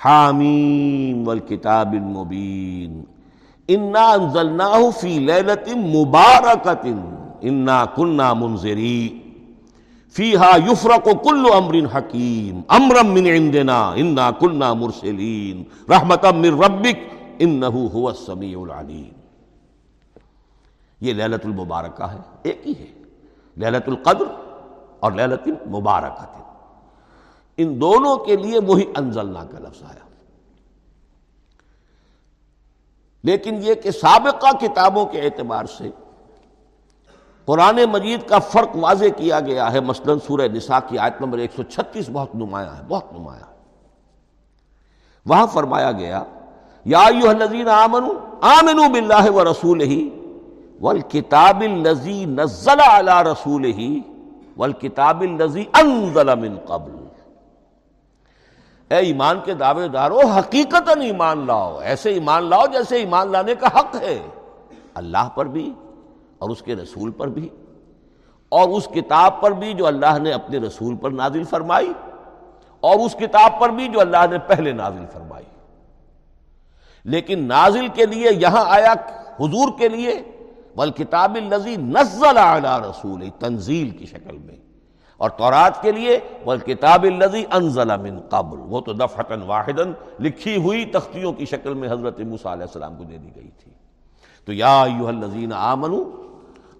حامیم 0.00 1.26
والکتاب 1.28 1.92
المبین. 1.92 3.02
انا 3.68 4.06
انزلناہ 4.10 4.78
فی 5.00 5.18
لیلت 5.18 5.68
مبارکت 5.76 6.86
انا 7.40 7.84
کننا 7.96 8.32
منذرین. 8.34 9.21
فیہا 10.16 10.56
یفرق 10.70 11.04
کل 11.04 11.46
امر 11.54 11.98
حکیم 11.98 12.60
امرم 12.68 13.06
من 13.06 13.26
عندنا، 13.26 13.90
انا 13.90 14.30
کلنا 14.30 14.74
مرسلین، 14.74 15.64
رحمتا 15.92 16.30
من 16.30 16.62
ربک، 16.62 16.96
انہو 17.38 18.00
هو 18.00 18.08
السمیع 18.08 18.58
العلیم۔ 18.58 19.12
یہ 21.00 21.12
للت 21.12 21.46
المبارکہ 21.46 22.02
ہے، 22.02 22.18
ایک 22.42 22.62
ہی 22.66 22.72
ہے۔ 22.72 23.02
للت 23.56 23.88
القدر 23.88 24.24
اور 25.00 25.12
للت 25.12 25.48
المبارکہ 25.48 26.42
ان 27.56 27.80
دونوں 27.80 28.16
کے 28.16 28.36
لیے 28.36 28.58
وہی 28.58 28.84
انزلنا 28.96 29.44
کا 29.44 29.58
لفظ 29.58 29.82
آیا۔ 29.82 30.08
لیکن 33.24 33.58
یہ 33.62 33.74
کہ 33.74 33.90
سابقہ 33.90 34.56
کتابوں 34.60 35.06
کے 35.06 35.20
اعتبار 35.20 35.64
سے 35.64 35.90
قرآن 37.44 37.78
مجید 37.92 38.28
کا 38.28 38.38
فرق 38.38 38.76
واضح 38.76 39.04
کیا 39.16 39.40
گیا 39.40 39.72
ہے۔ 39.72 39.80
مثلا 39.80 40.12
سورہ 40.26 40.48
نساء 40.52 40.78
کی 40.88 40.98
آیت 40.98 41.20
نمبر 41.20 41.38
136 41.38 42.10
بہت 42.12 42.34
نمایاں 42.34 42.76
ہے، 42.76 42.82
بہت 42.88 43.12
نمایاں۔ 43.12 43.50
وہاں 45.26 45.46
فرمایا 45.46 45.92
گیا، 45.92 46.22
یا 46.84 46.98
ایوہ 46.98 47.28
الذین 47.28 47.68
آمنوا 47.68 48.14
آمنوا 48.40 48.88
باللہ 48.88 49.30
و 49.30 49.44
رسولہ 49.44 49.92
والکتاب 50.80 51.60
اللذی 51.60 52.24
نزل 52.24 52.80
علی 52.80 53.22
رسولہ 53.32 53.82
والکتاب 54.56 55.20
اللذی 55.20 55.64
انزل 55.74 56.34
من 56.38 56.56
قبل۔ 56.66 56.96
اے 58.88 58.96
ایمان 58.96 59.38
کے 59.44 59.54
دعوے 59.54 59.88
دارو 59.88 60.18
حقیقتا 60.18 61.00
ایمان 61.00 61.46
لاؤ، 61.46 61.78
ایسے 61.78 62.10
ایمان 62.10 62.44
لاؤ 62.44 62.66
جیسے 62.72 62.96
ایمان 62.96 63.32
لانے 63.32 63.54
کا 63.54 63.66
حق 63.66 63.96
ہے۔ 64.02 64.18
اللہ 64.94 65.28
پر 65.34 65.46
بھی 65.46 65.72
اور 66.42 66.50
اس 66.50 66.62
کے 66.62 66.76
رسول 66.76 67.10
پر 67.10 67.28
بھی 67.28 67.48
اور 68.48 68.68
اس 68.68 68.88
کتاب 68.94 69.40
پر 69.40 69.50
بھی 69.50 69.72
جو 69.72 69.86
اللہ 69.86 70.18
نے 70.18 70.32
اپنے 70.32 70.58
رسول 70.58 70.96
پر 70.96 71.10
نازل 71.10 71.44
فرمائی 71.44 71.92
اور 72.80 72.98
اس 72.98 73.14
کتاب 73.14 73.60
پر 73.60 73.68
بھی 73.68 73.88
جو 73.88 74.00
اللہ 74.00 74.26
نے 74.30 74.38
پہلے 74.38 74.72
نازل 74.72 75.04
فرمائی۔ 75.12 75.44
لیکن 77.04 77.44
نازل 77.44 77.88
کے 77.88 78.06
لیے 78.06 78.28
یہاں 78.32 78.64
آیا 78.68 78.92
حضور 79.40 79.78
کے 79.78 79.88
لیے 79.88 80.22
بل 80.76 80.90
کتاب 80.90 81.34
الزی 81.34 81.76
نزل 81.76 82.36
علی 82.36 82.90
رسول 82.90 83.28
تنزیل 83.38 83.90
کی 83.90 84.06
شکل 84.06 84.38
میں۔ 84.38 84.56
اور 85.16 85.30
تورات 85.30 85.82
کے 85.82 85.92
لیے 85.92 86.20
بل 86.44 86.58
کتاب 86.58 87.02
الزی 87.02 87.44
انزل 87.50 87.96
من 87.96 88.20
قبل، 88.20 88.58
وہ 88.60 88.80
تو 88.80 88.92
دفعتن 88.92 89.42
واحدن 89.42 89.92
لکھی 90.20 90.56
ہوئی 90.56 90.84
تختیوں 90.84 91.32
کی 91.32 91.44
شکل 91.44 91.74
میں 91.74 91.92
حضرت 91.92 92.20
موسیٰ 92.20 92.52
علیہ 92.52 92.62
السلام 92.62 92.96
کو 92.96 93.04
دے 93.04 93.16
دی 93.16 93.30
گئی 93.36 93.50
تھی۔ 93.50 93.72
تو 94.44 94.52
یا 94.52 94.82
ایوہ 94.82 95.08
الذین 95.08 95.52
آمنوا 95.52 96.21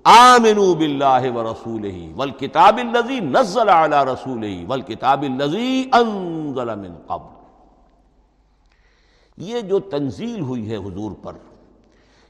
آمنوا 0.04 0.74
باللہ 0.74 1.30
ورسولہ 1.34 1.96
والکتاب 2.16 2.78
اللذی 2.78 3.20
نزل 3.20 3.68
علی 3.68 3.96
رسولہ 4.12 4.46
والکتاب 4.68 5.22
اللذی 5.22 5.84
انزل 5.92 6.74
من 6.78 6.94
قبل۔ 7.06 7.30
یہ 9.36 9.60
جو 9.60 9.78
تنزیل 9.78 10.40
ہوئی 10.40 10.70
ہے 10.70 10.76
حضور 10.76 11.12
پر 11.22 11.32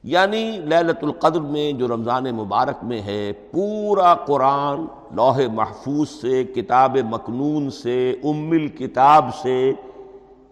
یعنی 0.05 0.59
لیلت 0.59 1.05
القدر 1.05 1.41
میں 1.41 1.73
جو 1.73 1.89
رمضان 1.89 2.25
مبارک 2.37 2.85
میں 2.85 3.01
ہے، 3.03 3.33
پورا 3.33 4.15
قرآن 4.15 4.85
لوح 5.15 5.41
محفوظ 5.53 6.09
سے، 6.11 6.45
کتاب 6.45 6.99
مکنون 7.11 7.71
سے، 7.71 8.11
ام 8.25 8.51
الکتاب 8.51 9.35
سے 9.43 9.73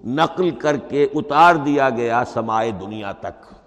نقل 0.04 0.50
کر 0.50 0.76
کے 0.76 1.06
اتار 1.14 1.54
دیا 1.54 1.90
گیا 1.90 2.24
سمائے 2.24 2.70
دنیا 2.70 3.12
تک۔ 3.12 3.59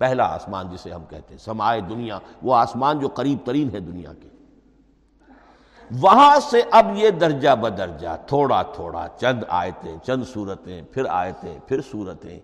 پہلا 0.00 0.24
آسمان 0.24 0.66
جسے 0.72 0.92
ہم 0.92 1.04
کہتے 1.04 1.34
ہیں 1.34 1.38
سمائے 1.38 1.80
دنیا، 1.80 2.18
وہ 2.42 2.54
آسمان 2.54 2.98
جو 2.98 3.08
قریب 3.08 3.38
ترین 3.44 3.70
ہے 3.72 3.80
دنیا 3.80 4.12
کے۔ 4.22 4.28
وہاں 6.00 6.40
سے 6.40 6.62
اب 6.70 6.86
یہ 6.94 7.10
درجہ 7.10 7.50
بدرجہ، 7.50 8.08
تھوڑا 8.26 8.62
تھوڑا، 8.62 9.06
چند 9.20 9.42
آیتیں، 9.48 9.96
چند 10.06 10.22
صورتیں 10.32 10.82
پھر 10.82 11.04
آیتیں، 11.08 11.58
پھر 11.66 11.80
صورتیں 11.90 12.40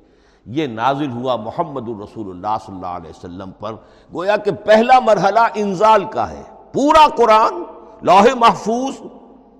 یہ 0.46 0.66
نازل 0.66 1.10
ہوا 1.10 1.36
محمد 1.36 1.88
الرسول 1.88 2.30
اللہ 2.30 2.56
صلی 2.66 2.74
اللہ 2.74 2.86
علیہ 2.86 3.10
وسلم 3.10 3.50
پر۔ 3.50 3.72
گویا 4.14 4.36
کہ 4.36 4.50
پہلا 4.50 5.00
مرحلہ 5.00 5.46
انزال 5.54 6.04
کا 6.04 6.30
ہے۔ 6.30 6.42
پورا 6.72 7.08
قرآن، 7.16 7.62
لوح 8.02 8.26
محفوظ 8.34 8.94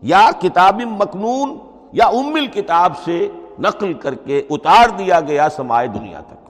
یا 0.02 0.30
کتاب 0.40 0.80
مکنون 0.80 1.58
یا 1.92 2.06
ام 2.06 2.36
کتاب 2.54 2.92
سے 3.04 3.28
نقل 3.58 3.92
کر 3.92 4.14
کے 4.14 4.42
اتار 4.50 4.88
دیا 4.88 5.20
گیا 5.20 5.48
سمائے 5.48 5.88
دنیا 5.88 6.20
تک۔ 6.20 6.45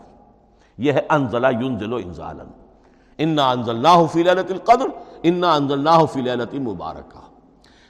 یہ 0.78 0.92
ہے 0.92 1.06
انزلہ 1.10 1.46
ینزل 1.60 1.92
و 1.92 1.96
انزالا. 1.96 2.44
انا 3.18 3.50
انزلناہ 3.50 4.04
فی 4.12 4.22
لیلت 4.22 4.50
القدر، 4.52 4.88
انا 5.22 5.54
انزلناہ 5.54 6.04
فی 6.12 6.20
لیلت 6.22 6.54
مبارکہ. 6.62 7.24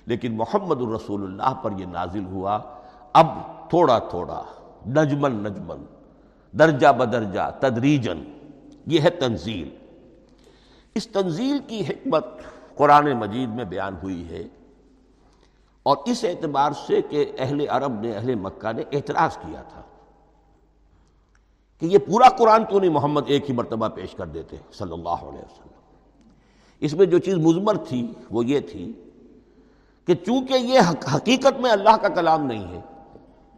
لیکن 0.07 0.37
محمد 0.37 0.81
الرسول 0.81 1.23
اللہ 1.23 1.55
پر 1.63 1.79
یہ 1.79 1.87
نازل 1.87 2.25
ہوا، 2.25 2.59
اب 3.15 3.27
تھوڑا 3.71 3.99
تھوڑا 4.11 4.43
نجمن 4.97 5.43
نجمن 5.45 5.85
درجہ 6.55 6.89
بدرجہ 6.99 7.51
تدریجن 7.61 8.23
یہ 8.87 9.01
ہے 9.01 9.11
تنزیل. 9.19 9.69
اس 10.97 11.07
تنزیل 11.09 11.59
کی 11.69 11.81
حکمت 11.81 12.27
قرآن 12.77 13.13
مجید 13.19 13.49
میں 13.49 13.65
بیان 13.65 13.95
ہوئی 14.03 14.29
ہے، 14.31 14.43
اور 15.87 15.97
اس 16.07 16.25
اعتبار 16.25 16.73
سے 16.87 17.01
کہ 17.11 17.25
اہل 17.39 17.65
عرب 17.69 18.01
نے، 18.01 18.17
اہل 18.17 18.35
مکہ 18.37 18.73
نے 18.73 18.83
اعتراض 18.93 19.37
کیا 19.37 19.63
تھا. 19.63 19.83
کہ 21.81 21.87
یہ 21.87 21.99
پورا 21.99 22.29
قرآن 22.29 22.65
تو 22.65 22.81
نہیں، 22.81 22.91
محمد 22.91 23.23
ایک 23.27 23.49
ہی 23.51 23.55
مرتبہ 23.55 23.89
پیش 23.89 24.15
کر 24.15 24.27
دیتے 24.27 24.57
صلی 24.73 24.93
اللہ 24.93 25.09
علیہ 25.09 25.39
وسلم۔ 25.39 25.75
اس 26.81 26.93
میں 26.93 27.07
جو 27.07 27.19
چیز 27.19 27.35
مزمر 27.35 27.77
تھی 27.77 28.13
وہ 28.31 28.45
یہ 28.45 28.61
تھی 28.61 28.93
کہ 30.07 30.15
چونکہ 30.15 30.55
یہ 30.55 30.81
حقیقت 31.17 31.61
میں 31.61 31.71
اللہ 31.71 31.97
کا 31.97 32.09
کلام 32.09 32.47
نہیں 32.47 32.69
ہے، 32.69 32.81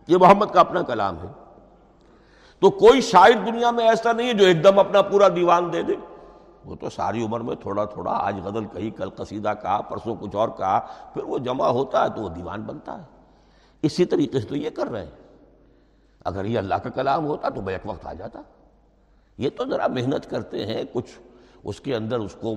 یہ 0.08 0.16
محمد 0.16 0.46
کا 0.52 0.60
اپنا 0.60 0.82
کلام 0.82 1.18
ہے، 1.18 1.28
تو 2.58 2.70
کوئی 2.70 3.00
شاعر 3.00 3.46
دنیا 3.46 3.70
میں 3.70 3.88
ایسا 3.88 4.12
نہیں 4.12 4.28
ہے 4.28 4.32
جو 4.32 4.46
ایک 4.46 4.64
دم 4.64 4.78
اپنا 4.78 5.02
پورا 5.02 5.28
دیوان 5.28 5.72
دے 5.72 5.82
دے۔ 5.82 5.96
وہ 6.64 6.74
تو 6.74 6.90
ساری 6.90 7.24
عمر 7.24 7.40
میں 7.40 7.56
تھوڑا 7.56 7.84
تھوڑا 7.84 8.12
آج 8.12 8.36
غزل 8.44 8.64
کہی، 8.64 8.90
کل 8.90 9.10
قصیدہ 9.10 9.52
کہا، 9.62 9.80
پرسوں 9.80 10.16
کچھ 10.20 10.36
اور 10.36 10.48
کہا، 10.48 10.78
پھر 11.14 11.22
وہ 11.22 11.38
جمع 11.38 11.66
ہوتا 11.66 12.04
ہے 12.04 12.08
تو 12.08 12.22
وہ 12.22 12.28
دیوان 12.28 12.62
بنتا 12.62 12.98
ہے۔ 12.98 13.04
اسی 13.82 14.04
طریقے 14.04 14.40
سے 14.40 14.46
تو 14.46 14.56
یہ 14.56 14.70
کر 14.70 14.86
رہے 14.86 15.04
ہیں۔ 15.04 15.27
اگر 16.28 16.44
یہ 16.44 16.58
اللہ 16.58 16.74
کا 16.74 16.90
کلام 16.90 17.26
ہوتا 17.26 17.48
تو 17.48 17.60
بیک 17.60 17.86
وقت 17.86 18.06
آ 18.06 18.12
جاتا۔ 18.12 18.42
یہ 19.38 19.50
تو 19.56 19.64
ذرا 19.64 19.86
محنت 19.86 20.30
کرتے 20.30 20.66
ہیں، 20.66 20.84
کچھ 20.92 21.10
اس 21.64 21.80
کے 21.80 21.94
اندر 21.96 22.18
اس 22.18 22.36
کو 22.40 22.54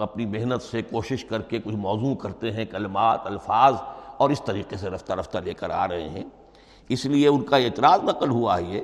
اپنی 0.00 0.26
محنت 0.26 0.62
سے 0.62 0.82
کوشش 0.82 1.24
کر 1.24 1.42
کے 1.42 1.58
کچھ 1.58 1.74
موضوع 1.74 2.14
کرتے 2.14 2.52
ہیں، 2.52 2.64
کلمات، 2.64 3.26
الفاظ 3.26 3.74
اور 4.16 4.30
اس 4.30 4.42
طریقے 4.42 4.76
سے 4.76 4.90
رفتہ 4.90 5.12
رفتہ 5.12 5.38
لے 5.38 5.54
کر 5.54 5.70
آ 5.70 5.88
رہے 5.88 6.08
ہیں۔ 6.08 6.24
اس 6.88 7.04
لیے 7.06 7.28
ان 7.28 7.42
کا 7.42 7.56
اعتراض 7.56 8.04
نقل 8.04 8.30
ہوا 8.30 8.58
یہ 8.58 8.80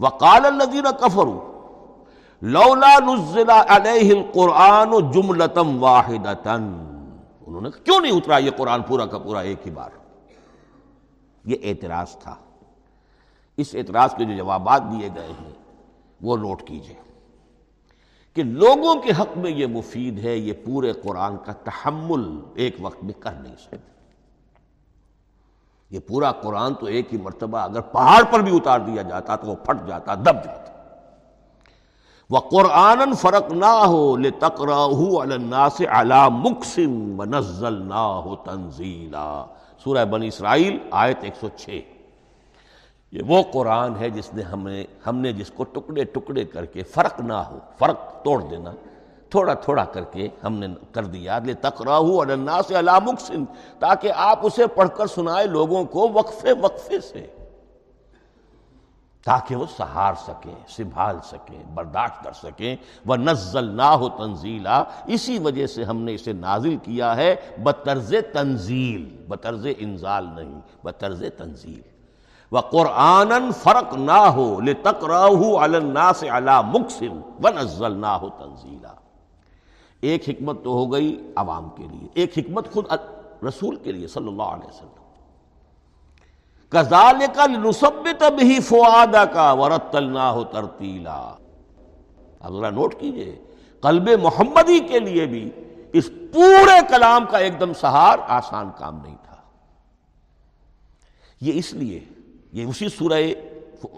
وقال 0.00 0.46
الذين 0.46 0.86
كفروا 1.00 1.40
لولا 2.42 2.98
نزل 2.98 3.50
عليه 3.50 4.10
القرآن 4.16 5.12
جملتم 5.12 5.82
واحدة 5.82 6.56
انہوں 7.46 7.60
نے 7.60 7.68
کیوں 7.84 8.00
نہیں 8.00 8.12
اترا 8.12 8.38
یہ 8.38 8.50
قرآن 8.56 8.82
پورا 8.82 9.06
کا 9.06 9.18
پورا 9.18 9.40
ایک 9.40 9.66
ہی 9.66 9.70
بار؟ 9.70 9.90
یہ 11.44 11.56
اعتراض 11.62 12.16
تھا۔ 12.16 12.34
اس 13.56 13.74
اعتراض 13.74 14.14
کے 14.14 14.24
جو 14.24 14.36
جوابات 14.36 14.82
دیے 14.82 15.08
گئے 15.14 15.32
ہیں، 15.40 15.52
وہ 16.22 16.36
نوٹ 16.36 16.62
کیجیے 16.62 16.94
کہ 18.34 18.42
لوگوں 18.42 18.94
کے 18.94 19.10
حق 19.20 19.38
میں 19.38 19.50
یہ 19.50 19.66
مفید 19.66 20.18
ہے، 20.18 20.36
یہ 20.36 20.52
پورے 20.64 20.92
قرآن 20.92 21.36
کا 21.44 21.52
تحمل 21.52 22.40
ایک 22.54 22.76
وقت 22.80 23.04
میں 23.04 23.14
کر 23.20 23.32
نہیں 23.32 23.54
سکتے۔ 23.60 23.76
یہ 25.90 26.00
پورا 26.00 26.32
قرآن 26.32 26.74
تو 26.74 26.86
ایک 26.86 27.14
ہی 27.14 27.18
مرتبہ 27.18 27.58
اگر 27.58 27.80
پہاڑ 27.80 28.22
پر 28.22 28.40
بھی 28.40 28.56
اتار 28.56 28.80
دیا 28.80 29.02
جاتا 29.02 29.36
تو 29.36 29.46
وہ 29.46 29.54
پھٹ 29.54 29.86
جاتا، 29.86 30.14
دب 30.14 30.44
جاتا۔ 30.44 30.72
وہ 32.30 32.40
قرآن 32.40 33.14
فرق 33.14 33.52
نہ 33.52 33.84
ہو 33.86 34.16
لے 34.16 34.30
تکرا 34.30 34.84
اللہ 35.22 35.68
سے 35.76 35.86
اللہ 35.86 36.28
مکسم 36.28 37.22
نزل 37.22 37.82
نہ 37.82 37.94
ہو 37.94 38.36
تنزیلا۔ 38.36 39.44
سورہ 39.84 40.04
بن 40.04 40.22
اسرائیل، 40.22 40.78
آیت 40.90 41.18
ایک 41.20 41.34
سو 41.40 41.48
چھ۔ 41.56 41.80
یہ 43.16 43.22
وہ 43.26 43.42
قرآن 43.52 43.96
ہے 44.00 44.10
جس 44.10 44.34
نے 44.34 44.42
ہمیں 44.42 44.84
ہم 45.06 45.18
نے 45.18 45.32
جس 45.32 45.50
کو 45.50 45.64
ٹکڑے 45.64 46.04
ٹکڑے 46.04 46.44
کر 46.44 46.64
کے 46.64 46.82
فرق 46.82 47.20
نہ 47.20 47.32
ہو، 47.32 47.58
فرق 47.78 48.24
توڑ 48.24 48.40
دینا، 48.42 48.72
تھوڑا 49.30 49.54
تھوڑا 49.54 49.84
کر 49.84 50.04
کے 50.04 50.28
ہم 50.44 50.54
نے 50.54 50.66
کر 50.92 51.04
دیا۔ 51.04 51.38
لے 51.38 51.54
تقراہ 51.54 52.10
النا 52.20 52.62
سے 52.68 52.78
علامکسن 52.78 53.44
تاکہ 53.78 54.12
آپ 54.16 54.46
اسے 54.46 54.66
پڑھ 54.66 54.88
کر 54.96 55.06
سنائے 55.06 55.46
لوگوں 55.46 55.84
کو 55.84 56.08
وقفے 56.12 56.52
وقفے 56.60 57.00
سے، 57.00 57.26
تاکہ 59.24 59.56
وہ 59.56 59.66
سہار 59.76 60.14
سکیں، 60.26 60.54
سنبھال 60.68 61.16
سکیں، 61.24 61.62
برداشت 61.74 62.22
کر 62.24 62.32
سکیں۔ 62.32 62.76
وہ 63.06 63.16
نزل 63.16 63.74
نہ 63.76 63.90
ہو 63.94 64.08
تنزیلا 64.08 64.84
اسی 65.06 65.38
وجہ 65.38 65.66
سے 65.66 65.84
ہم 65.84 66.02
نے 66.02 66.14
اسے 66.14 66.32
نازل 66.32 66.76
کیا 66.76 67.16
ہے، 67.16 67.34
بطرز 67.62 68.14
تنزیل، 68.32 69.24
بطرز 69.28 69.66
انزال 69.78 70.28
نہیں، 70.34 70.60
بطرز 70.84 71.22
تنزیل۔ 71.36 71.95
وہ 72.50 72.60
قرآن 72.60 73.52
فرق 73.52 73.94
نہ 73.94 74.12
ہو 74.12 74.60
لے 74.60 74.74
تقراہ 74.74 75.62
النا 75.62 76.12
سے 76.12 76.28
اللہ 76.28 76.60
نہ 77.88 78.06
ہو 78.06 78.28
تنزیلا۔ 78.28 78.92
ایک 80.00 80.28
حکمت 80.28 80.64
تو 80.64 80.72
ہو 80.72 80.92
گئی 80.92 81.32
عوام 81.36 81.68
کے 81.68 81.82
لیے، 81.82 82.08
ایک 82.14 82.38
حکمت 82.38 82.72
خود 82.72 82.84
رسول 83.48 83.76
کے 83.76 83.92
لیے 83.92 84.08
صلی 84.08 84.28
اللہ 84.28 84.42
علیہ 84.42 84.68
وسلم۔ 84.68 84.94
کزال 86.68 87.22
کا 87.34 87.46
نصبت 87.46 88.22
بھی 88.32 88.60
فوادہ 88.60 89.24
کا 89.32 89.52
ورت 89.52 89.94
نہ 89.94 90.18
ہو 90.18 90.44
ترتیلا۔ 90.44 91.34
اب 92.40 92.56
ذرا 92.56 92.70
نوٹ 92.70 92.94
کیجیے، 93.00 93.36
قلب 93.80 94.08
محمدی 94.22 94.78
کے 94.80 94.98
لیے 94.98 95.26
بھی 95.26 95.50
اس 95.92 96.10
پورے 96.32 96.78
کلام 96.88 97.26
کا 97.26 97.38
ایک 97.38 97.60
دم 97.60 97.72
سہار 97.72 98.18
آسان 98.28 98.70
کام 98.78 99.00
نہیں 99.02 99.16
تھا۔ 99.22 99.36
یہ 101.40 101.52
اس 101.54 101.72
لیے 101.72 102.00
یہ 102.52 102.64
اسی 102.64 102.88
سورہ 102.88 103.22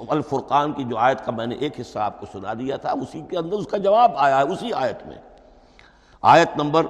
الفرقان 0.09 0.73
کی 0.73 0.85
جو 0.85 0.99
آیت 0.99 1.25
کا 1.25 1.33
میں 1.33 1.47
نے 1.47 1.55
ایک 1.55 1.81
حصہ 1.81 1.99
آپ 1.99 2.21
کو 2.21 2.27
سنا 2.33 2.55
دیا 2.55 2.77
تھا، 2.77 2.91
اسی 2.91 3.21
کے 3.21 3.39
اندر 3.39 3.57
اس 3.57 3.67
کا 3.67 3.77
جواب 3.77 4.13
آیا 4.17 4.39
ہے، 4.39 4.43
اسی 4.43 4.73
آیت 4.73 5.07
میں۔ 5.07 5.17
آیت 6.23 6.49
نمبر 6.57 6.87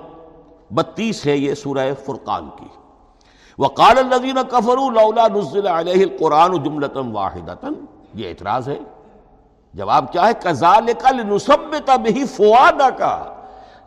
بتیس 0.71 1.27
ہے 1.27 1.37
یہ 1.37 1.55
سورہ 1.55 1.95
فرقان 2.07 2.49
کی۔ 2.59 2.69
وقال 3.59 3.99
الذين 3.99 4.39
كفروا 4.51 4.91
لولا 4.91 5.29
نزل 5.29 5.67
عليه 5.67 6.03
القرآن 6.03 6.63
جملة 6.63 7.13
واحدة 7.13 7.69
یہ 8.15 8.29
اعتراض 8.29 8.69
ہے۔ 8.69 8.79
جواب 9.75 10.13
کیا 10.13 10.27
ہے؟ 10.27 10.33
كذلك 10.43 11.07
لنثبت 11.13 11.91
به 11.91 12.25
فؤادك 12.37 13.03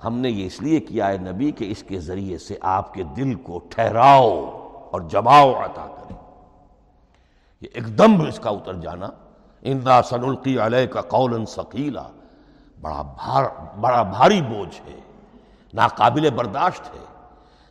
ہم 0.04 0.18
نے 0.18 0.30
یہ 0.30 0.46
اس 0.46 0.62
لیے 0.62 0.80
کیا 0.80 1.08
ہے 1.08 1.18
نبی، 1.18 1.52
کہ 1.52 1.72
اس 1.72 1.84
کے 1.84 2.00
ذریعے 2.00 2.38
سے 2.38 2.58
آپ 2.62 2.94
کے 2.94 3.04
دل 3.04 3.34
کو 3.34 3.60
ٹھہراؤ 3.70 4.30
اور 4.92 5.02
جماؤ 5.02 5.52
عطا 5.52 5.88
کرے 5.88 6.14
یہ 7.62 7.68
ایک 7.74 7.98
دم 7.98 8.22
اس 8.22 8.40
کا 8.40 8.50
اتر 8.50 8.74
جانا۔ 8.74 9.08
انا 9.62 10.02
سنلقی 10.02 10.60
علیہ 10.60 10.86
کا 10.86 11.02
قولا 11.02 11.46
ثقیلا 11.46 12.04
بڑا 12.82 13.02
بھار، 13.02 13.44
بڑا 13.80 14.04
بھاری 14.04 14.42
بوجھ 14.42 14.82
ہے۔ 14.88 15.00
ناقابل 15.74 16.30
برداشت 16.30 16.96
ہے۔ 16.96 17.06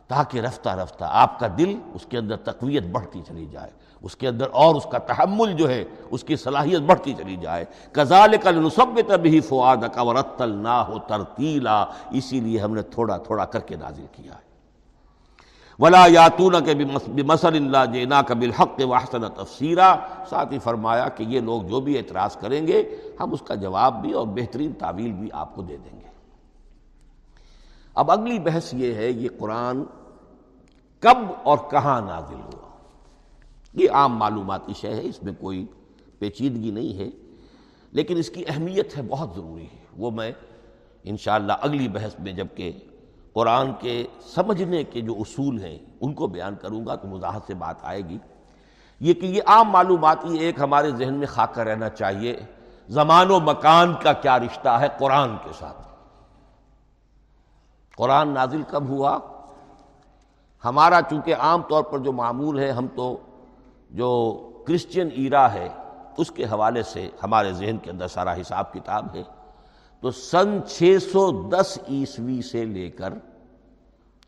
تاکہ 0.07 0.41
رفتہ 0.41 0.69
رفتہ 0.69 1.05
آپ 1.07 1.39
کا 1.39 1.47
دل 1.57 1.79
اس 1.93 2.05
کے 2.05 2.17
اندر 2.17 2.35
تقویت 2.35 2.83
بڑھتی 2.83 3.21
چلی 3.27 3.45
جائے۔ 3.45 3.71
اس 4.01 4.15
کے 4.15 4.27
اندر 4.27 4.47
اور 4.51 4.75
اس 4.75 4.85
کا 4.91 4.97
تحمل 4.97 5.53
جو 5.53 5.69
ہے، 5.69 5.83
اس 6.11 6.23
کی 6.23 6.35
صلاحیت 6.35 6.79
بڑھتی 6.79 7.13
چلی 7.13 7.35
جائے۔ 7.35 7.65
کزال 7.91 8.37
کل 8.43 8.55
نصبت 8.55 9.11
بھی 9.11 9.39
فواد 9.39 9.77
کا 9.93 10.01
ورتل 10.01 10.49
نہ 10.49 10.85
ہو 10.87 10.99
ترتیلا۔ 10.99 11.85
اسی 12.11 12.39
لیے 12.39 12.59
ہم 12.59 12.73
نے 12.73 12.81
تھوڑا 12.81 13.17
تھوڑا 13.17 13.45
کر 13.45 13.59
کے 13.59 13.75
نازل 13.75 14.05
کیا 14.11 14.33
ہے۔ 14.33 14.50
ولا 15.81 16.05
یاتون 16.07 16.55
کے 16.65 16.73
مسل 17.23 17.55
اللہ 17.55 17.85
جینا 17.93 18.21
کا 18.21 18.33
بالحق 18.33 18.81
واحسن 18.89 19.21
تفسیرہ 19.35 19.95
ساتھ 20.29 20.53
ہی 20.53 20.59
فرمایا 20.59 21.07
کہ 21.07 21.23
یہ 21.23 21.39
لوگ 21.39 21.61
جو 21.63 21.79
بھی 21.81 21.97
اعتراض 21.97 22.35
کریں 22.35 22.67
گے، 22.67 22.83
ہم 23.19 23.33
اس 23.33 23.41
کا 23.41 23.55
جواب 23.55 24.01
بھی 24.01 24.11
اور 24.13 24.27
بہترین 24.27 24.73
تعویل 24.73 25.11
بھی 25.11 25.29
آپ 25.33 25.55
کو 25.55 25.61
دے 25.61 25.77
دیں 25.77 25.99
گے۔ 25.99 26.09
اب 27.95 28.11
اگلی 28.11 28.39
بحث 28.39 28.73
یہ 28.73 28.93
ہے، 28.93 29.09
یہ 29.09 29.29
قرآن 29.39 29.83
کب 30.99 31.17
اور 31.43 31.57
کہاں 31.71 32.01
نازل 32.01 32.35
ہوا؟ 32.35 32.69
یہ 33.73 33.91
عام 33.91 34.17
معلوماتی 34.17 34.73
شے 34.81 34.93
ہے، 34.95 35.01
اس 35.03 35.23
میں 35.23 35.33
کوئی 35.39 35.65
پیچیدگی 36.19 36.71
نہیں 36.71 36.97
ہے، 36.97 37.09
لیکن 37.91 38.17
اس 38.17 38.29
کی 38.29 38.43
اہمیت 38.47 38.97
ہے، 38.97 39.01
بہت 39.01 39.35
ضروری 39.35 39.63
ہے۔ 39.63 39.85
وہ 39.97 40.11
میں 40.11 40.31
انشاءاللہ 41.03 41.53
اگلی 41.61 41.87
بحث 41.87 42.19
میں 42.19 42.33
جبکہ 42.33 42.71
قرآن 43.33 43.71
کے 43.79 44.07
سمجھنے 44.21 44.83
کے 44.83 45.01
جو 45.01 45.13
اصول 45.19 45.63
ہیں، 45.63 45.77
ان 46.01 46.13
کو 46.13 46.27
بیان 46.27 46.55
کروں 46.55 46.85
گا 46.85 46.95
تو 46.95 47.07
مزاحت 47.07 47.41
سے 47.47 47.53
بات 47.53 47.75
آئے 47.81 48.01
گی۔ 48.01 48.17
یہ 48.99 49.13
کہ 49.13 49.25
یہ 49.25 49.41
عام 49.45 49.69
معلوماتی 49.69 50.37
ایک 50.37 50.59
ہمارے 50.59 50.91
ذہن 50.91 51.13
میں 51.13 51.27
خاکہ 51.27 51.59
رہنا 51.59 51.89
چاہیے۔ 51.89 52.39
زمان 52.89 53.31
و 53.31 53.39
مکان 53.39 53.93
کا 54.01 54.13
کیا 54.13 54.39
رشتہ 54.39 54.69
ہے 54.69 54.87
قرآن 54.99 55.29
کے 55.43 55.49
ساتھ؟ 55.59 55.87
قرآن 57.97 58.29
نازل 58.29 58.61
کب 58.67 58.87
ہوا؟ 58.87 59.19
ہمارا 60.65 60.99
چونکہ 61.09 61.35
عام 61.35 61.61
طور 61.61 61.83
پر 61.83 61.99
جو 61.99 62.11
معمول 62.11 62.59
ہے، 62.59 62.71
ہم 62.71 62.87
تو 62.95 63.17
جو 63.89 64.39
کرسچین 64.67 65.09
ایرا 65.13 65.53
ہے، 65.53 65.69
اس 66.17 66.31
کے 66.31 66.45
حوالے 66.45 66.83
سے 66.83 67.09
ہمارے 67.23 67.53
ذہن 67.53 67.77
کے 67.77 67.91
اندر 67.91 68.07
سارا 68.07 68.33
حساب 68.33 68.73
کتاب 68.73 69.15
ہے۔ 69.15 69.23
تو 70.01 70.11
سن 70.11 70.59
چھ 70.67 70.97
سو 71.11 71.49
دس 71.49 71.79
عیسوی 71.89 72.41
سے 72.41 72.65
لے 72.65 72.89
کر 72.89 73.13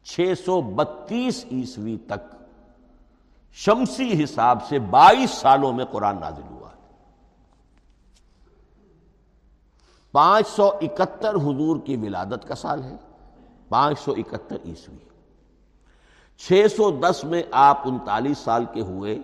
چھ 0.03 0.33
سو 0.45 0.61
بتیس 0.61 1.45
عیسوی 1.51 1.97
تک 1.97 2.35
شمسی 3.51 4.23
حساب 4.23 4.67
سے 4.67 4.79
بائیس 4.79 5.31
سالوں 5.31 5.73
میں 5.73 5.85
قرآن 5.85 6.19
نازل 6.19 6.41
ہوا 6.49 6.69
ہے۔ 6.69 6.73
پانچ 10.11 10.47
سو 10.47 10.67
اکہتر 10.67 11.35
حضور 11.35 11.79
کی 11.85 11.97
ولادت 11.97 12.47
کا 12.47 12.55
سال 12.55 12.83
ہے۔ 12.83 12.95
پانچ 13.69 13.99
سو 13.99 14.11
اکہتر 14.11 14.57
عیسوی۔ 14.65 14.97
چھ 16.37 16.65
سو 16.77 16.91
دس 16.91 17.23
میں 17.23 17.43
آپ 17.51 17.81
انتالیس 17.85 18.37
سال 18.37 18.65
کے 18.73 18.81
ہوئے، 18.81 19.19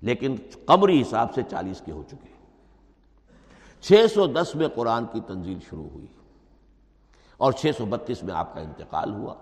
لیکن 0.00 0.36
قبری 0.66 1.02
حساب 1.02 1.34
سے 1.34 1.42
چالیس 1.50 1.82
کے 1.84 1.92
ہو 1.92 2.02
چکے۔ 2.08 2.33
چھ 3.84 4.06
سو 4.14 4.26
دس 4.26 4.54
میں 4.54 4.68
قرآن 4.74 5.04
کی 5.12 5.20
تنزیل 5.26 5.58
شروع 5.70 5.88
ہوئی 5.94 6.06
اور 7.40 7.52
چھ 7.52 7.70
سو 7.78 7.84
بتیس 7.86 8.22
میں 8.22 8.34
آپ 8.34 8.54
کا 8.54 8.60
انتقال 8.60 9.12
ہوا 9.14 9.34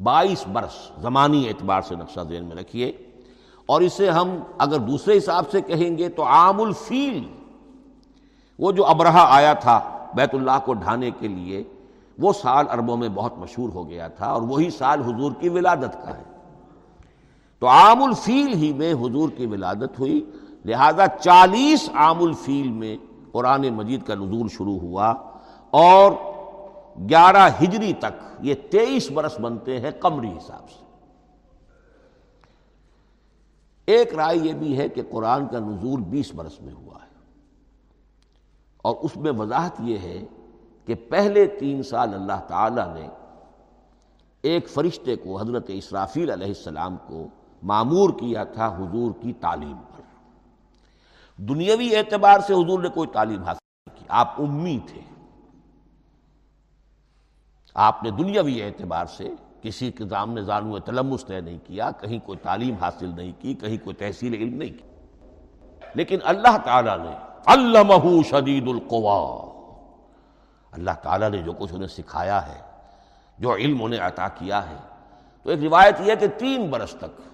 بائیس 0.00 0.46
برس 0.46 0.78
زمانی 1.00 1.46
اعتبار 1.48 1.82
سے 1.82 1.94
نقشہ 1.94 2.20
ذہن 2.20 2.44
میں 2.44 2.56
رکھیے 2.56 2.90
اور 3.68 3.80
اسے 3.80 4.08
ہم 4.10 4.38
اگر 4.58 4.78
دوسرے 4.78 5.16
حساب 5.18 5.50
سے 5.50 5.60
کہیں 5.60 5.96
گے 5.98 6.08
تو 6.08 6.24
عام 6.28 6.60
الفیل 6.60 7.22
وہ 8.58 8.72
جو 8.72 8.86
ابرہا 8.86 9.24
آیا 9.28 9.52
تھا 9.60 9.78
بیت 10.14 10.34
اللہ 10.34 10.58
کو 10.64 10.72
ڈھانے 10.74 11.10
کے 11.20 11.28
لیے 11.28 11.62
وہ 12.18 12.32
سال 12.32 12.66
عربوں 12.68 12.96
میں 12.96 13.08
بہت 13.08 13.38
مشہور 13.38 13.68
ہو 13.68 13.88
گیا 13.88 14.08
تھا 14.08 14.26
اور 14.26 14.42
وہی 14.42 14.68
سال 14.70 15.02
حضور 15.02 15.32
کی 15.40 15.48
ولادت 15.48 15.94
کا 16.04 16.16
ہے 16.16 16.22
تو 17.62 17.66
عام 17.68 18.02
الفیل 18.02 18.52
ہی 18.54 18.72
میں 18.72 18.92
حضور 18.94 19.28
کی 19.28 19.46
ولادت 19.46 19.98
ہوئی 20.00 20.20
لہذا 20.64 21.06
چالیس 21.20 21.88
عام 21.94 22.22
الفیل 22.22 22.70
میں 22.72 22.96
قرآن 23.32 23.60
مجید 23.60 24.06
کا 24.06 24.14
نزول 24.14 24.48
شروع 24.48 24.78
ہوا 24.78 25.14
اور 25.70 26.12
گیارہ 27.08 27.48
ہجری 27.62 27.92
تک 27.92 28.40
یہ 28.40 28.54
تیئیس 28.70 29.10
برس 29.10 29.40
بنتے 29.40 29.80
ہیں 29.80 29.90
قمری 30.00 30.28
حساب 30.28 30.70
سے۔ 30.70 30.84
ایک 33.86 34.14
رائے 34.14 34.38
یہ 34.38 34.52
بھی 34.52 34.78
ہے 34.78 34.88
کہ 34.88 35.02
قرآن 35.10 35.46
کا 35.46 35.58
نزول 35.58 36.00
بیس 36.00 36.34
برس 36.34 36.60
میں 36.60 36.74
ہوا 36.74 36.94
ہے۔ 36.94 37.12
اور 38.76 38.96
اس 39.02 39.16
میں 39.16 39.32
وضاحت 39.32 39.72
یہ 39.78 39.98
ہے 39.98 40.22
کہ 40.86 40.94
پہلے 40.94 41.46
تین 41.46 41.82
سال 41.82 42.14
اللہ 42.14 42.40
تعالی 42.48 43.00
نے 43.00 43.08
ایک 44.42 44.68
فرشتے 44.68 45.16
کو 45.16 45.40
حضرت 45.40 45.64
اسرافیل 45.68 46.30
علیہ 46.30 46.46
السلام 46.46 46.96
کو 47.06 47.26
معمور 47.62 48.10
کیا 48.10 48.44
تھا 48.44 48.68
حضور 48.68 49.10
کی 49.20 49.32
تعلیم 49.32 49.76
پر۔ 49.76 50.01
دنیاوی 51.48 51.96
اعتبار 51.96 52.40
سے 52.40 52.52
حضور 52.52 52.82
نے 52.82 52.88
کوئی 52.88 53.08
تعلیم 53.08 53.42
حاصل 53.42 53.80
نہیں 53.86 53.98
کی۔ 53.98 54.04
آپ 54.08 54.40
امی 54.40 54.78
تھے 54.86 55.00
آپ 57.74 58.02
نے 58.02 58.10
دنیاوی 58.10 58.62
اعتبار 58.62 59.06
سے 59.06 59.30
کسی 59.62 59.90
کے 59.90 60.08
سامنے 60.08 60.42
زانو 60.42 60.78
تلمس 60.78 61.24
طے 61.24 61.40
نہیں 61.40 61.58
کیا، 61.66 61.90
کہیں 61.90 62.18
کوئی 62.18 62.38
تعلیم 62.38 62.74
حاصل 62.74 63.10
نہیں 63.16 63.32
کی، 63.38 63.54
کہیں 63.54 63.84
کوئی 63.84 63.96
تحصیل 63.96 64.34
علم 64.34 64.54
نہیں 64.54 64.68
کی۔ 64.68 65.06
لیکن 65.94 66.18
اللہ 66.24 66.56
تعالیٰ 66.64 66.98
نے 66.98 67.16
علمہ 67.46 68.22
شدید 68.22 68.68
القوا۔ 68.68 69.52
اللہ 70.72 70.90
تعالیٰ 71.02 71.30
نے 71.30 71.38
جو 71.38 71.52
کچھ 71.52 71.74
انہیں 71.74 71.88
سکھایا 71.88 72.46
ہے، 72.46 72.60
جو 73.38 73.54
علم 73.54 73.82
انہیں 73.82 74.00
عطا 74.00 74.28
کیا 74.28 74.70
ہے۔ 74.70 74.76
تو 75.42 75.50
ایک 75.50 75.60
روایت 75.62 76.00
یہ 76.00 76.10
ہے 76.10 76.16
کہ 76.16 76.26
تین 76.26 76.70
برس 76.70 76.90
تک 76.90 77.31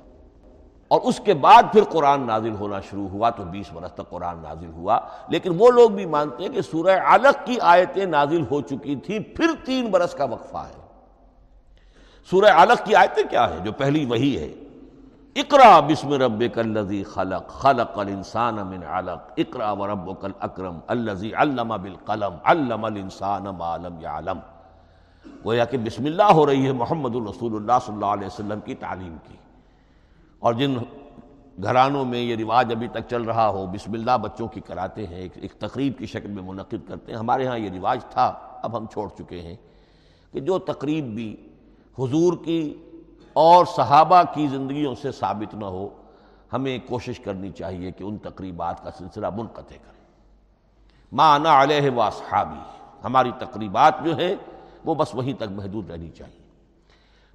اور 0.88 1.00
اس 1.04 1.20
کے 1.24 1.34
بعد 1.34 1.62
پھر 1.72 1.84
قرآن 1.84 2.26
نازل 2.26 2.54
ہونا 2.54 2.80
شروع 2.80 3.08
ہوا 3.08 3.30
تو 3.30 3.44
بیس 3.44 3.72
برس 3.72 3.92
تک 3.92 4.10
قرآن 4.10 4.38
نازل 4.42 4.70
ہوا۔ 4.72 5.00
لیکن 5.28 5.52
وہ 5.58 5.70
لوگ 5.70 5.90
بھی 5.90 6.06
مانتے 6.06 6.42
ہیں 6.42 6.50
کہ 6.50 6.60
سورہ 6.60 7.00
علق 7.00 7.46
کی 7.46 7.56
آیتیں 7.60 8.06
نازل 8.06 8.42
ہو 8.50 8.60
چکی 8.60 8.96
تھی، 8.96 9.18
پھر 9.18 9.46
تین 9.64 9.90
برس 9.90 10.14
کا 10.14 10.24
وقفہ 10.24 10.56
ہے۔ 10.56 10.80
سورہ 12.30 12.46
علق 12.46 12.86
کی 12.86 12.94
آیتیں 12.94 13.22
کیا 13.30 13.50
ہے 13.50 13.58
جو 13.64 13.72
پہلی 13.72 14.04
وہی 14.04 14.38
ہے۔ 14.38 14.52
اقرا 15.36 15.80
بسم 15.80 16.12
رب 16.12 16.42
الذی 16.56 17.04
خلق 17.04 17.48
خلق 17.48 17.98
الانسان 17.98 18.54
من 18.54 18.84
علق۔ 18.84 19.32
اقرا 19.36 19.72
وربک 19.72 20.24
الاکرم 20.24 20.78
الذی 20.86 21.34
علم 21.34 21.68
بالقلم، 21.68 22.36
علم 22.44 22.84
الانسان 22.84 23.44
ما 23.58 23.76
لم 23.76 24.00
يعلم۔ 24.02 24.38
گویا 25.44 25.64
کہ 25.64 25.78
بسم 25.78 26.04
اللہ 26.04 26.22
ہو 26.22 26.46
رہی 26.46 26.66
ہے 26.66 26.72
محمد 26.72 27.16
الرسول 27.16 27.54
اللہ 27.54 27.72
صلی 27.86 27.94
اللہ 27.94 28.06
علیہ 28.06 28.26
وسلم 28.26 28.60
کی 28.64 28.74
تعلیم 28.74 29.16
کی۔ 29.28 29.34
اور 30.38 30.54
جن 30.54 30.74
گھرانوں 31.62 32.04
میں 32.04 32.18
یہ 32.18 32.36
رواج 32.36 32.72
ابھی 32.72 32.88
تک 32.88 33.08
چل 33.10 33.22
رہا 33.22 33.48
ہو، 33.48 33.66
بسم 33.66 33.92
اللہ 33.92 34.18
بچوں 34.18 34.48
کی 34.48 34.60
کراتے 34.60 35.06
ہیں، 35.06 35.28
ایک 35.34 35.52
تقریب 35.52 35.98
کی 35.98 36.06
شکل 36.06 36.28
میں 36.28 36.42
منعقد 36.42 36.88
کرتے 36.88 37.12
ہیں۔ 37.12 37.18
ہمارے 37.18 37.46
ہاں 37.46 37.58
یہ 37.58 37.70
رواج 37.70 38.04
تھا، 38.10 38.26
اب 38.62 38.76
ہم 38.76 38.86
چھوڑ 38.86 39.08
چکے 39.18 39.40
ہیں 39.42 39.56
کہ 40.32 40.40
جو 40.40 40.58
تقریب 40.58 41.04
بھی 41.04 41.36
حضور 41.98 42.32
کی 42.44 42.82
اور 43.32 43.64
صحابہ 43.66 44.22
کی 44.34 44.46
زندگیوں 44.46 44.94
سے 44.94 45.12
ثابت 45.12 45.54
نہ 45.54 45.64
ہو، 45.64 45.88
ہمیں 46.52 46.78
کوشش 46.86 47.20
کرنی 47.20 47.50
چاہیے 47.50 47.90
کہ 47.90 48.04
ان 48.04 48.18
تقریبات 48.18 48.82
کا 48.82 48.90
سلسلہ 48.90 49.26
منقطع 49.30 49.76
کریں۔ 49.84 50.04
مانا 51.12 51.62
علیہ 51.62 51.90
و 51.90 52.10
صحابی 52.10 52.60
ہماری 53.04 53.30
تقریبات 53.38 53.94
جو 54.04 54.18
ہیں 54.18 54.34
وہ 54.84 54.94
بس 54.94 55.14
وہیں 55.14 55.32
تک 55.32 55.50
محدود 55.50 55.90
رہنی 55.90 56.10
چاہیے۔ 56.10 56.40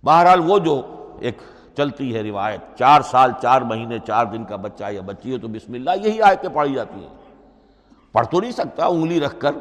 بہرحال 0.03 0.39
وہ 0.39 0.59
جو 0.59 0.81
ایک 1.19 1.37
چلتی 1.77 2.13
ہے 2.15 2.21
روایت، 2.23 2.61
چار 2.77 3.01
سال، 3.01 3.31
چار 3.41 3.61
مہینے، 3.61 3.99
چار 4.07 4.25
دن 4.33 4.43
کا 4.45 4.55
بچہ 4.55 4.91
یا 4.91 5.01
بچی 5.05 5.33
ہے 5.33 5.37
تو 5.37 5.47
بسم 5.47 5.73
اللہ، 5.73 5.91
یہی 6.03 6.21
آیتیں 6.21 6.49
پڑھی 6.53 6.73
جاتی 6.73 6.99
ہیں۔ 6.99 7.13
پڑھ 8.15 8.27
تو 8.31 8.39
نہیں 8.39 8.51
سکتا، 8.51 8.85
انگلی 8.85 9.19
رکھ 9.19 9.39
کر 9.39 9.51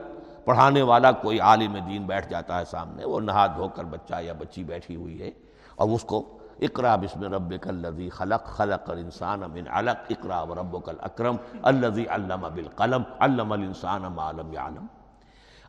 پڑھانے 0.44 0.82
والا 0.82 1.10
کوئی 1.22 1.40
عالم 1.40 1.76
دین 1.86 2.06
بیٹھ 2.06 2.28
جاتا 2.30 2.58
ہے 2.58 2.64
سامنے، 2.70 3.04
وہ 3.04 3.20
نہا 3.20 3.46
دھو 3.56 3.68
کر 3.74 3.84
بچہ 3.84 4.20
یا 4.22 4.32
بچی 4.38 4.64
بیٹھی 4.64 4.96
ہوئی 4.96 5.20
ہے، 5.22 5.30
اور 5.74 5.88
اس 5.88 6.04
کو 6.04 6.22
اقرا 6.62 6.94
بسم 6.96 7.22
رب 7.34 7.52
الذی 7.66 8.08
خلق 8.08 8.46
خلق 8.56 8.90
الانسان 8.90 9.40
من 9.54 9.68
علق، 9.68 10.10
اقرا 10.10 10.40
و 10.42 10.54
رب 10.54 10.76
الاکرم 10.88 11.36
الذی 11.62 12.04
علم 12.06 12.46
بالقلم، 12.54 13.02
علم 13.20 13.52
الانسان 13.52 14.02
ما 14.14 14.30
لم 14.32 14.52
يعلم 14.52 14.86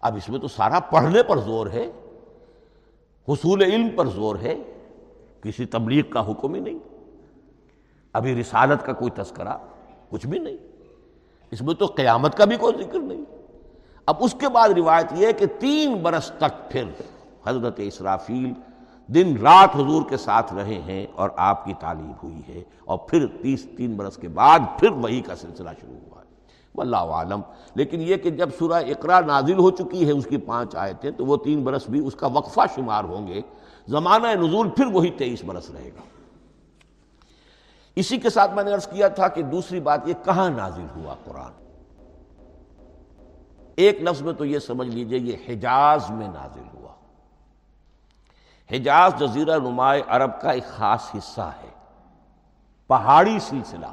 اب 0.04 0.16
اس 0.18 0.30
میں 0.30 0.40
تو 0.40 0.48
سارا 0.48 0.80
پڑھنے 0.90 1.24
پر 1.24 1.38
زور 1.40 1.68
ہے، 1.74 1.86
حصول 3.28 3.62
علم 3.64 3.90
پر 3.96 4.06
زور 4.16 4.36
ہے 4.36 4.56
کسی 5.44 5.66
تبلیغ 5.66 6.04
کا 6.10 6.32
حکم 6.32 6.54
ہی 6.54 6.60
نہیں۔ 6.60 6.80
ابھی 8.14 8.42
رسالت 8.42 8.86
کا 8.86 8.94
کوئی 8.94 9.12
تذکرہ 9.12 9.58
کچھ 10.10 10.28
بھی 10.28 10.40
نہیں۔ 10.40 10.58
اس 11.52 11.62
میں 11.62 11.74
تو 11.74 11.86
قیامت 11.86 12.38
کا 12.38 12.46
بھی 12.46 12.58
کوئی 12.58 12.84
ذکر 12.84 13.00
نہیں۔ 13.00 13.26
اب 14.06 14.16
اس 14.20 14.36
کے 14.40 14.50
بعد 14.50 14.70
روایت 14.70 15.06
یہ 15.12 15.28
ہے 15.28 15.34
کہ 15.34 15.46
تین 15.60 15.96
برس 15.96 16.32
تک 16.38 16.72
پھر 16.72 16.84
حضرت 17.48 17.74
اسرافیل 17.78 18.54
دن 19.08 19.38
رات 19.38 19.76
حضور 19.76 20.04
کے 20.10 20.18
ساتھ 20.18 20.54
رہے 20.54 20.82
ہیں 20.82 21.08
اور 21.16 21.30
آپ 21.36 21.66
کی 21.66 21.74
تعلیم 21.80 22.12
ہوئی 22.24 22.42
ہے۔ 22.48 22.64
اور 22.86 22.98
پھر 22.98 23.28
تیس 23.42 23.68
تین 23.78 23.98
برس 23.98 24.18
کے 24.18 24.28
بعد 24.28 24.60
پھر 24.80 24.90
وہی 24.92 25.22
کا 25.22 25.36
سلسلہ 25.36 25.70
شروع 25.82 25.96
ہوا 25.96 26.22
ہے۔ 26.22 26.28
واللہ 26.76 26.98
عالم۔ 26.98 27.42
لیکن 27.76 28.02
یہ 28.02 28.16
کہ 28.16 28.30
جب 28.30 28.50
سورہ 28.60 28.74
اقرا 28.74 29.20
نازل 29.20 29.60
ہو 29.60 29.72
چکی 29.72 30.08
ہے، 30.08 30.12
اس 30.12 30.26
کی 30.26 30.38
پانچ 30.38 30.76
آیتیں، 30.76 31.12
تو 31.12 31.26
وہ 31.26 31.38
تین 31.38 31.64
برس 31.64 31.90
بھی 31.90 32.08
اس 32.08 32.16
کا 32.16 32.28
وقفہ 32.28 32.62
شمار 32.76 33.04
ہوں 33.04 33.28
گے۔ 33.28 33.42
زمانہ 33.88 34.28
نزول 34.28 34.70
پھر 34.70 34.86
وہی 34.86 35.12
تیئیس 35.12 35.44
برس 35.44 35.70
رہے 35.70 35.90
گا۔ 35.96 36.02
اسی 37.96 38.18
کے 38.18 38.30
ساتھ 38.30 38.52
میں 38.54 38.64
نے 38.64 38.74
عرض 38.74 38.88
کیا 38.88 39.08
تھا 39.08 39.28
کہ 39.28 39.42
دوسری 39.42 39.80
بات 39.80 40.02
یہ 40.06 40.14
کہاں 40.26 40.50
نازل 40.50 40.86
ہوا 40.96 41.16
قرآن؟ 41.24 41.52
ایک 43.76 44.02
لفظ 44.02 44.22
میں 44.22 44.34
تو 44.34 44.46
یہ 44.46 44.60
سمجھ 44.60 44.88
لیجیے 44.88 45.20
یہ 45.20 45.36
حجاز 45.50 46.10
میں 46.10 46.28
نازل 46.28 46.64
ہوا۔ 46.74 46.94
حجاز 48.72 49.14
جزیرہ 49.20 49.60
نمائے 49.60 50.02
عرب 50.08 50.42
کا 50.42 50.50
ایک 50.52 50.66
خاص 50.66 51.16
حصہ 51.18 51.52
ہے۔ 51.64 51.70
پہاڑی 52.88 53.40
سلسلہ۔ 53.40 53.86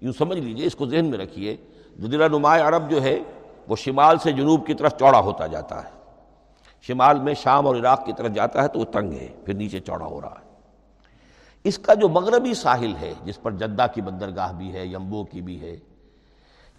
یوں 0.00 0.12
سمجھ 0.12 0.38
لیجیے، 0.38 0.66
اس 0.66 0.74
کو 0.74 0.86
ذہن 0.86 1.04
میں 1.04 1.18
رکھیے، 1.18 1.56
جزیرہ 1.98 2.28
نمائے 2.28 2.62
عرب 2.62 2.90
جو 2.90 3.02
ہے، 3.02 3.18
وہ 3.68 3.76
شمال 3.76 4.18
سے 4.18 4.32
جنوب 4.32 4.66
کی 4.66 4.74
طرف 4.74 4.98
چوڑا 4.98 5.20
ہوتا 5.20 5.46
جاتا 5.46 5.84
ہے۔ 5.84 5.99
شمال 6.80 7.18
میں 7.18 7.34
شام 7.34 7.66
اور 7.66 7.76
عراق 7.76 8.06
کی 8.06 8.12
طرف 8.12 8.30
جاتا 8.30 8.62
ہے 8.62 8.68
تو 8.68 8.78
وہ 8.78 8.84
تنگ 8.84 9.12
ہے، 9.12 9.28
پھر 9.44 9.54
نیچے 9.54 9.80
چوڑا 9.80 10.06
ہو 10.06 10.20
رہا 10.20 10.34
ہے۔ 10.40 10.50
اس 11.64 11.78
کا 11.78 11.94
جو 11.94 12.08
مغربی 12.08 12.54
ساحل 12.54 12.96
ہے، 13.00 13.14
جس 13.24 13.42
پر 13.42 13.50
جدہ 13.50 13.86
کی 13.94 14.00
بندرگاہ 14.00 14.52
بھی 14.52 14.74
ہے، 14.74 14.86
یمبو 14.86 15.24
کی 15.24 15.40
بھی 15.40 15.60
ہے، 15.60 15.76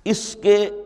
اس 0.06 0.38
کے 0.44 0.84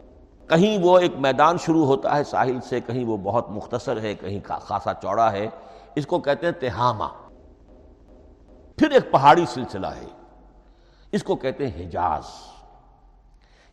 کہیں 0.48 0.78
وہ 0.82 1.00
ایک 1.00 1.12
میدان 1.18 1.58
شروع 1.58 1.86
ہوتا 1.86 2.18
ہے، 2.18 2.24
ساحل 2.24 2.62
سے 2.62 2.80
کہیں 2.80 3.06
وہ 3.06 3.18
بہت 3.18 3.50
مختصر 3.50 4.02
ہے، 4.02 4.16
کہیں 4.16 4.40
خاصا 4.44 4.94
چوڑا 4.94 5.32
ہے۔ 5.32 5.48
اس 5.96 6.08
کو 6.08 6.20
کہتے 6.20 6.46
ہیں 6.46 6.54
تہامہ۔ 6.54 7.04
پھر 8.78 8.92
ایک 8.92 9.12
پہاڑی 9.12 9.46
سلسلہ 9.46 9.88
ہے۔ 9.88 10.06
اس 11.12 11.24
کو 11.24 11.36
کہتے 11.36 11.68
ہیں 11.68 11.86
حجاز۔ 11.86 12.24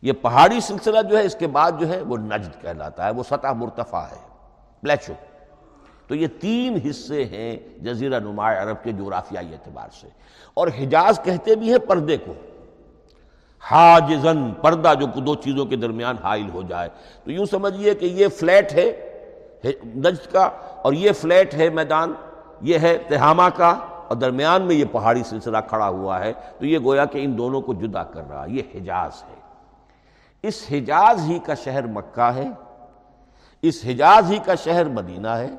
یہ 0.01 0.13
پہاڑی 0.13 0.59
سلسلہ 0.59 1.01
جو 1.01 1.17
ہے، 1.17 1.23
اس 1.23 1.35
کے 1.35 1.47
بعد 1.47 1.71
جو 1.79 1.89
ہے 1.89 2.01
وہ 2.01 2.17
نجد 2.17 2.61
کہلاتا 2.61 3.05
ہے، 3.05 3.11
وہ 3.11 3.23
سطح 3.23 3.47
مرتفع 3.47 4.01
ہے، 4.01 4.27
پلیچو۔ 4.81 5.13
تو 6.07 6.15
یہ 6.15 6.27
تین 6.39 6.79
حصے 6.89 7.25
ہیں 7.25 7.83
جزیرہ 7.83 8.19
نمایاں 8.19 8.63
عرب 8.63 8.83
کے 8.83 8.91
جغرافیائی 8.91 9.53
اعتبار 9.53 9.87
سے۔ 10.01 10.07
اور 10.53 10.67
حجاز 10.67 11.19
کہتے 11.23 11.55
بھی 11.55 11.71
ہیں 11.71 11.79
پردے 11.79 12.17
کو۔ 12.17 12.33
حاجزن 13.59 14.51
پردہ 14.51 14.93
جو 14.99 15.05
دو 15.19 15.35
چیزوں 15.35 15.65
کے 15.65 15.75
درمیان 15.75 16.15
حائل 16.23 16.49
ہو 16.49 16.61
جائے۔ 16.61 16.89
تو 17.23 17.31
یوں 17.31 17.45
سمجھیے 17.45 17.93
کہ 17.93 18.05
یہ 18.05 18.27
فلیٹ 18.27 18.73
ہے، 18.73 19.11
نجد 19.85 20.31
کا، 20.31 20.49
اور 20.81 20.93
یہ 20.93 21.11
فلیٹ 21.11 21.53
ہے 21.53 21.69
میدان، 21.69 22.13
یہ 22.61 22.79
ہے 22.79 22.97
تہامہ 22.97 23.49
کا، 23.55 23.69
اور 24.07 24.15
درمیان 24.15 24.61
میں 24.61 24.75
یہ 24.75 24.85
پہاڑی 24.91 25.23
سلسلہ 25.23 25.57
کھڑا 25.69 25.87
ہوا 25.87 26.19
ہے۔ 26.19 26.33
تو 26.59 26.65
یہ 26.65 26.79
گویا 26.79 27.05
کہ 27.05 27.25
ان 27.25 27.37
دونوں 27.37 27.61
کو 27.61 27.73
جدا 27.73 28.03
کر 28.03 28.23
رہا 28.29 28.45
یہ 28.47 28.61
حجاز 28.75 29.11
ہے۔ 29.29 29.35
اس 30.43 30.63
حجاز 30.71 31.29
ہی 31.29 31.39
کا 31.39 31.53
شہر 31.53 31.85
مکہ 31.85 32.31
ہے، 32.35 32.49
اس 33.61 33.85
حجاز 33.87 34.31
ہی 34.31 34.37
کا 34.45 34.55
شہر 34.55 34.85
مدینہ 34.85 35.27
ہے 35.27 35.49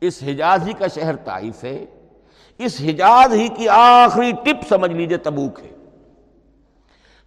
اس 0.00 0.22
حجاز 0.22 0.68
ہی 0.68 0.72
کا 0.72 0.86
شہر 0.86 1.16
طائف 1.16 1.64
ہے، 1.64 1.86
اس 2.58 2.80
حجاز 2.80 3.32
ہی 3.32 3.48
کی 3.48 3.68
آخری 3.68 4.32
ٹپ 4.32 4.68
سمجھ 4.68 4.90
لیجیے 4.90 5.16
تبوک 5.16 5.60
ہے۔ 5.60 5.76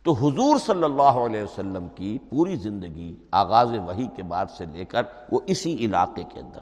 تو 0.04 0.14
حضور 0.14 0.58
صلی 0.58 0.84
اللہ 0.84 1.20
علیہ 1.26 1.44
وسلم 1.44 1.88
کی 1.96 2.18
پوری 2.30 2.56
زندگی 2.56 3.16
آغاز 3.32 3.72
وحی 3.88 4.08
کے 4.16 4.24
بعد 4.24 4.46
سے 4.58 4.66
لے 4.66 4.86
کر 4.86 5.04
وہ 5.32 5.40
اسی 5.48 5.76
علاقے 5.76 6.24
کے 6.24 6.40
اندر۔ 6.40 6.60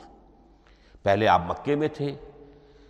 پہلے 1.03 1.27
آپ 1.27 1.41
مکے 1.47 1.75
میں 1.75 1.87
تھے، 1.87 2.15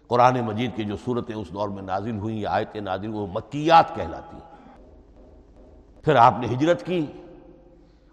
قرآن 0.07 0.41
مجید 0.41 0.75
کی 0.75 0.83
جو 0.83 0.95
صورتیں 1.05 1.35
اس 1.35 1.53
دور 1.53 1.69
میں 1.69 1.83
نازل 1.83 2.17
ہوئیں 2.17 2.39
یا 2.39 2.49
آیتیں 2.51 2.81
نازل 2.81 3.13
وہ 3.13 3.27
مکیات 3.27 3.95
کہلاتی 3.95 4.37
پھر 6.03 6.15
آپ 6.15 6.33
نے 6.39 6.47
ہجرت 6.47 6.85
کی 6.85 7.05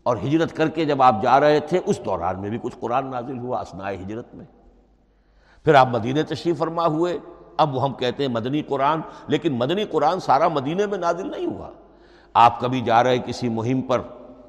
اور 0.02 0.16
ہجرت 0.16 0.56
کر 0.56 0.68
کے 0.68 0.84
جب 0.84 1.02
آپ 1.02 1.22
جا 1.22 1.40
رہے 1.40 1.60
تھے، 1.60 1.80
اس 1.86 2.00
دوران 2.04 2.40
میں 2.40 2.50
بھی 2.50 2.58
کچھ 2.62 2.76
قرآن 2.80 3.10
نازل 3.10 3.38
ہوا 3.38 3.60
اسنائے 3.60 3.96
ہجرت 3.96 4.34
میں۔ 4.34 4.44
پھر 5.66 5.74
آپ 5.74 5.88
مدینہ 5.88 6.20
تشریف 6.28 6.58
فرما 6.58 6.86
ہوئے۔ 6.86 7.18
اب 7.56 7.74
وہ 7.74 7.82
ہم 7.82 7.92
کہتے 7.92 8.22
ہیں 8.22 8.30
مدنی 8.30 8.62
قرآن، 8.62 9.00
لیکن 9.26 9.52
مدنی 9.52 9.84
قرآن 9.84 10.20
سارا 10.20 10.48
مدینہ 10.48 10.86
میں 10.86 10.98
نازل 10.98 11.30
نہیں 11.30 11.46
ہوا۔ 11.46 11.70
آپ 12.34 12.60
کبھی 12.60 12.80
جا 12.80 13.04
رہے 13.04 13.18
کسی 13.18 13.48
مہم 13.48 13.80
پر، 13.80 14.00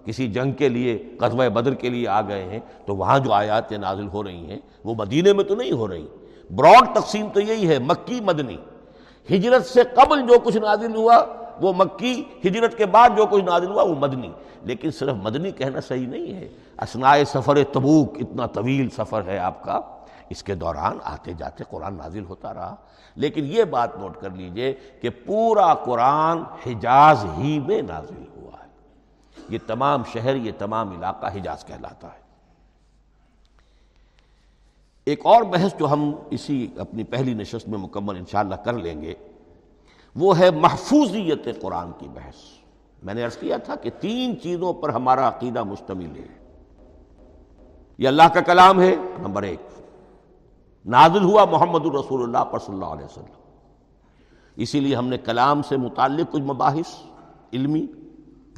کسی 0.05 0.27
جنگ 0.27 0.51
کے 0.51 0.69
لیے 0.69 1.15
قصبہ 1.19 1.49
بدر 1.49 1.73
کے 1.73 1.89
لیے 1.89 2.07
آ 2.07 2.21
گئے 2.21 2.43
ہیں، 2.43 2.59
تو 2.85 2.95
وہاں 2.95 3.19
جو 3.19 3.33
آیات 3.33 3.71
نازل 3.71 4.07
ہو 4.07 4.23
رہی 4.23 4.49
ہیں، 4.49 4.57
وہ 4.83 4.95
مدینے 4.97 5.33
میں 5.33 5.43
تو 5.43 5.55
نہیں 5.55 5.71
ہو 5.71 5.87
رہی۔ 5.87 6.07
براڈ 6.55 6.95
تقسیم 6.95 7.27
تو 7.33 7.39
یہی 7.39 7.69
ہے، 7.69 7.79
مکی 7.79 8.21
مدنی۔ 8.21 8.57
ہجرت 9.31 9.65
سے 9.65 9.83
قبل 9.83 10.21
جو 10.21 10.39
کچھ 10.39 10.57
نازل 10.57 10.95
ہوا، 10.95 11.23
وہ 11.61 11.73
مکی، 11.77 12.23
ہجرت 12.45 12.77
کے 12.77 12.85
بعد 12.85 13.09
جو 13.17 13.25
کچھ 13.25 13.43
نازل 13.43 13.71
ہوا، 13.71 13.83
وہ 13.83 13.95
مدنی۔ 13.99 14.31
لیکن 14.63 14.91
صرف 14.91 15.15
مدنی 15.23 15.51
کہنا 15.51 15.79
صحیح 15.81 16.07
نہیں 16.07 16.33
ہے۔ 16.33 16.49
اسنائے 16.81 17.25
سفر 17.25 17.63
تبوک، 17.73 18.13
اتنا 18.15 18.45
طویل 18.45 18.89
سفر 18.89 19.21
ہے 19.27 19.37
آپ 19.37 19.63
کا۔ 19.63 19.79
اس 20.29 20.43
کے 20.43 20.55
دوران 20.55 20.97
آتے 21.03 21.33
جاتے 21.33 21.63
قرآن 21.69 21.93
نازل 21.93 22.25
ہوتا 22.25 22.53
رہا۔ 22.53 22.75
لیکن 23.15 23.45
یہ 23.45 23.63
بات 23.63 23.95
نوٹ 23.95 24.17
کر 24.21 24.29
لیجیے 24.29 24.73
کہ 25.01 25.09
پورا 25.09 25.73
قرآن 25.73 26.43
حجاز 26.65 27.25
ہی 27.37 27.59
میں 27.59 27.81
نازل 27.81 28.23
ہوا 28.35 28.63
ہے۔ 28.63 28.67
یہ 29.49 29.57
تمام 29.67 30.03
شہر، 30.13 30.35
یہ 30.35 30.51
تمام 30.57 30.91
علاقہ 30.91 31.25
حجاز 31.25 31.65
کہلاتا 31.65 32.07
ہے۔ 32.07 32.27
ایک 35.05 35.25
اور 35.25 35.41
بحث 35.43 35.75
جو 35.79 35.87
ہم 35.87 36.15
اسی 36.29 36.67
اپنی 36.77 37.03
پہلی 37.03 37.33
نشست 37.33 37.67
میں 37.67 37.79
مکمل 37.79 38.15
انشاءاللہ 38.15 38.55
کر 38.55 38.73
لیں 38.73 39.01
گے، 39.01 39.13
وہ 40.15 40.39
ہے 40.39 40.51
محفوظیت 40.51 41.61
قرآن 41.61 41.91
کی 41.97 42.07
بحث۔ 42.07 42.35
میں 43.03 43.13
نے 43.13 43.23
عرض 43.23 43.37
کیا 43.37 43.57
تھا 43.57 43.75
کہ 43.75 43.89
تین 43.99 44.41
چیزوں 44.41 44.73
پر 44.73 44.89
ہمارا 44.89 45.27
عقیدہ 45.27 45.63
مشتمل 45.63 46.15
ہے۔ 46.15 46.53
یہ 47.97 48.07
اللہ 48.07 48.27
کا 48.33 48.41
کلام 48.41 48.81
ہے، 48.81 48.95
نمبر 49.19 49.43
ایک۔ 49.43 49.61
نازل 50.87 51.23
ہوا 51.23 51.45
محمد 51.45 51.85
الرسول 51.85 52.23
اللہ 52.23 52.51
پر 52.51 52.59
صلی 52.59 52.73
اللہ 52.73 52.85
علیہ 52.85 53.05
وسلم۔ 53.05 53.31
اسی 54.55 54.79
لیے 54.79 54.95
ہم 54.95 55.07
نے 55.07 55.17
کلام 55.17 55.61
سے 55.61 55.77
متعلق 55.77 56.31
کچھ 56.31 56.41
مباحث، 56.41 57.05
علمی، 57.53 57.85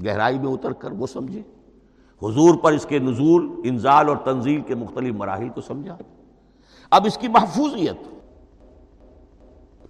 گہرائی 0.06 0.40
میں 0.40 0.54
اتر 0.54 0.74
کر 0.74 0.92
وہ 0.92 1.08
سمجھے۔ 1.08 1.42
حضور 2.24 2.56
پر 2.56 2.72
اس 2.72 2.86
کے 2.86 3.00
نزول، 3.00 3.62
انزال 3.64 4.08
اور 4.08 4.18
تنزیل 4.18 4.62
کے 4.62 4.76
مختلف 4.76 5.16
مراحل 5.16 5.50
کو 5.50 5.62
سمجھا۔ 5.62 5.98
اب 6.92 7.06
اس 7.06 7.18
کی 7.18 7.28
محفوظیت۔ 7.28 8.08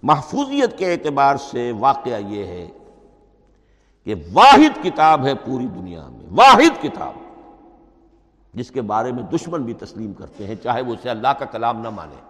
محفوظیت 0.02 0.78
کے 0.78 0.92
اعتبار 0.92 1.36
سے 1.36 1.72
واقعہ 1.78 2.18
یہ 2.18 2.44
ہے 2.44 2.68
کہ 4.04 4.14
واحد 4.32 4.84
کتاب 4.84 5.26
ہے 5.26 5.34
پوری 5.34 5.66
دنیا 5.66 6.08
میں۔ 6.08 6.26
واحد 6.30 6.82
کتاب۔ 6.82 7.12
جس 8.54 8.70
کے 8.70 8.82
بارے 8.82 9.12
میں 9.12 9.22
دشمن 9.22 9.62
بھی 9.62 9.74
تسلیم 9.74 10.12
کرتے 10.12 10.46
ہیں، 10.46 10.54
چاہے 10.54 10.82
وہ 10.82 10.94
اسے 10.94 11.10
اللہ 11.10 11.28
کا 11.28 11.44
کلام 11.44 11.80
نہ 11.80 11.90
مانے۔ 11.90 12.29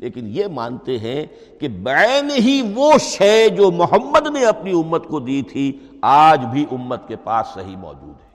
لیکن 0.00 0.20
یہ 0.26 0.46
مانتے 0.46 0.98
ہیں 0.98 1.26
کہ 1.60 1.68
بین 1.68 2.30
ہی 2.30 2.72
وہ 2.74 2.92
شے 3.00 3.48
جو 3.48 3.70
محمد 3.70 4.26
نے 4.26 4.44
اپنی 4.44 4.70
امت 4.70 5.06
کو 5.06 5.20
دی 5.20 5.42
تھی، 5.42 5.78
آج 6.02 6.44
بھی 6.44 6.66
امت 6.70 7.08
کے 7.08 7.16
پاس 7.16 7.46
صحیح 7.54 7.76
موجود 7.76 8.14
ہے۔ 8.24 8.30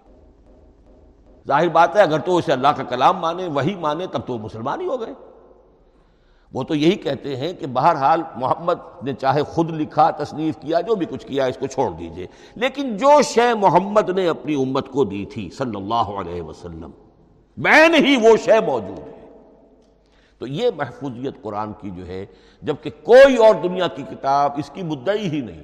ظاہر 1.47 1.69
بات 1.69 1.95
ہے، 1.95 2.01
اگر 2.01 2.19
تو 2.19 2.37
اسے 2.37 2.53
اللہ 2.53 2.67
کا 2.67 2.83
کلام 2.83 3.17
مانے، 3.17 3.47
وہی 3.47 3.75
مانے، 3.75 4.07
تب 4.07 4.19
تو 4.25 4.37
مسلمان 4.37 4.81
ہی 4.81 4.85
ہو 4.85 5.01
گئے۔ 5.01 5.13
وہ 6.53 6.63
تو 6.63 6.75
یہی 6.75 6.95
کہتے 6.95 7.35
ہیں 7.35 7.53
کہ 7.53 7.67
بہرحال 7.67 8.21
محمد 8.35 9.03
نے 9.03 9.13
چاہے 9.13 9.43
خود 9.43 9.71
لکھا، 9.71 10.09
تصنیف 10.09 10.57
کیا، 10.57 10.81
جو 10.81 10.95
بھی 10.95 11.05
کچھ 11.05 11.27
کیا، 11.27 11.45
اس 11.45 11.57
کو 11.57 11.67
چھوڑ 11.67 11.91
دیجیے۔ 11.91 12.27
لیکن 12.55 12.97
جو 12.97 13.21
شے 13.21 13.53
محمد 13.53 14.09
نے 14.09 14.27
اپنی 14.27 14.55
امت 14.55 14.89
کو 14.89 15.03
دی 15.03 15.25
تھی، 15.25 15.49
صلی 15.57 15.75
اللہ 15.75 15.93
علیہ 15.93 16.41
وسلم، 16.41 16.91
بین 17.57 18.05
ہی 18.05 18.15
وہ 18.21 18.37
شے 18.37 18.59
موجود 18.65 18.99
ہے۔ 18.99 19.14
تو 20.37 20.47
یہ 20.47 20.69
محفوظیت 20.75 21.41
قرآن 21.41 21.73
کی 21.73 21.89
جو 21.89 22.07
ہے، 22.07 22.25
جبکہ 22.61 22.89
کوئی 23.03 23.35
اور 23.35 23.55
دنیا 23.63 23.87
کی 23.87 24.03
کتاب 24.03 24.51
اس 24.57 24.69
کی 24.69 24.83
مدعی 24.83 25.29
ہی 25.29 25.41
نہیں۔ 25.41 25.63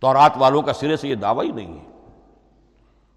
تورات 0.00 0.32
والوں 0.36 0.62
کا 0.62 0.72
سرے 0.72 0.96
سے 0.96 1.08
یہ 1.08 1.14
دعویٰ 1.14 1.44
ہی 1.44 1.50
نہیں 1.50 1.78
ہے۔ 1.78 1.84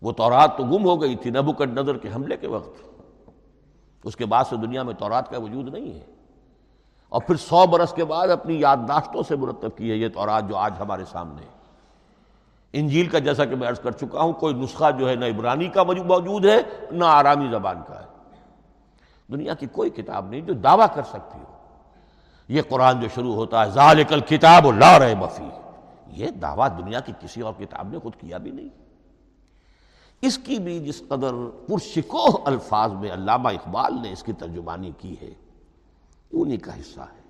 وہ 0.01 0.11
تورات 0.11 0.57
تو 0.57 0.63
گم 0.63 0.85
ہو 0.85 1.01
گئی 1.01 1.15
تھی 1.15 1.29
نبوکت 1.29 1.61
نظر 1.61 1.97
کے 1.97 2.09
حملے 2.15 2.37
کے 2.37 2.47
وقت۔ 2.47 2.99
اس 4.03 4.15
کے 4.15 4.25
بعد 4.25 4.43
سے 4.49 4.55
دنیا 4.55 4.83
میں 4.83 4.93
تورات 4.93 5.29
کا 5.29 5.37
وجود 5.39 5.73
نہیں 5.73 5.93
ہے۔ 5.93 6.05
اور 7.09 7.21
پھر 7.21 7.35
سو 7.35 7.65
برس 7.67 7.93
کے 7.93 8.05
بعد 8.05 8.27
اپنی 8.27 8.59
یادداشتوں 8.59 9.23
سے 9.27 9.35
مرتب 9.35 9.77
کی 9.77 9.91
ہے 9.91 9.95
یہ 9.95 10.07
تورات 10.07 10.43
جو 10.49 10.55
آج 10.57 10.73
ہمارے 10.79 11.03
سامنے۔ 11.11 11.41
ہے 11.41 11.53
انجیل 12.73 13.07
کا 13.07 13.19
جیسا 13.19 13.45
کہ 13.45 13.55
میں 13.55 13.67
عرض 13.67 13.79
کر 13.79 13.91
چکا 13.91 14.21
ہوں، 14.21 14.33
کوئی 14.33 14.53
نسخہ 14.53 14.91
جو 14.99 15.09
ہے، 15.09 15.15
نہ 15.15 15.25
عبرانی 15.25 15.67
کا 15.67 15.83
موجود 15.83 16.45
ہے، 16.45 16.61
نہ 16.91 17.03
آرامی 17.03 17.47
زبان 17.51 17.75
کا 17.87 17.99
ہے۔ 17.99 18.12
دنیا 19.31 19.53
کی 19.53 19.65
کوئی 19.65 19.89
کتاب 19.89 20.29
نہیں 20.29 20.41
جو 20.41 20.53
دعویٰ 20.53 20.87
کر 20.95 21.03
سکتی 21.03 21.37
ہو۔ 21.37 21.53
یہ 22.47 22.61
قرآن 22.69 22.99
جو 22.99 23.07
شروع 23.15 23.33
ہوتا 23.33 23.65
ہے، 23.65 23.71
ذالک 23.71 24.13
الکتاب 24.13 24.71
لا 24.71 24.99
رہے 24.99 25.15
مفی 25.15 25.49
یہ 26.07 26.27
دعویٰ 26.27 26.77
دنیا 26.77 26.99
کی 26.99 27.11
کسی 27.19 27.41
اور 27.41 27.53
کتاب 27.59 27.89
نے 27.89 27.99
خود 27.99 28.15
کیا 28.15 28.37
بھی 28.37 28.51
نہیں۔ 28.51 28.69
اس 30.21 30.37
کی 30.37 30.59
بھی 30.59 30.79
جس 30.79 31.03
قدر 31.07 31.49
پرشکوہ 31.67 32.37
الفاظ 32.45 32.93
میں 32.93 33.11
علامہ 33.13 33.49
اقبال 33.49 34.01
نے 34.01 34.11
اس 34.11 34.23
کی 34.23 34.33
ترجمانی 34.33 34.91
کی 34.97 35.15
ہے 35.21 35.29
انہی 36.33 36.57
کا 36.57 36.79
حصہ 36.79 36.99
ہے۔ 36.99 37.23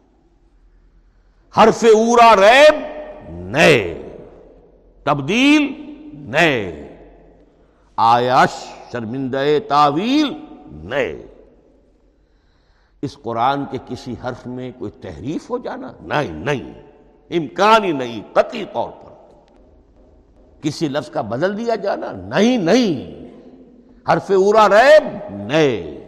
حرف 1.58 1.84
اورا 1.84 2.36
ریب 2.36 2.74
نئے۔ 3.30 4.10
تبدیل 5.04 5.94
نئے۔ 6.14 6.89
آیاش 7.96 8.66
شرمندہ 8.91 9.44
تعویل 9.68 10.46
نئے۔ 10.72 11.33
اس 13.04 13.18
قرآن 13.24 13.66
کے 13.72 13.78
کسی 13.86 14.16
حرف 14.26 14.47
میں 14.47 14.72
کوئی 14.80 14.91
تحریف 14.91 15.49
ہو 15.49 15.58
جانا؟ 15.58 15.91
نہیں 16.01 16.32
نہیں، 16.32 16.74
امکان 17.30 17.84
ہی 17.84 17.91
نہیں، 17.91 18.22
قطعی 18.34 18.66
طور 18.74 18.89
پر۔ 18.89 19.12
کسی 20.62 20.88
لفظ 20.88 21.10
کا 21.10 21.22
بدل 21.22 21.58
دیا 21.58 21.76
جانا؟ 21.76 22.12
نہیں 22.12 22.58
نہیں۔ 22.58 23.24
حرف 24.10 24.32
اورا 24.32 24.70
ریب، 24.70 25.36
نئے۔ 25.36 26.04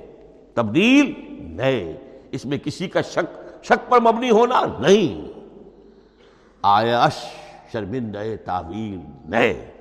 تبدیل، 0.53 1.13
نئے۔ 1.39 1.97
اس 2.31 2.45
میں 2.45 2.57
کسی 2.57 2.87
کا 2.87 3.01
شک 3.01 3.63
شک 3.63 3.91
پر 3.91 3.99
مبنی 3.99 4.29
ہونا؟ 4.29 4.61
نہیں۔ 4.79 5.39
آیش 6.61 7.25
شرمند 7.71 8.15
تعویل، 8.45 8.99
نئے۔ 9.25 9.71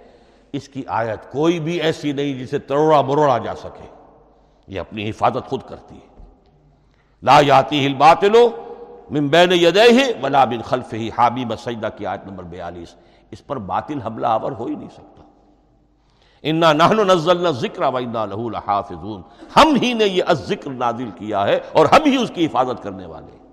اس 0.52 0.68
کی 0.68 0.82
آیت 0.86 1.32
کوئی 1.32 1.60
بھی 1.60 1.80
ایسی 1.80 2.12
نہیں 2.12 2.38
جسے 2.38 2.58
تروڑا 2.58 3.00
مروڑا 3.00 3.38
جا 3.38 3.54
سکے۔ 3.54 3.86
یہ 4.68 4.80
اپنی 4.80 5.10
حفاظت 5.10 5.48
خود 5.48 5.60
کرتی 5.68 5.94
ہے۔ 5.94 6.13
لا 7.24 7.40
یاتی 7.40 7.86
الباطل 7.86 8.32
من 9.10 9.28
بین 9.28 9.52
یدیہ 9.52 10.24
ولا 10.24 10.44
من 10.44 10.62
خلفہ 10.62 10.96
حامی 11.18 11.44
بسجدہ 11.44 11.88
کی 11.96 12.06
آیت 12.06 12.26
نمبر 12.26 12.44
بیالیس۔ 12.44 12.94
اس 13.30 13.46
پر 13.46 13.58
باطل 13.58 14.00
حملہ 14.00 14.26
آور 14.26 14.52
ہو 14.52 14.66
ہی 14.66 14.74
نہیں 14.74 14.88
سکتا۔ 14.88 15.22
انا 16.42 16.72
نحن 16.72 16.96
نزلنا 16.96 17.50
ذکر 17.50 17.82
و 17.82 17.96
انا 17.96 18.24
لہو 18.24 18.48
لحافظون۔ 18.48 19.22
ہم 19.56 19.74
ہی 19.82 19.92
نے 19.92 20.04
یہ 20.04 20.22
الذکر 20.26 20.70
نازل 20.70 21.10
کیا 21.14 21.46
ہے 21.46 21.60
اور 21.72 21.86
ہم 21.86 22.04
ہی 22.06 22.16
اس 22.16 22.30
کی 22.34 22.46
حفاظت 22.46 22.82
کرنے 22.82 23.06
والے 23.06 23.32
ہیں۔ 23.32 23.44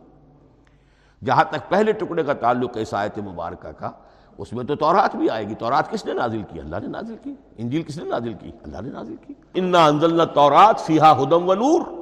جہاں 1.25 1.43
تک 1.43 1.69
پہلے 1.69 1.91
ٹکڑے 1.91 2.23
کا 2.23 2.33
تعلق 2.33 2.77
ہے 2.77 2.81
اس 2.81 2.93
آیت 2.93 3.19
مبارکہ 3.19 3.71
کا، 3.71 3.91
اس 4.37 4.53
میں 4.53 4.65
تو 4.65 4.75
تورات 4.75 5.15
بھی 5.15 5.29
آئے 5.29 5.47
گی۔ 5.47 5.55
تورات 5.55 5.91
کس 5.91 6.05
نے 6.05 6.13
نازل 6.13 6.41
کی؟ 6.49 6.59
اللہ 6.59 6.75
نے 6.81 6.87
نازل 6.87 7.15
کی۔ 7.23 7.33
انجیل 7.57 7.83
کس 7.83 7.97
نے 7.97 8.09
نازل 8.09 8.33
کی؟ 8.33 8.51
اللہ 8.63 8.81
نے 8.81 8.89
نازل 8.89 9.15
کی۔ 9.27 9.33
انا 9.53 9.85
انزلنا 9.85 10.25
تورات 10.25 10.79
فیہا 10.79 11.21
ہدم 11.21 11.49
و 11.49 11.53
نور۔ 11.53 12.00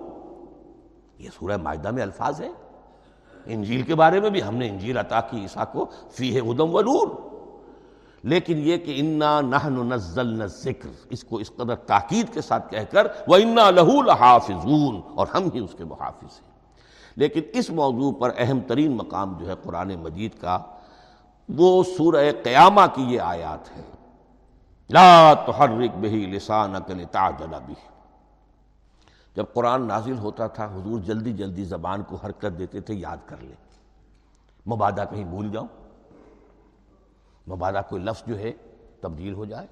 یہ 1.20 1.30
سورہ 1.40 1.58
معاہدہ 1.58 1.92
میں 1.92 2.04
الفاظ 2.04 2.42
ہیں۔ 2.42 2.52
انجیل 3.46 3.82
کے 3.82 3.96
بارے 3.96 4.20
میں 4.20 4.30
بھی 4.30 4.44
ہم 4.44 4.56
نے 4.56 4.68
انجیل 4.70 4.98
عطا 4.98 5.20
کی، 5.22 5.42
عیسیٰ 5.42 5.64
کو 5.72 5.86
فی 6.12 6.34
ہے 6.36 6.40
ادم 6.42 6.76
ونور 6.76 7.08
لیکن 8.24 8.58
یہ 8.64 8.78
کہ 8.78 8.96
انا 9.00 9.40
نہ 9.42 9.68
نزل 9.68 10.46
ذکر 10.48 10.90
اس 11.10 11.24
کو 11.24 11.38
اس 11.38 11.52
قدر 11.56 11.76
تاکید 11.76 12.34
کے 12.34 12.42
ساتھ 12.42 12.70
کہہ 12.72 12.92
کر 12.92 13.08
وہ 13.28 13.36
انا 13.36 13.70
لہو 13.70 14.02
لحافظون، 14.02 15.00
اور 15.16 15.28
ہم 15.34 15.50
ہی 15.54 15.60
اس 15.60 15.76
کے 15.78 15.86
محافظ 15.86 16.40
ہیں۔ 16.42 16.48
لیکن 17.18 17.42
اس 17.54 17.70
موضوع 17.70 18.12
پر 18.20 18.32
اہم 18.38 18.60
ترین 18.68 18.92
مقام 18.92 19.38
جو 19.38 19.48
ہے 19.48 19.56
قرآن 19.64 19.96
مجید 19.96 20.40
کا، 20.42 20.58
وہ 21.50 21.84
سورہ 21.98 22.32
قیامہ 22.44 22.82
کی 22.96 23.04
یہ 23.04 23.22
آیات 23.22 23.72
ہے 23.78 23.82
لا 24.90 25.34
تحرک 25.46 25.98
بہی 26.02 26.26
لسانک 26.26 26.92
لتعجل 26.92 27.54
بھی 27.66 27.76
جب 29.40 29.46
قرآن 29.54 29.88
نازل 29.88 30.18
ہوتا 30.18 30.48
تھا، 30.48 30.66
حضور 30.66 31.00
جلدی 31.00 31.34
جلدی 31.34 31.64
زبان 31.64 32.04
کو 32.04 32.16
حرکت 32.16 32.58
دیتے 32.58 32.82
تھے، 32.82 32.94
یاد 32.94 33.18
کر 33.26 33.36
لیں 33.42 33.56
مبادہ 34.68 35.04
کہیں 35.10 35.24
بھول 35.24 35.52
جاؤ۔ 35.52 35.66
مبادہ 37.48 37.82
کوئی 37.90 38.04
لفظ 38.04 38.24
جو 38.28 38.40
ہے، 38.40 38.52
تبدیل 39.02 39.34
ہو 39.34 39.46
جائے۔ 39.46 39.68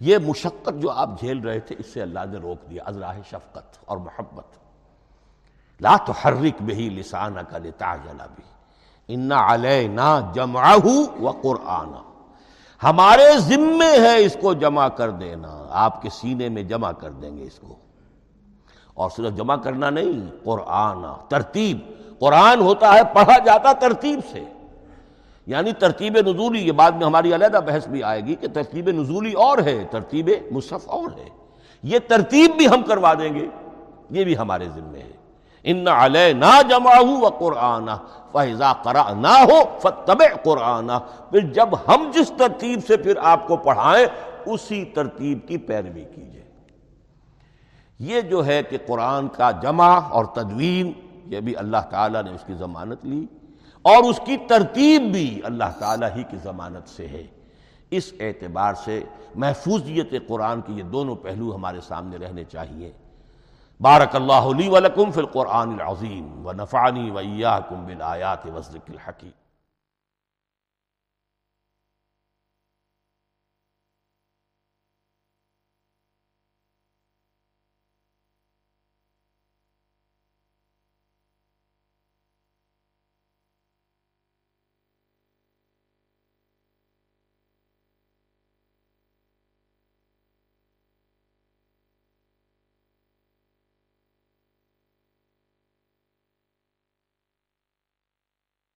یہ 0.00 0.18
مشقت 0.18 0.70
جو 0.74 0.90
آپ 0.90 1.20
جھیل 1.20 1.38
رہے 1.38 1.60
تھے، 1.60 1.76
اس 1.78 1.86
سے 1.86 2.02
اللہ 2.02 2.20
نے 2.30 2.38
روک 2.38 2.70
دیا۔ 2.70 2.82
ازراہ 2.84 3.18
شفقت 3.26 3.78
اور 3.84 3.96
محبت۔ 3.96 4.44
لا 5.80 5.96
تحرک 5.96 6.62
بہی 6.62 6.88
لسانک 6.88 7.54
لتعجل 7.54 8.16
بھی 8.34 8.44
ان 9.08 9.32
علینا 9.32 10.32
جمعہ 10.34 10.76
و 11.20 11.30
قرآن۔ 11.30 11.92
ہمارے 12.82 13.38
ذمے 13.38 14.00
ہے 14.00 14.24
اس 14.24 14.36
کو 14.40 14.54
جمع 14.54 14.88
کر 14.88 15.10
دینا۔ 15.10 15.66
آپ 15.70 16.02
کے 16.02 16.10
سینے 16.10 16.48
میں 16.48 16.62
جمع 16.62 16.92
کر 16.92 17.10
دیں 17.10 17.36
گے 17.36 17.42
اس 17.42 17.58
کو۔ 17.58 17.76
اور 18.94 19.10
صرف 19.10 19.36
جمع 19.36 19.56
کرنا 19.56 19.90
نہیں، 19.90 20.44
قرآن، 20.44 21.04
ترتیب۔ 21.28 21.78
قرآن 22.18 22.60
ہوتا 22.60 22.94
ہے، 22.94 23.04
پڑھا 23.12 23.38
جاتا 23.38 23.72
ترتیب 23.72 24.20
سے۔ 24.32 24.44
یعنی 25.46 25.72
ترتیب 25.72 26.16
نزولی، 26.16 26.66
یہ 26.66 26.72
بعد 26.72 26.92
میں 26.92 27.06
ہماری 27.06 27.34
علیحدہ 27.34 27.60
بحث 27.66 27.88
بھی 27.88 28.02
آئے 28.02 28.20
گی 28.20 28.34
کہ 28.34 28.48
ترتیب 28.48 28.88
نزولی 28.88 29.32
اور 29.32 29.58
ہے، 29.58 29.84
ترتیب 29.90 30.30
مصحف 30.50 30.88
اور 30.88 31.18
ہے۔ 31.18 31.28
یہ 31.82 31.98
ترتیب 32.08 32.50
بھی 32.56 32.68
ہم 32.68 32.82
کروا 32.82 33.14
دیں 33.14 33.34
گے، 33.34 33.48
یہ 34.10 34.24
بھی 34.24 34.36
ہمارے 34.36 34.64
ذمے 34.74 34.98
ہے۔ 34.98 35.22
ان 35.64 35.88
علیہ 35.88 36.32
نہ 36.32 36.62
جمع 36.68 37.00
و 37.00 37.28
قرآن 37.28 37.86
فضا 38.32 38.72
کرا 38.72 39.14
نہ 39.14 39.52
ہو 39.52 39.78
فتب 39.80 40.22
قرآن 40.44 40.90
پھر 41.30 41.40
جب 41.40 41.68
ہم 41.88 42.10
جس 42.14 42.32
ترتیب 42.38 42.80
سے 42.86 42.96
پھر 42.96 43.14
آپ 43.22 43.48
کو 43.48 43.56
پڑھائیں، 43.56 44.06
اسی 44.46 44.84
ترتیب 44.84 45.48
کی 45.48 45.56
پیروی 45.56 46.04
کیجیے 46.14 46.41
یہ 48.02 48.20
جو 48.20 48.46
ہے 48.46 48.62
کہ 48.62 48.78
قرآن 48.86 49.28
کا 49.28 49.50
جمع 49.50 50.00
اور 50.10 50.24
تدوین، 50.24 50.92
یہ 51.26 51.40
بھی 51.40 51.56
اللہ 51.56 51.84
تعالیٰ 51.90 52.22
نے 52.22 52.30
اس 52.30 52.44
کی 52.46 52.54
ضمانت 52.54 53.04
لی، 53.04 53.26
اور 53.82 54.04
اس 54.04 54.20
کی 54.26 54.36
ترتیب 54.36 55.02
بھی 55.12 55.40
اللہ 55.44 55.70
تعالیٰ 55.78 56.08
ہی 56.16 56.22
کی 56.22 56.36
ضمانت 56.36 56.88
سے 56.88 57.06
ہے۔ 57.08 57.26
اس 57.90 58.12
اعتبار 58.20 58.74
سے 58.74 59.04
محفوظیت 59.34 60.14
قرآن 60.28 60.60
کے 60.60 60.72
یہ 60.72 60.82
دونوں 60.82 61.16
پہلو 61.16 61.54
ہمارے 61.54 61.80
سامنے 61.80 62.16
رہنے 62.16 62.44
چاہیے۔ 62.44 62.90
بارک 63.80 64.16
اللہ 64.16 64.48
لی 64.58 64.68
ولکم 64.68 65.10
فی 65.10 65.20
القرآن 65.20 65.72
العظیم 65.72 66.46
و 66.46 66.52
نفانی 66.52 67.10
ویاکم 67.10 67.84
بالآیات 67.86 68.46
وزرک 68.46 68.90
الحکیم۔ 68.90 69.41